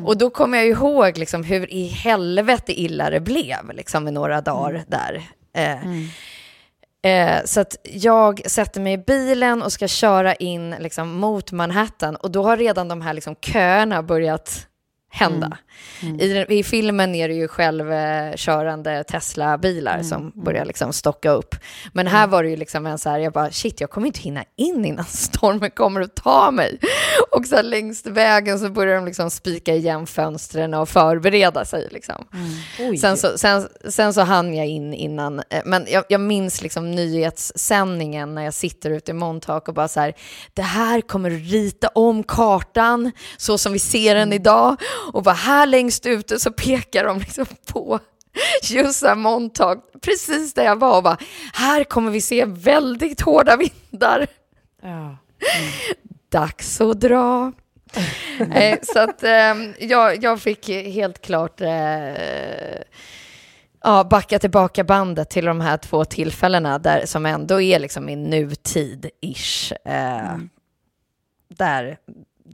Och 0.06 0.18
då 0.18 0.30
kommer 0.30 0.58
jag 0.58 0.68
ihåg 0.68 1.18
liksom 1.18 1.44
hur 1.44 1.74
i 1.74 1.88
helvete 1.88 2.82
illa 2.82 3.10
det 3.10 3.20
blev 3.20 3.72
liksom, 3.74 4.08
i 4.08 4.12
några 4.12 4.42
dagar 4.42 4.84
där. 4.88 5.24
Eh, 5.58 5.78
Eh, 7.02 7.44
så 7.46 7.60
att 7.60 7.76
jag 7.84 8.52
sätter 8.52 8.82
mig 8.82 8.94
i 8.94 8.98
bilen 8.98 9.62
och 9.62 9.72
ska 9.72 9.88
köra 9.88 10.36
in 10.36 10.76
liksom, 10.80 11.20
mot 11.20 11.52
Manhattan. 11.52 12.16
Och 12.16 12.32
då 12.32 12.44
har 12.44 12.58
redan 12.58 12.88
de 12.88 13.02
här 13.02 13.14
liksom, 13.14 13.36
köerna 13.36 14.04
börjat 14.04 14.67
hända. 15.10 15.58
I, 16.20 16.28
den- 16.34 16.52
I 16.52 16.64
filmen 16.64 17.16
är 17.16 17.28
det 17.28 17.34
ju 17.34 17.48
självkörande 17.48 19.04
Tesla-bilar 19.04 20.04
som 20.04 20.32
börjar 20.36 20.66
liksom 20.66 20.94
stocka 20.94 21.32
upp. 21.32 21.56
Men 21.94 22.08
här 22.08 22.28
var 22.28 22.44
det 22.44 22.50
ju 22.50 22.56
liksom 22.56 22.86
en 22.86 22.98
så 22.98 23.10
här, 23.10 23.20
jag 23.20 23.34
bara 23.34 23.52
shit, 23.52 23.82
jag 23.82 23.90
kommer 23.90 24.08
inte 24.08 24.20
hinna 24.20 24.44
in 24.56 24.86
innan 24.86 25.06
stormen 25.10 25.72
kommer 25.72 26.02
att 26.02 26.16
ta 26.16 26.52
mig. 26.52 26.80
Och 27.32 27.46
så 27.46 27.56
här 27.56 27.64
längs 27.64 28.06
vägen 28.06 28.60
så 28.60 28.70
börjar 28.70 28.96
de 28.96 29.06
liksom 29.06 29.30
spika 29.30 29.74
igen 29.76 30.08
fönstren 30.08 30.74
och 30.74 30.90
förbereda 30.90 31.66
sig 31.66 31.88
liksom. 31.92 32.26
Sen 32.98 33.18
så, 33.18 33.38
sen, 33.38 33.68
sen 33.90 34.14
så 34.14 34.22
hann 34.22 34.54
jag 34.54 34.68
in 34.68 34.94
innan, 34.94 35.40
eh, 35.50 35.62
men 35.66 35.86
jag, 35.90 36.04
jag 36.10 36.22
minns 36.22 36.62
liksom 36.62 36.92
nyhetssändningen 36.92 38.36
när 38.36 38.42
jag 38.44 38.54
sitter 38.54 38.90
ute 38.92 39.12
i 39.12 39.14
Montauk 39.14 39.68
och 39.68 39.74
bara 39.74 39.88
så 39.88 40.00
här, 40.00 40.14
det 40.54 40.62
här 40.62 41.02
kommer 41.02 41.30
rita 41.30 41.88
om 41.88 42.24
kartan 42.24 43.12
så 43.38 43.58
som 43.58 43.74
vi 43.74 43.80
ser 43.80 44.16
den 44.16 44.34
idag. 44.34 44.76
Och 45.14 45.24
bara 45.24 45.36
här 45.36 45.66
längst 45.66 46.06
ute 46.06 46.40
så 46.40 46.52
pekar 46.52 47.04
de 47.04 47.20
liksom 47.20 47.46
på 47.66 48.00
här 49.06 49.16
Montauk, 49.16 49.80
precis 50.02 50.54
där 50.54 50.64
jag 50.64 50.80
var 50.80 50.98
och 50.98 51.04
bara, 51.04 51.18
här 51.54 51.84
kommer 51.84 52.12
vi 52.12 52.22
se 52.22 52.46
väldigt 52.46 53.22
hårda 53.22 53.58
vindar. 53.58 54.28
Ja. 54.82 55.18
Dags 56.32 56.82
att 56.82 57.00
dra. 57.00 57.52
eh, 58.54 58.80
så 58.84 59.00
att 59.00 59.24
eh, 59.24 59.56
jag, 59.80 60.24
jag 60.24 60.42
fick 60.42 60.70
helt 60.70 61.22
klart 61.22 61.62
eh, 61.62 62.82
ja, 63.84 64.04
backa 64.10 64.40
tillbaka 64.40 64.84
bandet 64.84 65.30
till 65.30 65.46
de 65.46 65.62
här 65.62 65.78
två 65.78 66.06
tillfällena 66.06 66.80
där, 66.80 67.06
som 67.06 67.26
ändå 67.26 67.62
är 67.62 67.80
liksom 67.80 68.10
i 68.10 68.16
nutid-ish. 68.16 69.74
Eh, 69.86 70.38
Där 71.50 71.98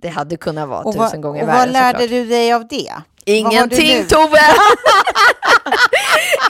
det 0.04 0.10
hade 0.10 0.38
kunnat 0.38 0.70
vara 0.70 0.80
Och, 0.80 0.94
tusen 0.94 1.10
vad, 1.10 1.22
gånger 1.22 1.42
och 1.42 1.48
värre 1.48 1.58
vad 1.58 1.70
lärde 1.72 2.00
såklart. 2.00 2.10
du 2.10 2.26
dig 2.26 2.54
av 2.54 2.68
det? 2.68 2.94
Ingenting? 3.26 4.06
Tove! 4.08 4.40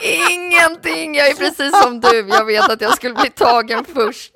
Ingenting, 0.31 1.15
jag 1.15 1.27
är 1.27 1.33
precis 1.35 1.81
som 1.83 1.99
du. 1.99 2.27
Jag 2.29 2.45
vet 2.45 2.69
att 2.69 2.81
jag 2.81 2.95
skulle 2.95 3.13
bli 3.13 3.29
tagen 3.29 3.85
först. 3.93 4.31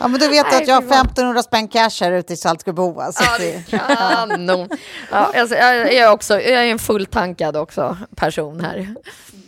Ja, 0.00 0.08
men 0.08 0.20
du 0.20 0.28
vet 0.28 0.46
Nej, 0.50 0.62
att 0.62 0.68
jag 0.68 0.74
har 0.74 0.82
fy 0.82 0.88
fan. 0.88 1.06
1500 1.06 1.42
spänn 1.42 1.68
cash 1.68 1.90
här 2.00 2.12
ute 2.12 2.32
i 2.32 2.36
Saltsjöboa. 2.36 3.12
Så 3.12 3.24
Ja, 3.24 3.38
det 3.38 3.44
det, 3.70 3.76
är 3.76 4.26
kanon. 4.26 4.68
Ja, 5.10 5.32
alltså, 5.36 5.56
jag, 5.56 5.92
är 5.92 6.10
också, 6.10 6.34
jag 6.40 6.64
är 6.66 6.70
en 6.70 6.78
fulltankad 6.78 7.56
också 7.56 7.96
person 8.16 8.60
här. 8.60 8.94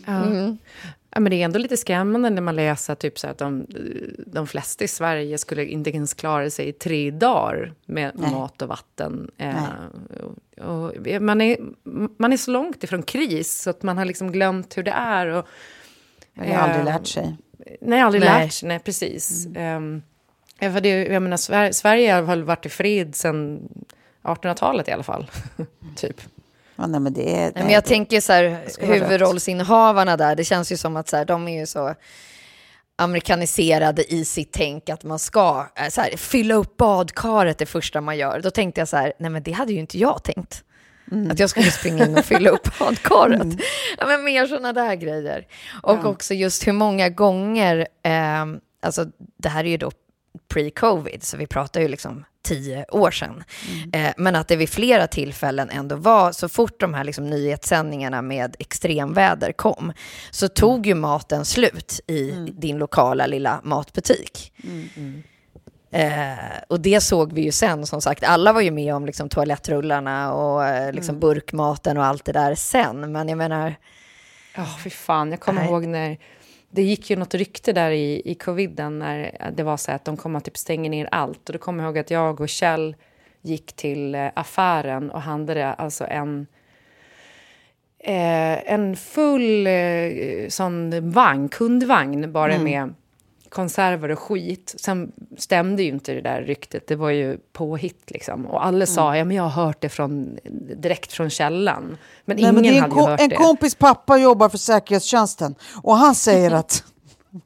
Mm. 0.07 0.59
Ja, 1.13 1.21
men 1.21 1.31
det 1.31 1.37
är 1.37 1.45
ändå 1.45 1.59
lite 1.59 1.77
skrämmande 1.77 2.31
när 2.31 2.43
man 2.43 2.57
läser 2.57 2.95
typ 2.95 3.19
så 3.19 3.29
att 3.29 3.39
de, 3.39 3.67
de 4.27 4.47
flesta 4.47 4.85
i 4.85 4.89
Sverige 4.89 5.39
skulle 5.39 5.65
inte 5.65 5.91
ens 5.91 6.15
klara 6.15 6.51
sig 6.51 6.69
i 6.69 6.73
tre 6.73 7.11
dagar 7.11 7.75
med 7.87 8.13
Nej. 8.15 8.31
mat 8.31 8.63
och 8.63 8.69
vatten. 8.69 9.31
Eh, 9.37 9.55
och, 10.59 10.67
och 10.67 11.23
man, 11.23 11.41
är, 11.41 11.59
man 12.19 12.33
är 12.33 12.37
så 12.37 12.51
långt 12.51 12.85
ifrån 12.85 13.03
kris 13.03 13.63
så 13.63 13.71
att 13.71 13.83
man 13.83 13.99
har 13.99 14.05
liksom 14.05 14.33
glömt 14.33 14.79
hur 14.79 14.83
det 14.83 14.91
är. 14.91 15.27
Och, 15.27 15.47
jag 16.35 16.45
har 16.45 16.55
aldrig 16.55 16.81
eh, 16.81 16.85
lärt 16.85 17.07
sig. 17.07 17.37
Nej, 17.81 18.01
aldrig 18.01 18.23
Nej. 18.25 18.45
lärt 18.45 18.53
sig. 18.53 18.69
Nej, 18.69 18.79
precis. 18.79 19.49
Ehm, 19.55 20.03
ja, 20.59 20.73
för 20.73 20.81
det, 20.81 20.89
jag 20.89 21.23
menar, 21.23 21.37
Sverige, 21.37 21.73
Sverige 21.73 22.13
har 22.13 22.23
väl 22.23 22.45
varit 22.45 22.67
i 22.67 22.69
fred 22.69 23.15
sedan 23.15 23.69
1800-talet 24.23 24.89
i 24.89 24.93
alla 24.93 25.03
fall. 25.03 25.31
typ. 25.97 26.21
Ja, 26.81 26.87
nej, 26.87 27.01
men 27.01 27.13
det 27.13 27.35
är, 27.35 27.41
Nej, 27.55 27.65
men 27.65 27.71
jag 27.71 27.85
tänker 27.85 28.21
så 28.21 28.33
här, 28.33 28.61
huvudrollsinnehavarna 28.81 30.17
där, 30.17 30.37
det 30.37 30.45
känns 30.45 30.73
ju 30.73 30.77
som 30.77 30.97
att 30.97 31.09
så 31.09 31.17
här, 31.17 31.25
de 31.25 31.49
är 31.49 31.61
ju 31.61 31.67
så 31.67 31.95
amerikaniserade 32.99 34.13
i 34.15 34.25
sitt 34.25 34.53
tänk 34.53 34.89
att 34.89 35.05
man 35.05 35.19
ska 35.19 35.67
eh, 35.77 35.89
så 35.89 36.01
här, 36.01 36.17
fylla 36.17 36.55
upp 36.55 36.77
badkaret 36.77 37.59
det 37.59 37.67
första 37.67 38.01
man 38.01 38.19
gör. 38.19 38.41
Då 38.41 38.51
tänkte 38.51 38.81
jag 38.81 38.89
så 38.89 38.97
här, 38.97 39.13
nej 39.19 39.31
men 39.31 39.43
det 39.43 39.53
hade 39.53 39.73
ju 39.73 39.79
inte 39.79 39.99
jag 39.99 40.25
tänkt. 40.25 40.65
Att 41.31 41.39
jag 41.39 41.51
skulle 41.51 41.71
springa 41.71 42.05
in 42.07 42.19
och 42.19 42.25
fylla 42.25 42.51
upp 42.51 42.69
badkaret. 42.79 43.47
Ja, 43.99 44.07
men 44.07 44.25
mer 44.25 44.47
sådana 44.47 44.73
där 44.73 44.95
grejer. 44.95 45.47
Och 45.83 46.05
också 46.05 46.35
just 46.35 46.67
hur 46.67 46.73
många 46.73 47.09
gånger, 47.09 47.89
eh, 48.03 48.45
alltså 48.83 49.07
det 49.39 49.49
här 49.49 49.65
är 49.65 49.69
ju 49.69 49.77
då 49.77 49.91
pre-covid, 50.55 51.23
så 51.23 51.37
vi 51.37 51.47
pratar 51.47 51.81
ju 51.81 51.89
liksom 51.89 52.25
tio 52.43 52.85
år 52.91 53.11
sedan. 53.11 53.45
Eh, 53.93 54.13
men 54.17 54.37
att 54.37 54.49
det 54.49 54.57
vid 54.57 54.69
flera 54.69 55.07
tillfällen 55.07 55.71
ändå 55.71 55.97
var, 55.97 56.33
så 56.33 56.49
fort 56.49 56.81
de 56.81 56.95
här 56.95 57.05
liksom 57.05 57.27
nyhetssändningarna 57.27 58.23
med 58.23 58.57
extremväder 58.59 59.53
kom, 59.53 59.93
så 60.31 60.49
tog 60.49 60.87
ju 60.87 60.95
maten 60.95 61.45
slut 61.45 62.01
i 62.07 62.31
din 62.59 62.79
lokala 62.79 63.27
lilla 63.27 63.61
matbutik. 63.65 64.53
Eh, 65.93 66.35
och 66.69 66.81
det 66.81 67.01
såg 67.01 67.33
vi 67.33 67.41
ju 67.43 67.53
sen, 67.53 67.87
som 67.87 68.01
sagt, 68.01 68.25
alla 68.25 68.53
var 68.53 68.61
ju 68.61 68.71
med 68.71 68.95
om 68.95 69.07
liksom, 69.07 69.29
toalettrullarna 69.29 70.33
och 70.33 70.67
eh, 70.67 70.93
liksom, 70.93 71.21
burkmaten 71.21 71.99
och 71.99 72.05
allt 72.05 72.25
det 72.25 72.33
där 72.33 72.55
sen. 72.55 73.13
Men 73.13 73.29
jag 73.29 73.39
menar, 73.39 73.75
Ja, 74.57 74.67
fy 74.85 74.91
fan. 74.91 75.31
Jag 75.31 75.41
kommer 75.41 75.61
Nej. 75.61 75.71
ihåg 75.71 75.87
när... 75.87 76.19
Det 76.71 76.83
gick 76.83 77.11
ju 77.11 77.17
något 77.17 77.35
rykte 77.35 77.73
där 77.73 77.91
i, 77.91 78.23
i 78.25 78.35
coviden 78.35 78.99
när 78.99 79.51
det 79.57 79.63
var 79.63 79.77
så 79.77 79.93
att 79.93 80.05
de 80.05 80.17
kommer 80.17 80.41
typ 80.41 80.57
stänga 80.57 80.91
ner 80.91 81.09
allt. 81.13 81.49
Och 81.49 81.53
då 81.53 81.59
kommer 81.59 81.85
jag 81.85 81.89
ihåg 81.89 81.99
att 81.99 82.11
jag 82.11 82.41
och 82.41 82.49
Kjell 82.49 82.97
gick 83.43 83.73
till 83.73 84.15
eh, 84.15 84.29
affären 84.35 85.11
och 85.11 85.23
handlade 85.23 85.73
alltså 85.73 86.07
en, 86.07 86.47
eh, 87.99 88.73
en 88.73 88.97
full 88.97 89.67
eh, 89.67 90.49
sån 90.49 91.11
vagn, 91.11 91.49
kundvagn, 91.49 92.33
bara 92.33 92.59
med 92.59 92.95
konserver 93.51 94.11
och 94.11 94.19
skit. 94.19 94.75
Sen 94.79 95.13
stämde 95.39 95.83
ju 95.83 95.89
inte 95.89 96.15
det 96.15 96.21
där 96.21 96.43
ryktet, 96.43 96.87
det 96.87 96.97
var 96.97 97.11
ju 97.11 97.39
påhitt 97.53 98.11
liksom. 98.11 98.47
Och 98.47 98.67
alla 98.67 98.87
sa, 98.87 99.17
ja 99.17 99.25
men 99.25 99.37
jag 99.37 99.45
har 99.45 99.65
hört 99.65 99.81
det 99.81 99.89
från, 99.89 100.39
direkt 100.77 101.13
från 101.13 101.31
källan. 101.31 101.97
Men 102.25 102.37
Nej, 102.37 102.43
ingen 102.45 102.55
men 102.55 102.65
en, 102.65 102.81
hade 102.81 102.95
ju 102.95 103.01
hört 103.01 103.21
en 103.21 103.29
det. 103.29 103.37
kompis 103.37 103.75
pappa 103.75 104.19
jobbar 104.19 104.49
för 104.49 104.59
säkerhetstjänsten 104.59 105.55
och 105.83 105.97
han 105.97 106.15
säger 106.15 106.51
att 106.55 106.85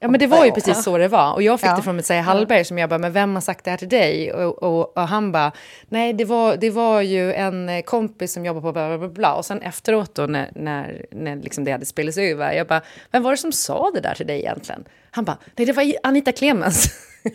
Ja, 0.01 0.09
men 0.09 0.21
det 0.21 0.27
var 0.27 0.45
ju 0.45 0.51
precis 0.53 0.83
så 0.83 0.99
det 0.99 1.09
var. 1.09 1.33
Och 1.35 1.43
jag 1.43 1.61
fick 1.61 1.69
Ja. 1.69 1.77
det 1.77 1.83
från 1.83 1.97
Messiah 1.97 2.25
Hallberg 2.25 2.65
som 2.65 2.79
jag 2.79 2.89
bara, 2.91 2.99
men 2.99 3.13
vem 3.13 3.35
har 3.35 3.41
sagt 3.41 3.65
det 3.65 3.71
här 3.71 3.79
till 3.79 3.89
dig? 3.89 4.33
Och, 4.33 4.63
och, 4.63 4.97
och 4.97 5.09
han 5.09 5.33
bara, 5.33 5.53
nej 5.89 6.13
det 6.13 6.25
var, 6.25 6.57
det 6.57 6.71
var 6.71 7.01
ju 7.01 7.33
en 7.33 7.69
eh, 7.69 7.83
kompis 7.83 8.33
som 8.33 8.45
jobbar 8.45 8.61
på 8.61 8.73
bla 8.73 8.89
bla 8.89 8.99
bla. 8.99 9.09
bla. 9.09 9.35
Och 9.35 9.45
sen 9.45 9.63
efteråt 9.63 10.15
då 10.15 10.27
när, 10.27 10.51
när, 10.55 11.07
när 11.11 11.37
liksom 11.37 11.65
det 11.65 11.73
hade 11.73 11.87
spelats 11.87 12.19
över, 12.19 12.53
jag 12.53 12.67
bara, 12.67 12.81
vem 13.11 13.23
var 13.23 13.31
det 13.31 13.37
som 13.37 13.53
sa 13.53 13.91
det 13.95 14.01
där 14.01 14.15
till 14.15 14.27
dig 14.27 14.39
egentligen? 14.41 14.85
Han 15.11 15.25
bara, 15.25 15.39
nej 15.57 15.67
det 15.67 15.73
var 15.73 15.85
Anita 16.03 16.33
Clemens. 16.33 16.87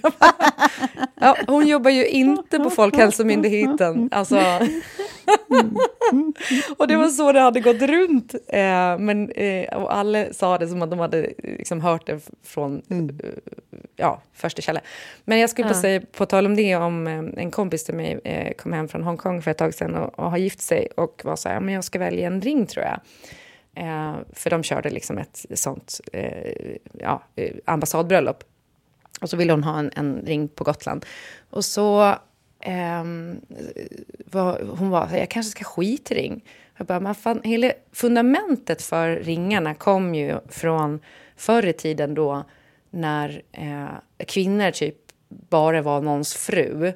Ja, 1.21 1.35
hon 1.47 1.67
jobbar 1.67 1.91
ju 1.91 2.07
inte 2.07 2.59
på 2.59 2.69
Folkhälsomyndigheten. 2.69 4.09
Alltså. 4.11 4.35
Och 6.77 6.87
det 6.87 6.95
var 6.95 7.07
så 7.07 7.31
det 7.31 7.39
hade 7.39 7.59
gått 7.59 7.81
runt. 7.81 8.33
Eh, 8.47 8.97
men, 8.97 9.31
eh, 9.31 9.77
och 9.77 9.95
alla 9.95 10.33
sa 10.33 10.57
det 10.57 10.67
som 10.67 10.81
att 10.81 10.89
de 10.89 10.99
hade 10.99 11.33
liksom 11.43 11.81
hört 11.81 12.05
det 12.07 12.29
från 12.43 12.81
eh, 12.89 13.29
ja, 13.95 14.21
första 14.33 14.61
källa. 14.61 14.81
Men 15.25 15.39
jag 15.39 15.49
skulle 15.49 15.65
bara 15.67 15.73
Ja. 15.75 15.81
säga, 15.81 16.01
på 16.11 16.25
tal 16.25 16.45
om 16.45 16.55
det, 16.55 16.75
om 16.75 17.07
eh, 17.07 17.43
en 17.43 17.51
kompis 17.51 17.83
till 17.83 17.95
mig 17.95 18.19
eh, 18.23 18.53
kom 18.53 18.73
hem 18.73 18.87
från 18.87 19.03
Hongkong 19.03 19.41
för 19.41 19.51
ett 19.51 19.57
tag 19.57 19.73
sedan 19.73 19.95
och, 19.95 20.19
och 20.19 20.31
har 20.31 20.37
gift 20.37 20.61
sig 20.61 20.87
och 20.97 21.21
var 21.23 21.35
så 21.35 21.49
här, 21.49 21.59
men 21.59 21.73
jag 21.73 21.83
ska 21.83 21.99
välja 21.99 22.27
en 22.27 22.41
ring 22.41 22.65
tror 22.65 22.85
jag. 22.85 22.99
Eh, 23.75 24.15
för 24.33 24.49
de 24.49 24.63
körde 24.63 24.89
liksom 24.89 25.17
ett 25.17 25.45
sånt 25.53 26.01
eh, 26.13 26.75
ja, 26.93 27.23
ambassadbröllop. 27.65 28.43
Och 29.21 29.29
så 29.29 29.37
ville 29.37 29.53
hon 29.53 29.63
ha 29.63 29.79
en, 29.79 29.91
en 29.95 30.21
ring 30.25 30.47
på 30.47 30.63
Gotland. 30.63 31.05
Och 31.49 31.65
så 31.65 32.15
ehm, 32.59 33.41
var, 34.25 34.61
hon 34.77 34.89
var 34.89 35.09
jag 35.11 35.29
kanske 35.29 35.51
ska 35.51 35.63
skita 35.63 36.15
i 36.15 36.17
ring. 36.17 36.45
Jag 36.77 36.87
bara, 36.87 36.99
man 36.99 37.15
fan, 37.15 37.41
hela 37.43 37.71
fundamentet 37.91 38.81
för 38.81 39.15
ringarna 39.15 39.73
kom 39.73 40.15
ju 40.15 40.39
från 40.47 40.99
förr 41.35 41.65
i 41.65 41.73
tiden 41.73 42.13
då 42.13 42.43
när 42.89 43.41
eh, 43.51 44.25
kvinnor 44.25 44.71
typ 44.71 44.97
bara 45.29 45.81
var 45.81 46.01
någons 46.01 46.33
fru. 46.33 46.93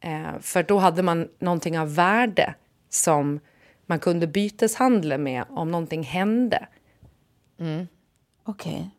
Eh, 0.00 0.38
för 0.40 0.62
då 0.62 0.78
hade 0.78 1.02
man 1.02 1.28
någonting 1.38 1.78
av 1.78 1.94
värde 1.94 2.54
som 2.88 3.40
man 3.86 3.98
kunde 3.98 4.26
byteshandla 4.26 5.18
med 5.18 5.44
om 5.48 5.70
någonting 5.70 6.02
hände. 6.02 6.66
Okej. 8.44 8.90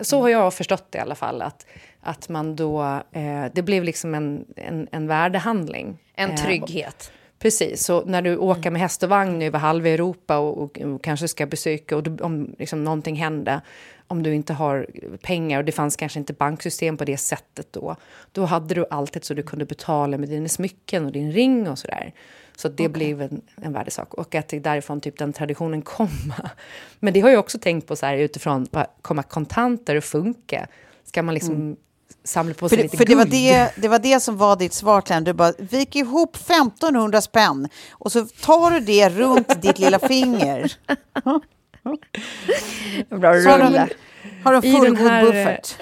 Så 0.00 0.20
har 0.20 0.28
jag 0.28 0.54
förstått 0.54 0.92
det 0.92 0.98
i 0.98 1.00
alla 1.00 1.14
fall. 1.14 1.42
Att, 1.42 1.66
att 2.06 2.28
man 2.28 2.56
då, 2.56 2.82
eh, 3.12 3.44
det 3.54 3.62
blev 3.62 3.84
liksom 3.84 4.14
en, 4.14 4.44
en, 4.56 4.88
en 4.92 5.06
värdehandling. 5.06 5.98
En 6.14 6.30
Eh, 6.30 6.36
trygghet. 6.36 7.12
Precis, 7.38 7.84
så 7.84 8.04
när 8.04 8.22
du 8.22 8.36
åker 8.36 8.70
med 8.70 8.80
häst 8.80 9.02
och 9.02 9.08
vagn 9.08 9.42
över 9.42 9.58
halva 9.58 9.88
Europa 9.88 10.38
och, 10.38 10.62
och, 10.62 10.78
och 10.78 11.04
kanske 11.04 11.28
ska 11.28 11.46
besöka, 11.46 11.96
och 11.96 12.02
du, 12.02 12.22
om 12.24 12.54
liksom 12.58 12.84
någonting 12.84 13.16
hände, 13.16 13.60
om 14.06 14.22
du 14.22 14.34
inte 14.34 14.52
har 14.52 14.86
pengar 15.22 15.58
och 15.58 15.64
det 15.64 15.72
fanns 15.72 15.96
kanske 15.96 16.18
inte 16.18 16.32
banksystem 16.32 16.96
på 16.96 17.04
det 17.04 17.16
sättet 17.16 17.72
då, 17.72 17.96
då 18.32 18.44
hade 18.44 18.74
du 18.74 18.86
alltid 18.90 19.24
så 19.24 19.34
du 19.34 19.42
kunde 19.42 19.64
betala 19.64 20.18
med 20.18 20.28
dina 20.28 20.48
smycken 20.48 21.06
och 21.06 21.12
din 21.12 21.32
ring 21.32 21.68
och 21.68 21.78
sådär. 21.78 22.12
Så 22.56 22.68
det 22.68 22.88
blev 22.88 23.22
en, 23.22 23.40
en 23.56 23.72
värdesak 23.72 24.14
och 24.14 24.34
att 24.34 24.48
det 24.48 24.56
är 24.56 24.60
därifrån 24.60 25.00
typ 25.00 25.18
den 25.18 25.32
traditionen 25.32 25.82
kommer. 25.82 26.50
Men 26.98 27.14
det 27.14 27.20
har 27.20 27.30
jag 27.30 27.40
också 27.40 27.58
tänkt 27.58 27.86
på 27.86 27.96
så 27.96 28.06
här 28.06 28.16
utifrån, 28.16 28.66
kommer 29.02 29.22
kontanter 29.22 29.96
att 29.96 30.04
funka? 30.04 30.66
Ska 31.04 31.22
man 31.22 31.34
liksom 31.34 31.76
samla 32.26 32.54
på 32.54 32.68
sig 32.68 32.78
För, 32.78 32.82
lite 32.82 32.94
det, 32.96 32.98
för 32.98 33.04
det, 33.04 33.14
var 33.14 33.24
guld? 33.24 33.34
det, 33.34 33.72
det 33.76 33.88
var 33.88 33.98
det 33.98 34.20
som 34.20 34.36
var 34.36 34.56
ditt 34.56 34.72
svar 34.72 35.00
till 35.00 35.14
henne. 35.14 35.24
Du 35.26 35.32
bara, 35.32 35.52
vik 35.58 35.96
ihop 35.96 36.36
1500 36.36 37.20
spänn 37.20 37.68
och 37.90 38.12
så 38.12 38.24
tar 38.24 38.70
du 38.70 38.80
det 38.80 39.08
runt 39.08 39.62
ditt 39.62 39.78
lilla 39.78 39.98
finger. 39.98 40.72
Bra 43.16 43.34
Så 43.40 43.50
har 44.44 44.52
den 44.52 44.62
fullgod 44.62 45.24
buffert. 45.24 45.76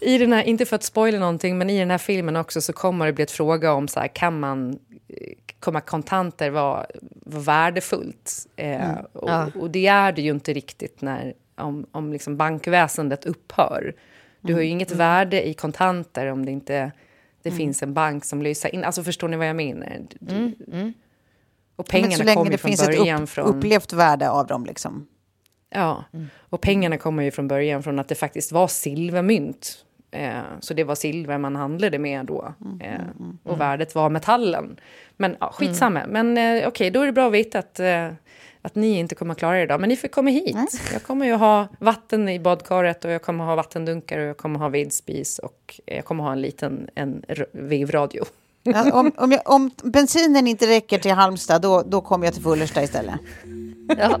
I 0.00 0.18
den 0.18 0.32
här, 0.32 0.42
inte 0.42 0.66
för 0.66 0.76
att 0.76 0.82
spoila 0.82 1.18
någonting, 1.18 1.58
men 1.58 1.70
i 1.70 1.78
den 1.78 1.90
här 1.90 1.98
filmen 1.98 2.36
också 2.36 2.60
så 2.60 2.72
kommer 2.72 3.06
det 3.06 3.12
bli 3.12 3.22
ett 3.22 3.30
fråga 3.30 3.72
om 3.72 3.88
så 3.88 4.00
här, 4.00 4.08
kan 4.08 4.40
man, 4.40 4.78
eh, 5.08 5.32
kommer 5.60 5.80
kontanter 5.80 6.50
vara, 6.50 6.86
vara 7.24 7.42
värdefullt? 7.42 8.32
Eh, 8.56 8.90
och, 9.12 9.30
Ja. 9.30 9.50
och 9.60 9.70
det 9.70 9.86
är 9.86 10.12
det 10.12 10.22
ju 10.22 10.30
inte 10.30 10.52
riktigt 10.52 11.00
när, 11.00 11.34
om, 11.56 11.86
om 11.92 12.12
liksom 12.12 12.36
bankväsendet 12.36 13.24
upphör. 13.24 13.94
Du 14.40 14.54
har 14.54 14.60
ju 14.60 14.66
inget 14.66 14.90
värde 14.90 15.48
i 15.48 15.54
kontanter 15.54 16.26
om 16.26 16.44
det 16.44 16.52
inte 16.52 16.92
det 17.42 17.50
finns 17.50 17.82
en 17.82 17.94
bank 17.94 18.24
som 18.24 18.42
löser 18.42 18.74
in. 18.74 18.84
Alltså 18.84 19.02
förstår 19.02 19.28
ni 19.28 19.36
vad 19.36 19.48
jag 19.48 19.56
menar? 19.56 20.06
Och 20.16 20.28
Men 20.28 20.94
så 21.76 21.82
pengarna 21.82 22.24
länge 22.24 22.34
kommer 22.34 22.50
det 22.50 22.54
ju 22.54 22.58
från 22.58 22.68
finns 22.68 22.82
ett 22.82 22.98
början 22.98 23.22
upp, 23.22 23.28
från... 23.28 23.46
upplevt 23.46 23.92
värde 23.92 24.30
av 24.30 24.46
dem. 24.46 24.64
Liksom. 24.64 25.06
Ja, 25.70 26.04
och 26.38 26.60
pengarna 26.60 26.98
kommer 26.98 27.22
ju 27.22 27.30
från 27.30 27.48
början 27.48 27.82
från 27.82 27.98
att 27.98 28.08
det 28.08 28.14
faktiskt 28.14 28.52
var 28.52 28.68
silvermynt. 28.68 29.84
Eh, 30.10 30.40
så 30.60 30.74
det 30.74 30.84
var 30.84 30.94
silver 30.94 31.38
man 31.38 31.56
handlade 31.56 31.98
med 31.98 32.26
då. 32.26 32.54
Eh, 32.80 33.00
och 33.42 33.60
värdet 33.60 33.94
var 33.94 34.10
metallen. 34.10 34.80
Men 35.16 35.36
ja, 35.40 35.52
skitsamma. 35.52 36.02
Men 36.08 36.38
eh, 36.38 36.68
okej, 36.68 36.90
då 36.90 37.00
är 37.00 37.06
det 37.06 37.12
bra 37.12 37.26
att 37.26 37.32
veta 37.32 37.58
att, 37.58 37.80
eh, 37.80 38.08
att 38.66 38.74
ni 38.74 38.98
inte 38.98 39.14
kommer 39.14 39.32
att 39.32 39.38
klara 39.38 39.58
er 39.60 39.62
idag. 39.62 39.80
Men 39.80 39.88
ni 39.88 39.96
får 39.96 40.08
komma 40.08 40.30
hit. 40.30 40.56
Jag 40.92 41.02
kommer 41.02 41.26
ju 41.26 41.32
ha 41.32 41.68
vatten 41.78 42.28
i 42.28 42.40
badkaret 42.40 43.04
och 43.04 43.10
jag 43.10 43.22
kommer 43.22 43.44
ha 43.44 43.54
vattendunkar 43.54 44.18
och 44.18 44.24
jag 44.26 44.36
kommer 44.36 44.58
ha 44.58 44.68
vedspis 44.68 45.38
och 45.38 45.80
jag 45.84 46.04
kommer 46.04 46.24
ha 46.24 46.32
en 46.32 46.40
liten 46.40 46.88
en 46.94 47.22
vevradio. 47.52 48.24
Ja, 48.62 48.92
om, 48.92 49.12
om, 49.16 49.32
jag, 49.32 49.40
om 49.44 49.70
bensinen 49.84 50.46
inte 50.46 50.66
räcker 50.66 50.98
till 50.98 51.12
Halmstad, 51.12 51.62
då, 51.62 51.82
då 51.86 52.00
kommer 52.00 52.26
jag 52.26 52.34
till 52.34 52.42
Fullersta 52.42 52.82
istället. 52.82 53.14
Ja. 53.98 54.20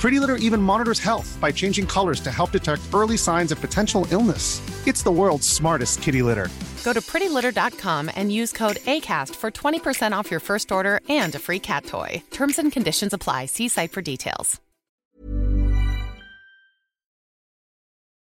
Pretty 0.00 0.20
Litter 0.20 0.36
even 0.36 0.62
monitors 0.62 1.00
health 1.00 1.38
by 1.40 1.50
changing 1.52 1.86
colors 1.86 2.20
to 2.20 2.30
help 2.30 2.50
detect 2.50 2.82
early 2.94 3.16
signs 3.16 3.52
of 3.52 3.60
potential 3.60 4.06
illness. 4.10 4.60
It's 4.86 5.02
the 5.02 5.10
world's 5.10 5.48
smartest 5.48 6.02
kitty 6.02 6.22
litter. 6.22 6.48
Go 6.84 6.92
to 6.92 7.00
prettylitter.com 7.00 8.10
and 8.16 8.30
use 8.32 8.52
code 8.52 8.76
ACAST 8.76 9.34
for 9.34 9.50
20% 9.50 10.12
off 10.18 10.30
your 10.30 10.40
first 10.40 10.70
order 10.72 11.00
and 11.08 11.34
a 11.34 11.38
free 11.38 11.58
cat 11.58 11.84
toy. 11.86 12.22
Terms 12.30 12.58
and 12.58 12.72
conditions 12.72 13.12
apply. 13.12 13.46
See 13.46 13.68
site 13.68 13.92
for 13.92 14.02
details. 14.02 14.60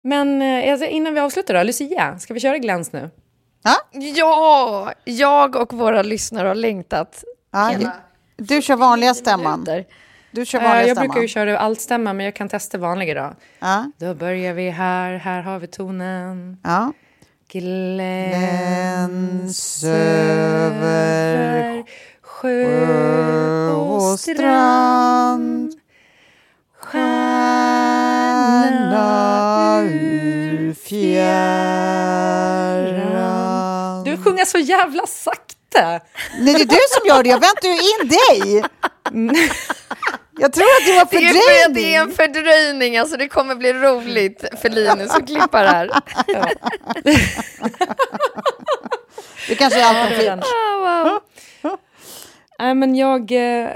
Men 0.05 0.43
eh, 0.43 0.73
alltså, 0.73 0.87
innan 0.87 1.15
vi 1.15 1.21
avslutar 1.21 1.55
då, 1.55 1.63
Lucia, 1.63 2.19
ska 2.19 2.35
vi 2.35 2.41
köra 2.41 2.59
glans 2.59 2.93
nu? 2.93 3.11
Ja, 4.15 4.93
jag 5.05 5.57
och 5.57 5.73
våra 5.73 6.03
lyssnare 6.03 6.49
har 6.49 6.55
längtat. 6.55 7.25
Du 8.37 8.63
kör 8.63 8.77
vanliga 8.77 9.15
stämman. 9.15 9.65
Du 10.33 10.47
kör 10.47 10.59
Eh, 10.61 10.65
jag 10.65 10.85
stämman. 10.85 11.07
brukar 11.09 11.21
ju 11.23 11.29
köra 11.29 11.59
altstämma, 11.59 12.13
men 12.13 12.25
jag 12.25 12.35
kan 12.35 12.49
testa 12.49 12.79
vanlig 12.79 13.09
idag. 13.09 13.35
Ja. 13.59 13.91
Då 13.99 14.15
börjar 14.15 14.55
vi 14.55 14.71
här, 14.71 15.17
här 15.17 15.43
har 15.43 15.59
vi 15.59 15.67
tonen. 15.67 16.57
Ja. 16.65 16.93
Gläns 18.61 19.85
över 19.85 21.85
sjö 22.23 23.71
och 23.73 24.21
strand 24.21 25.73
Stjärna 28.51 29.81
ur 29.83 30.75
fjärran 33.01 34.05
Du 34.05 34.17
sjunger 34.17 34.45
så 34.45 34.59
jävla 34.59 35.07
sakta. 35.07 36.01
Nej, 36.41 36.41
det 36.41 36.51
är 36.51 36.65
du 36.67 36.77
som 36.91 37.09
gör 37.09 37.23
det. 37.23 37.29
Jag 37.29 37.41
väntar 37.41 37.69
ju 37.69 37.75
in 37.75 38.09
dig. 38.09 38.65
Jag 40.41 40.53
tror 40.53 40.65
att 40.65 40.87
det 40.87 40.93
var 40.93 41.21
Det 41.21 41.27
är 41.27 41.33
för 41.33 41.69
att 41.69 41.75
det 41.75 41.95
är 41.95 42.01
en 42.01 42.11
fördröjning. 42.11 42.17
fördröjning, 42.35 42.97
alltså 42.99 43.17
det 43.17 43.29
kommer 43.29 43.55
bli 43.55 43.73
roligt 43.73 44.45
för 44.63 44.69
Linus 44.69 45.11
att 45.15 45.27
klippa 45.27 45.63
det 45.63 45.69
här. 45.69 45.91
Det 49.49 49.55
kanske 49.55 49.81
är 49.81 49.85
allt 49.85 50.11
de 50.11 50.15
det 50.17 50.21
fick. 50.21 50.29
var 50.31 51.05
den. 51.05 51.79
Nej, 52.59 52.75
men 52.75 52.95
jag, 52.97 53.33
eh, 53.33 53.69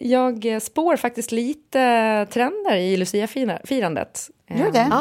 jag 0.00 0.62
spår 0.62 0.96
faktiskt 0.96 1.32
lite 1.32 2.26
trender 2.32 2.76
i 2.76 2.96
Lucia-firandet. 2.96 4.30
Gör 4.48 4.70
det? 4.72 4.78
Eh, 4.78 5.00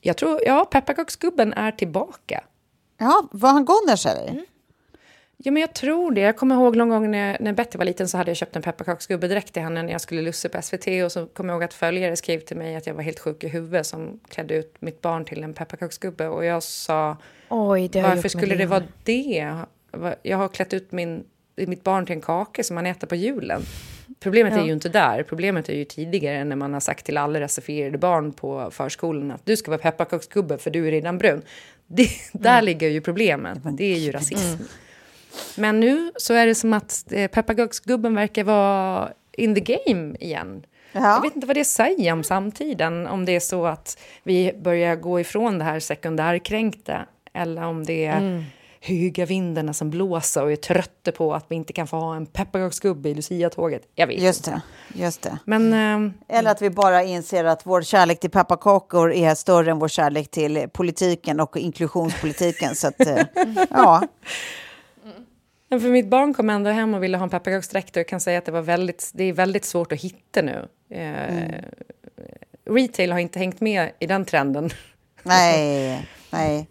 Jag 0.00 0.16
tror, 0.16 0.40
ja, 0.46 0.64
pepparkaksgubben 0.64 1.52
är 1.52 1.72
tillbaka. 1.72 2.40
Ja, 2.98 3.28
var 3.32 3.50
han 3.50 3.64
Gunners 3.64 4.06
eller? 4.06 4.40
Ja, 5.42 5.50
men 5.50 5.60
jag 5.60 5.74
tror 5.74 6.12
det. 6.12 6.20
Jag 6.20 6.36
kommer 6.36 6.54
ihåg 6.54 6.76
någon 6.76 6.88
gång 6.88 7.10
när, 7.10 7.36
när 7.40 7.52
Betty 7.52 7.78
var 7.78 7.84
liten 7.84 8.08
så 8.08 8.16
hade 8.16 8.30
jag 8.30 8.36
köpt 8.36 8.56
en 8.56 8.62
pepparkaksgubbe 8.62 9.28
direkt 9.28 9.52
till 9.52 9.62
henne 9.62 9.82
när 9.82 9.92
jag 9.92 10.00
skulle 10.00 10.22
lussa 10.22 10.48
på 10.48 10.62
SVT 10.62 10.86
och 11.04 11.12
så 11.12 11.26
kommer 11.26 11.52
jag 11.52 11.56
ihåg 11.56 11.64
att 11.64 11.74
följare 11.74 12.16
skrev 12.16 12.40
till 12.40 12.56
mig 12.56 12.76
att 12.76 12.86
jag 12.86 12.94
var 12.94 13.02
helt 13.02 13.18
sjuk 13.18 13.44
i 13.44 13.48
huvudet 13.48 13.86
som 13.86 14.20
klädde 14.28 14.54
ut 14.54 14.74
mitt 14.80 15.00
barn 15.02 15.24
till 15.24 15.42
en 15.44 15.54
pepparkaksgubbe 15.54 16.28
och 16.28 16.44
jag 16.44 16.62
sa 16.62 17.16
Oj, 17.48 17.88
det 17.88 18.02
varför 18.02 18.28
skulle 18.28 18.54
det 18.54 18.66
vara 18.66 18.82
det? 19.04 19.54
Jag 20.22 20.36
har 20.36 20.48
klätt 20.48 20.74
ut 20.74 20.92
min, 20.92 21.24
mitt 21.56 21.84
barn 21.84 22.06
till 22.06 22.14
en 22.14 22.20
kaka 22.20 22.62
som 22.62 22.74
man 22.74 22.86
äter 22.86 23.06
på 23.06 23.14
julen. 23.16 23.62
Problemet 24.20 24.52
är 24.52 24.58
Ja. 24.58 24.66
ju 24.66 24.72
inte 24.72 24.88
där. 24.88 25.22
Problemet 25.22 25.68
är 25.68 25.74
ju 25.74 25.84
tidigare 25.84 26.44
när 26.44 26.56
man 26.56 26.72
har 26.72 26.80
sagt 26.80 27.06
till 27.06 27.16
alla 27.16 27.40
rasifierade 27.40 27.98
barn 27.98 28.32
på 28.32 28.70
förskolan 28.70 29.30
att 29.30 29.46
du 29.46 29.56
ska 29.56 29.70
vara 29.70 29.80
pepparkaksgubbe 29.80 30.58
för 30.58 30.70
du 30.70 30.86
är 30.86 30.90
redan 30.90 31.18
brun. 31.18 31.42
Det, 31.86 32.08
där 32.32 32.62
ligger 32.62 32.88
ju 32.88 33.00
problemet. 33.00 33.58
Det 33.72 33.84
är 33.94 33.98
ju 33.98 34.12
rasism. 34.12 34.62
Men 35.56 35.80
nu 35.80 36.12
så 36.16 36.34
är 36.34 36.46
det 36.46 36.54
som 36.54 36.72
att 36.72 37.12
eh, 37.12 37.28
pepparkaksgubben 37.30 38.14
verkar 38.14 38.44
vara 38.44 39.08
in 39.36 39.54
the 39.54 39.60
game 39.60 40.16
igen. 40.20 40.62
Jag 40.92 41.22
vet 41.22 41.34
inte 41.34 41.46
vad 41.46 41.56
det 41.56 41.64
säger 41.64 42.12
om 42.12 42.24
samtiden, 42.24 43.06
om 43.06 43.24
det 43.24 43.36
är 43.36 43.40
så 43.40 43.66
att 43.66 43.98
vi 44.22 44.52
börjar 44.62 44.96
gå 44.96 45.20
ifrån 45.20 45.58
det 45.58 45.64
här 45.64 45.80
sekundärkränkta 45.80 47.06
eller 47.32 47.64
om 47.64 47.84
det 47.86 48.04
är 48.06 48.16
Mm. 48.18 48.42
höga 48.80 49.26
vindarna 49.26 49.72
som 49.72 49.90
blåser 49.90 50.42
och 50.42 50.52
är 50.52 50.56
trötta 50.56 51.12
på 51.12 51.34
att 51.34 51.44
vi 51.48 51.54
inte 51.56 51.72
kan 51.72 51.86
få 51.86 51.96
ha 51.96 52.16
en 52.16 52.26
pepparkaksgubbe 52.26 53.08
i 53.08 53.14
Lucia-tåget. 53.14 53.82
Jag 53.94 54.06
vet 54.06 54.22
Just 54.22 54.46
inte. 54.46 54.62
det. 54.94 55.02
Just 55.02 55.22
det. 55.22 55.38
Men, 55.44 55.72
ehm, 55.72 56.12
Eller 56.28 56.50
att 56.50 56.62
vi 56.62 56.70
bara 56.70 57.02
inser 57.02 57.44
att 57.44 57.66
vår 57.66 57.82
kärlek 57.82 58.20
till 58.20 58.30
pepparkakor 58.30 59.12
är 59.12 59.34
större 59.34 59.70
än 59.70 59.78
vår 59.78 59.88
kärlek 59.88 60.30
till 60.30 60.66
politiken 60.72 61.40
och 61.40 61.56
inklusionspolitiken. 61.56 62.74
Så 62.74 62.88
att, 62.88 63.00
eh, 63.06 63.18
ja. 63.70 64.02
Men 65.70 65.80
för 65.80 65.88
mitt 65.88 66.08
barn 66.08 66.34
kom 66.34 66.50
ändå 66.50 66.70
hem 66.70 66.94
och 66.94 67.02
ville 67.02 67.16
ha 67.16 67.24
en 67.24 67.30
pepparkaksdräkt 67.30 67.96
och 67.96 68.00
jag 68.00 68.08
kan 68.08 68.20
säga 68.20 68.38
att 68.38 68.44
det, 68.44 68.52
var 68.52 68.62
väldigt, 68.62 69.10
det 69.14 69.24
är 69.24 69.32
väldigt 69.32 69.64
svårt 69.64 69.92
att 69.92 70.00
hitta 70.00 70.42
nu. 70.42 70.68
Eh, 70.90 71.64
Retail 72.64 73.12
har 73.12 73.18
inte 73.18 73.38
hängt 73.38 73.60
med 73.60 73.90
i 73.98 74.06
den 74.06 74.24
trenden. 74.24 74.70
Nej, 75.22 76.08
nej. 76.30 76.68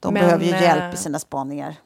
De 0.00 0.14
Men, 0.14 0.22
behöver 0.22 0.44
ju 0.44 0.50
hjälp 0.50 0.82
eh, 0.82 0.94
i 0.94 0.96
sina 0.96 1.18
spaningar. 1.18 1.76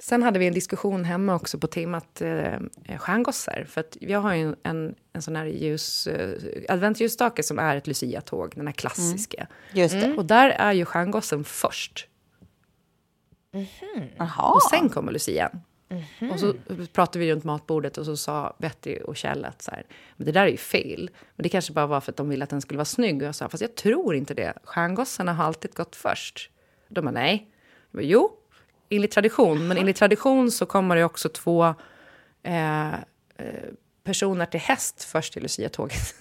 Sen 0.00 0.22
hade 0.22 0.38
vi 0.38 0.46
en 0.46 0.54
diskussion 0.54 1.04
hemma 1.04 1.34
också 1.34 1.58
på 1.58 1.66
temat 1.66 2.20
eh, 2.20 2.98
stjärngossar. 2.98 3.66
För 3.68 3.80
att 3.80 3.96
jag 4.00 4.20
har 4.20 4.34
ju 4.34 4.42
en, 4.42 4.56
en, 4.62 4.94
en 5.12 5.22
sån 5.22 5.36
här 5.36 5.46
ljus, 5.46 6.06
eh, 6.06 6.38
adventsljusstake 6.68 7.42
som 7.42 7.58
är 7.58 7.76
ett 7.76 7.86
Lucia-tåg, 7.86 8.52
den 8.56 8.66
här 8.66 8.74
klassiska. 8.74 9.46
Just 9.72 9.94
det. 9.94 10.16
Och 10.16 10.24
där 10.24 10.50
är 10.50 10.72
ju 10.72 10.84
stjärngossen 10.84 11.44
först. 11.44 12.06
Jaha. 14.16 14.52
Och 14.52 14.62
sen 14.62 14.88
kommer 14.88 15.12
Lucian. 15.12 15.60
Och 16.32 16.40
så 16.40 16.54
pratade 16.92 17.18
vi 17.18 17.32
runt 17.32 17.44
matbordet 17.44 17.98
och 17.98 18.04
så 18.04 18.16
sa 18.16 18.56
Betty 18.58 18.98
och 18.98 19.16
Kjell 19.16 19.44
att 19.44 19.62
så 19.62 19.70
här, 19.70 19.86
men 20.16 20.26
det 20.26 20.32
där 20.32 20.42
är 20.42 20.50
ju 20.50 20.56
fel. 20.56 21.10
Men 21.36 21.42
det 21.42 21.48
kanske 21.48 21.72
bara 21.72 21.86
var 21.86 22.00
för 22.00 22.12
att 22.12 22.16
de 22.16 22.28
ville 22.28 22.44
att 22.44 22.50
den 22.50 22.60
skulle 22.60 22.78
vara 22.78 22.84
snygg. 22.84 23.22
Och 23.22 23.28
jag 23.28 23.34
sa, 23.34 23.48
fast 23.48 23.60
jag 23.60 23.74
tror 23.74 24.14
inte 24.14 24.34
det. 24.34 24.54
Stjärngossarna 24.64 25.32
har 25.32 25.44
alltid 25.44 25.74
gått 25.74 25.96
först. 25.96 26.50
De 26.88 27.00
bara, 27.04 27.10
nej. 27.10 27.50
Jag 27.90 27.98
bara, 27.98 28.02
jo, 28.02 28.30
enligt 28.88 29.10
tradition. 29.10 29.68
Men 29.68 29.76
enligt 29.76 29.96
tradition 29.96 30.50
så 30.50 30.66
kommer 30.66 30.96
det 30.96 31.04
också 31.04 31.28
två 31.28 31.74
eh, 32.42 32.94
eh, 32.94 32.94
personer 34.04 34.46
till 34.46 34.60
häst 34.60 35.04
först 35.04 35.36
i 35.36 35.40
Lucia-tåget. 35.40 36.14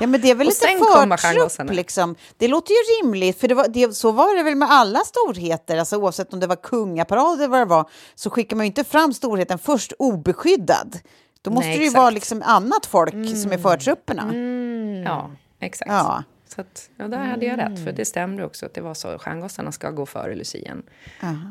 Ja, 0.00 0.06
men 0.06 0.20
det 0.20 0.30
är 0.30 0.34
väl 0.34 0.46
Och 0.46 0.52
lite 0.52 1.16
förtrupp, 1.16 1.70
liksom. 1.70 2.16
Det 2.36 2.48
låter 2.48 2.72
ju 2.72 2.76
rimligt, 2.76 3.40
för 3.40 3.48
det 3.48 3.54
var, 3.54 3.68
det, 3.68 3.92
så 3.96 4.12
var 4.12 4.36
det 4.36 4.42
väl 4.42 4.54
med 4.54 4.70
alla 4.70 4.98
storheter, 4.98 5.78
alltså 5.78 5.96
oavsett 5.96 6.32
om 6.32 6.40
det 6.40 6.46
var 6.46 6.56
kungaparad 6.56 7.38
eller 7.38 7.48
vad 7.48 7.60
det 7.60 7.64
var, 7.64 7.90
så 8.14 8.30
skickar 8.30 8.56
man 8.56 8.66
ju 8.66 8.68
inte 8.68 8.84
fram 8.84 9.12
storheten 9.12 9.58
först 9.58 9.92
obeskyddad. 9.98 10.98
Då 11.42 11.50
måste 11.50 11.68
Nej, 11.68 11.78
det 11.78 11.84
ju 11.84 11.90
vara 11.90 12.10
liksom 12.10 12.42
annat 12.46 12.86
folk 12.86 13.12
som 13.42 13.52
är 13.52 13.58
förtrupperna. 13.58 14.34
Ja, 15.04 15.30
exakt. 15.60 15.90
Ja. 15.90 16.22
Så 16.54 16.60
att, 16.60 16.90
ja, 16.96 17.08
där 17.08 17.18
hade 17.26 17.46
jag 17.46 17.58
rätt, 17.58 17.84
för 17.84 17.92
det 17.92 18.04
stämde 18.04 18.44
också 18.44 18.66
att 18.66 18.74
det 18.74 18.80
var 18.80 18.94
så. 18.94 19.18
Stjärngossarna 19.18 19.72
ska 19.72 19.90
gå 19.90 20.06
före 20.06 20.34
Lucian. 20.34 20.82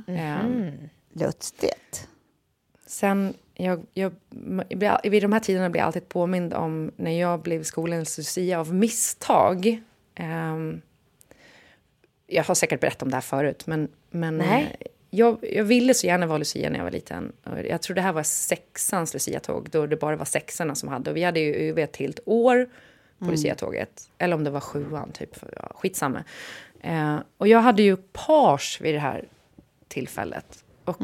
Ehm, 0.07 0.72
Lustigt. 1.13 2.07
Sen, 2.88 3.34
jag, 3.64 3.86
jag, 3.93 4.12
vid 5.03 5.24
de 5.24 5.34
här 5.34 5.39
tiderna 5.39 5.70
blir 5.70 5.80
jag 5.80 5.88
alltid 5.88 6.10
påmind 6.10 6.53
om 6.53 6.91
när 6.95 7.20
jag 7.20 7.41
blev 7.41 7.64
skolans 7.64 8.18
Lucia 8.18 8.60
av 8.60 8.74
misstag. 8.74 9.82
Ehm, 10.16 10.82
jag 12.28 12.43
har 12.43 12.55
säkert 12.55 12.80
berättat 12.82 13.03
om 13.03 13.10
det 13.10 13.16
här 13.16 13.22
förut, 13.22 13.68
men, 13.68 13.88
men 14.10 14.38
Nej. 14.38 14.78
eh, 14.80 14.88
jag, 15.10 15.38
jag 15.41 15.64
ville 15.64 15.93
så 15.93 16.07
gärna 16.07 16.26
vara 16.28 16.38
Lucia 16.38 16.70
när 16.70 16.78
jag 16.78 16.84
var 16.84 16.91
liten. 16.91 17.32
Jag 17.70 17.82
tror 17.82 17.95
det 17.95 18.01
här 18.01 18.14
var 18.14 18.24
sexans 18.24 19.14
Lucia-tåg, 19.14 19.70
då 19.72 19.86
det 19.88 19.95
bara 19.95 20.16
var 20.16 20.26
sexorna 20.26 20.76
som 20.76 20.89
hade. 20.89 21.10
Och 21.12 21.18
vi 21.18 21.24
hade 21.24 21.39
ju 21.39 21.55
över 21.70 21.82
ett 21.84 21.97
helt 21.97 22.20
år 22.26 22.66
på 23.20 23.26
Mm. 23.26 23.32
Lucia-tåget. 23.36 24.10
Eller 24.18 24.36
om 24.36 24.43
det 24.43 24.49
var 24.49 24.60
sjuan, 24.60 25.12
typ. 25.12 25.36
Ja, 25.55 25.72
skitsamma. 25.76 26.24
Eh, 26.82 27.16
och 27.38 27.47
jag 27.47 27.60
hade 27.60 27.84
ju 27.84 27.97
page 27.97 28.80
vid 28.82 28.95
det 28.95 28.99
här 28.99 29.26
tillfället. 29.88 30.64
Och 30.90 31.02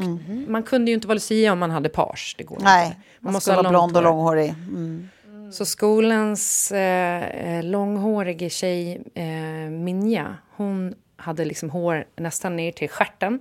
man 0.48 0.62
kunde 0.62 0.90
ju 0.90 0.94
inte 0.94 1.06
vara 1.08 1.14
Lucia 1.14 1.52
om 1.52 1.58
man 1.58 1.70
hade 1.70 1.88
page. 1.88 2.34
Det 2.38 2.44
går 2.44 2.56
Mm. 2.56 2.64
Nej, 2.64 2.86
inte. 2.86 2.98
man, 3.20 3.32
måste 3.32 3.44
ska 3.50 3.54
ha 3.54 3.62
vara 3.62 3.70
blond 3.70 3.96
och 3.96 4.02
hår. 4.02 4.10
långhårig. 4.10 4.48
Mm. 4.68 5.08
Så 5.52 5.64
skolans 5.64 6.72
eh, 6.72 7.24
eh, 7.24 7.64
långhårige 7.64 8.50
tjej, 8.50 9.02
eh, 9.14 9.70
Minja, 9.70 10.36
hon 10.56 10.94
hade 11.16 11.44
liksom 11.44 11.70
hår 11.70 12.04
nästan 12.16 12.56
ner 12.56 12.72
till 12.72 12.88
stjärten. 12.90 13.40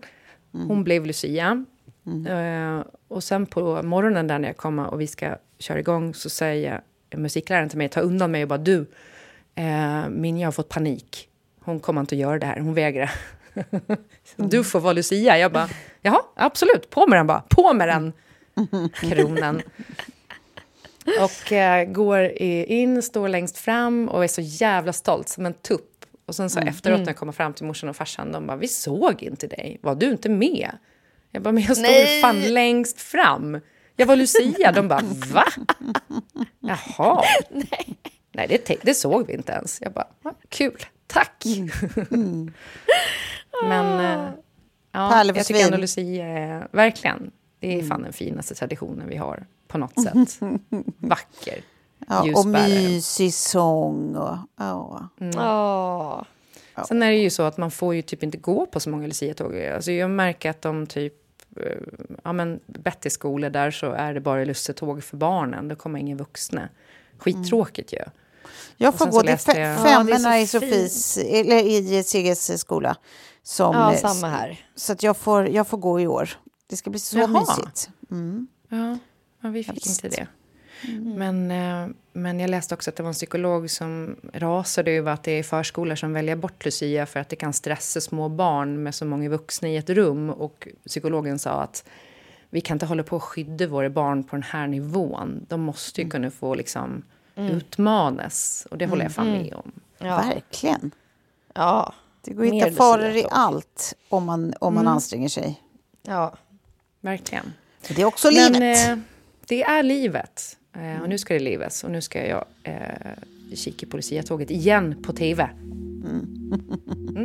Hon 0.52 0.84
blev 0.84 1.06
Lucia. 1.06 1.66
Eh, 2.30 2.84
och 3.08 3.24
sen 3.24 3.46
på 3.46 3.84
morgonen 3.84 4.28
där 4.28 4.40
när 4.40 4.48
jag 4.50 4.58
kommer 4.58 4.88
och 4.88 5.02
vi 5.02 5.08
ska 5.08 5.36
köra 5.60 5.80
igång 5.80 6.14
så 6.14 6.30
säger 6.30 6.82
musikläraren 7.16 7.70
till 7.70 7.78
mig, 7.78 7.90
ta 7.90 8.00
undan 8.00 8.32
mig 8.32 8.42
och 8.44 8.50
bara 8.50 8.58
du, 8.60 8.86
eh, 9.56 10.10
Minja 10.10 10.48
har 10.48 10.52
fått 10.52 10.70
panik. 10.70 11.30
Hon 11.62 11.80
kommer 11.80 12.02
inte 12.02 12.16
att 12.16 12.20
göra 12.20 12.40
det 12.40 12.46
här, 12.46 12.60
hon 12.60 12.74
vägrar. 12.74 13.12
du 14.36 14.64
får 14.64 14.80
vara 14.80 14.94
Lucia. 14.94 15.38
Jag 15.38 15.52
bara, 15.52 15.70
jaha, 16.02 16.22
absolut, 16.36 16.90
på 16.90 17.08
med 17.08 17.20
den 17.20 17.28
bara, 17.28 17.44
på 17.50 17.74
med 17.74 17.88
den 17.88 18.14
kronan. 18.94 19.62
Och 21.22 21.52
eh, 21.52 21.86
går 21.86 22.24
in, 22.42 23.02
står 23.02 23.28
längst 23.28 23.58
fram 23.58 24.10
och 24.10 24.24
är 24.24 24.28
så 24.28 24.42
jävla 24.42 24.94
stolt, 24.94 25.30
som 25.30 25.46
en 25.46 25.54
tupp. 25.54 26.06
Och 26.26 26.36
sen 26.36 26.50
så 26.50 26.60
efteråt 26.60 27.00
när 27.00 27.08
jag 27.08 27.16
kommer 27.18 27.32
fram 27.34 27.54
till 27.54 27.66
morsan 27.66 27.90
och 27.90 27.96
farsan, 27.96 28.32
de 28.32 28.48
bara, 28.48 28.58
vi 28.58 28.68
såg 28.68 29.24
inte 29.24 29.48
dig, 29.48 29.80
var 29.82 29.96
du 29.96 30.12
inte 30.12 30.30
med? 30.30 30.72
Jag 31.32 31.42
bara, 31.44 31.52
men 31.52 31.64
jag 31.64 31.78
stod 31.78 31.90
Nej. 31.90 32.22
fan 32.22 32.42
längst 32.42 33.02
fram. 33.02 33.60
Jag 33.96 34.06
var 34.06 34.16
Lucia. 34.16 34.72
De 34.72 34.88
bara, 34.88 35.02
va? 35.34 35.46
Jaha. 36.60 37.24
Nej. 37.50 37.96
Nej, 38.32 38.48
det, 38.68 38.76
det 38.82 38.94
såg 38.94 39.28
vi 39.28 39.34
inte 39.34 39.52
ens. 39.52 39.82
Jag 39.82 39.94
bara, 39.94 40.08
"Ja, 40.24 40.34
kul, 40.50 40.86
tack. 41.08 41.44
Men 43.64 44.00
eh, 44.00 44.30
ja, 44.92 45.10
Pärlor 45.12 45.34
för 45.34 45.40
jag 45.40 45.46
tycker 45.46 45.66
ändå. 45.66 45.78
Lucia 45.78 46.26
är, 46.26 46.68
verkligen, 46.72 47.32
det 47.60 47.80
är 47.80 47.84
fan 47.84 48.02
den 48.02 48.14
finaste 48.14 48.56
traditionen 48.56 49.10
vi 49.10 49.16
har 49.18 49.46
på 49.68 49.78
något 49.78 50.04
sätt. 50.04 50.40
Vacker. 50.98 51.62
Ja, 52.08 52.32
och 52.36 52.48
mysig 52.48 53.34
sång. 53.34 54.16
Och, 54.16 54.38
ja. 54.58 55.10
Åh. 55.38 56.24
Sen 56.88 57.04
är 57.04 57.12
det 57.12 57.18
ju 57.18 57.30
så 57.30 57.44
att 57.44 57.58
man 57.58 57.72
får 57.72 57.96
ju 57.96 58.02
typ 58.02 58.24
inte 58.24 58.38
gå 58.38 58.66
på 58.66 58.80
så 58.80 58.90
många 58.90 59.08
Lucia-tåg. 59.08 59.60
Alltså 59.60 59.92
jag 59.92 60.10
märker 60.10 60.50
att 60.50 60.62
de 60.62 60.88
typ 60.88 61.14
eh, 61.56 61.78
ja, 62.24 62.34
men, 62.34 62.60
bättre 62.66 63.10
skolor 63.10 63.50
där 63.50 63.72
så 63.72 63.92
är 63.92 64.14
det 64.14 64.20
bara 64.20 64.44
lussetåg 64.44 65.04
för 65.04 65.18
barnen. 65.18 65.68
Det 65.68 65.76
kommer 65.76 66.00
ingen 66.00 66.18
vuxna. 66.18 66.70
Skittråkigt 67.18 67.94
ju. 67.94 68.00
Jag 68.78 68.94
Och 68.94 68.98
får 69.00 69.06
gå 69.06 69.22
till 69.22 69.30
fe- 69.36 69.84
femmorna 69.84 70.40
i 70.40 70.48
Sofies, 70.48 71.18
eller 71.18 71.56
i 71.64 72.04
Sigges 72.04 72.60
skola. 72.62 72.96
Som, 73.44 73.76
Ja, 73.76 73.94
eh, 73.94 74.00
samma 74.00 74.28
här. 74.30 74.66
Så 74.76 74.94
att 74.94 75.04
jag 75.04 75.18
får, 75.18 75.48
jag 75.48 75.68
får 75.68 75.78
gå 75.78 76.00
i 76.00 76.08
år. 76.08 76.30
Det 76.68 76.78
ska 76.78 76.90
bli 76.90 77.00
så 77.00 77.18
Jaha. 77.18 77.28
mysigt. 77.28 77.90
Mm. 78.12 78.48
Ja, 79.42 79.50
vi 79.50 79.64
fick 79.64 79.88
inte 79.88 80.10
det. 80.10 80.28
Men, 81.02 81.52
eh, 81.52 81.88
men 82.14 82.40
jag 82.40 82.50
läste 82.50 82.74
också 82.76 82.90
att 82.90 82.96
det 82.96 83.04
var 83.04 83.08
en 83.08 83.14
psykolog 83.14 83.70
som 83.70 84.16
rasade 84.34 84.92
över 84.92 85.12
att 85.12 85.24
det 85.24 85.32
är 85.32 85.44
förskolor 85.44 85.96
som 85.96 86.14
väljer 86.14 86.36
bort 86.36 86.66
Lucia 86.66 87.06
för 87.06 87.20
att 87.20 87.30
det 87.30 87.36
kan 87.36 87.54
stressa 87.54 88.02
små 88.02 88.30
barn 88.30 88.84
med 88.84 88.96
så 88.96 89.06
många 89.06 89.30
vuxna 89.30 89.68
i 89.68 89.78
ett 89.78 89.90
rum. 89.90 90.30
Och 90.30 90.68
psykologen 90.88 91.40
sa 91.40 91.52
att 91.52 91.84
vi 92.50 92.62
kan 92.62 92.76
inte 92.76 92.86
hålla 92.86 93.04
på 93.04 93.16
att 93.16 93.24
skydda 93.24 93.68
våra 93.68 93.90
barn 93.90 94.24
på 94.24 94.36
den 94.36 94.44
här 94.44 94.68
nivån. 94.68 95.46
De 95.50 95.62
måste 95.62 96.02
ju 96.02 96.10
kunna 96.10 96.32
få 96.32 96.56
liksom 96.56 97.04
utmanas. 97.36 98.68
Och 98.72 98.78
det 98.78 98.86
håller 98.86 99.04
jag 99.04 99.12
fan 99.12 99.32
med 99.32 99.54
om. 99.54 99.72
Ja. 99.98 100.18
Verkligen. 100.18 100.92
Ja. 101.54 101.94
Det 102.22 102.34
går 102.34 102.48
att 102.48 102.54
hitta 102.54 102.72
faror 102.72 103.16
i 103.16 103.26
allt 103.32 103.94
om 104.10 104.26
man, 104.26 104.54
om 104.60 104.74
man 104.74 104.84
Mm. 104.84 104.94
anstränger 104.94 105.30
sig. 105.30 105.62
Ja. 106.04 106.36
Verkligen. 107.02 107.54
Det 107.88 108.02
är 108.02 108.06
också 108.06 108.32
Men 108.32 108.54
livet. 108.54 108.90
eh, 108.90 108.98
det 109.48 109.64
är 109.64 109.84
livet. 109.84 110.58
Eh, 110.76 111.02
och 111.02 111.10
nu 111.10 111.18
ska 111.18 111.34
det 111.34 111.40
livas. 111.40 111.84
Och 111.84 111.92
nu 111.92 112.02
ska 112.02 112.28
jag 112.28 112.46
eh, 112.64 112.74
kika 113.56 113.88
på 113.88 113.98
Lucia-tåget 113.98 114.52
igen 114.52 115.04
på 115.04 115.14
tv. 115.14 115.50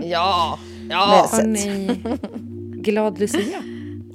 Ja. 0.05 0.59
Ja. 0.91 1.29
Har 1.33 1.43
ni 1.43 2.01
glad 2.83 3.19
Lucia? 3.19 3.63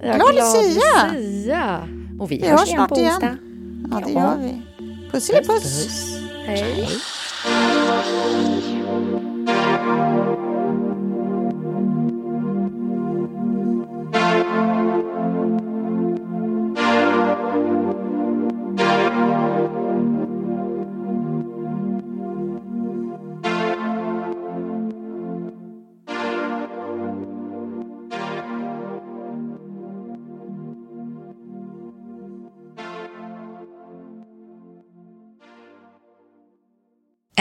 Ja, 0.04 0.14
Glad 0.16 0.36
Lucia! 0.36 1.12
Lucia! 1.14 1.88
Och 2.20 2.32
vi, 2.32 2.38
Vi 2.40 2.48
hörs 2.48 2.60
hörs 2.60 2.68
igen 2.70 2.78
snart 2.78 2.90
på 2.90 2.96
onsdag. 2.96 3.26
igen. 3.26 3.88
Ja, 3.92 4.02
det 4.06 4.12
gör 4.12 4.38
vi. 4.38 4.62
Pusselipuss! 5.16 6.20
Hej. 6.46 6.88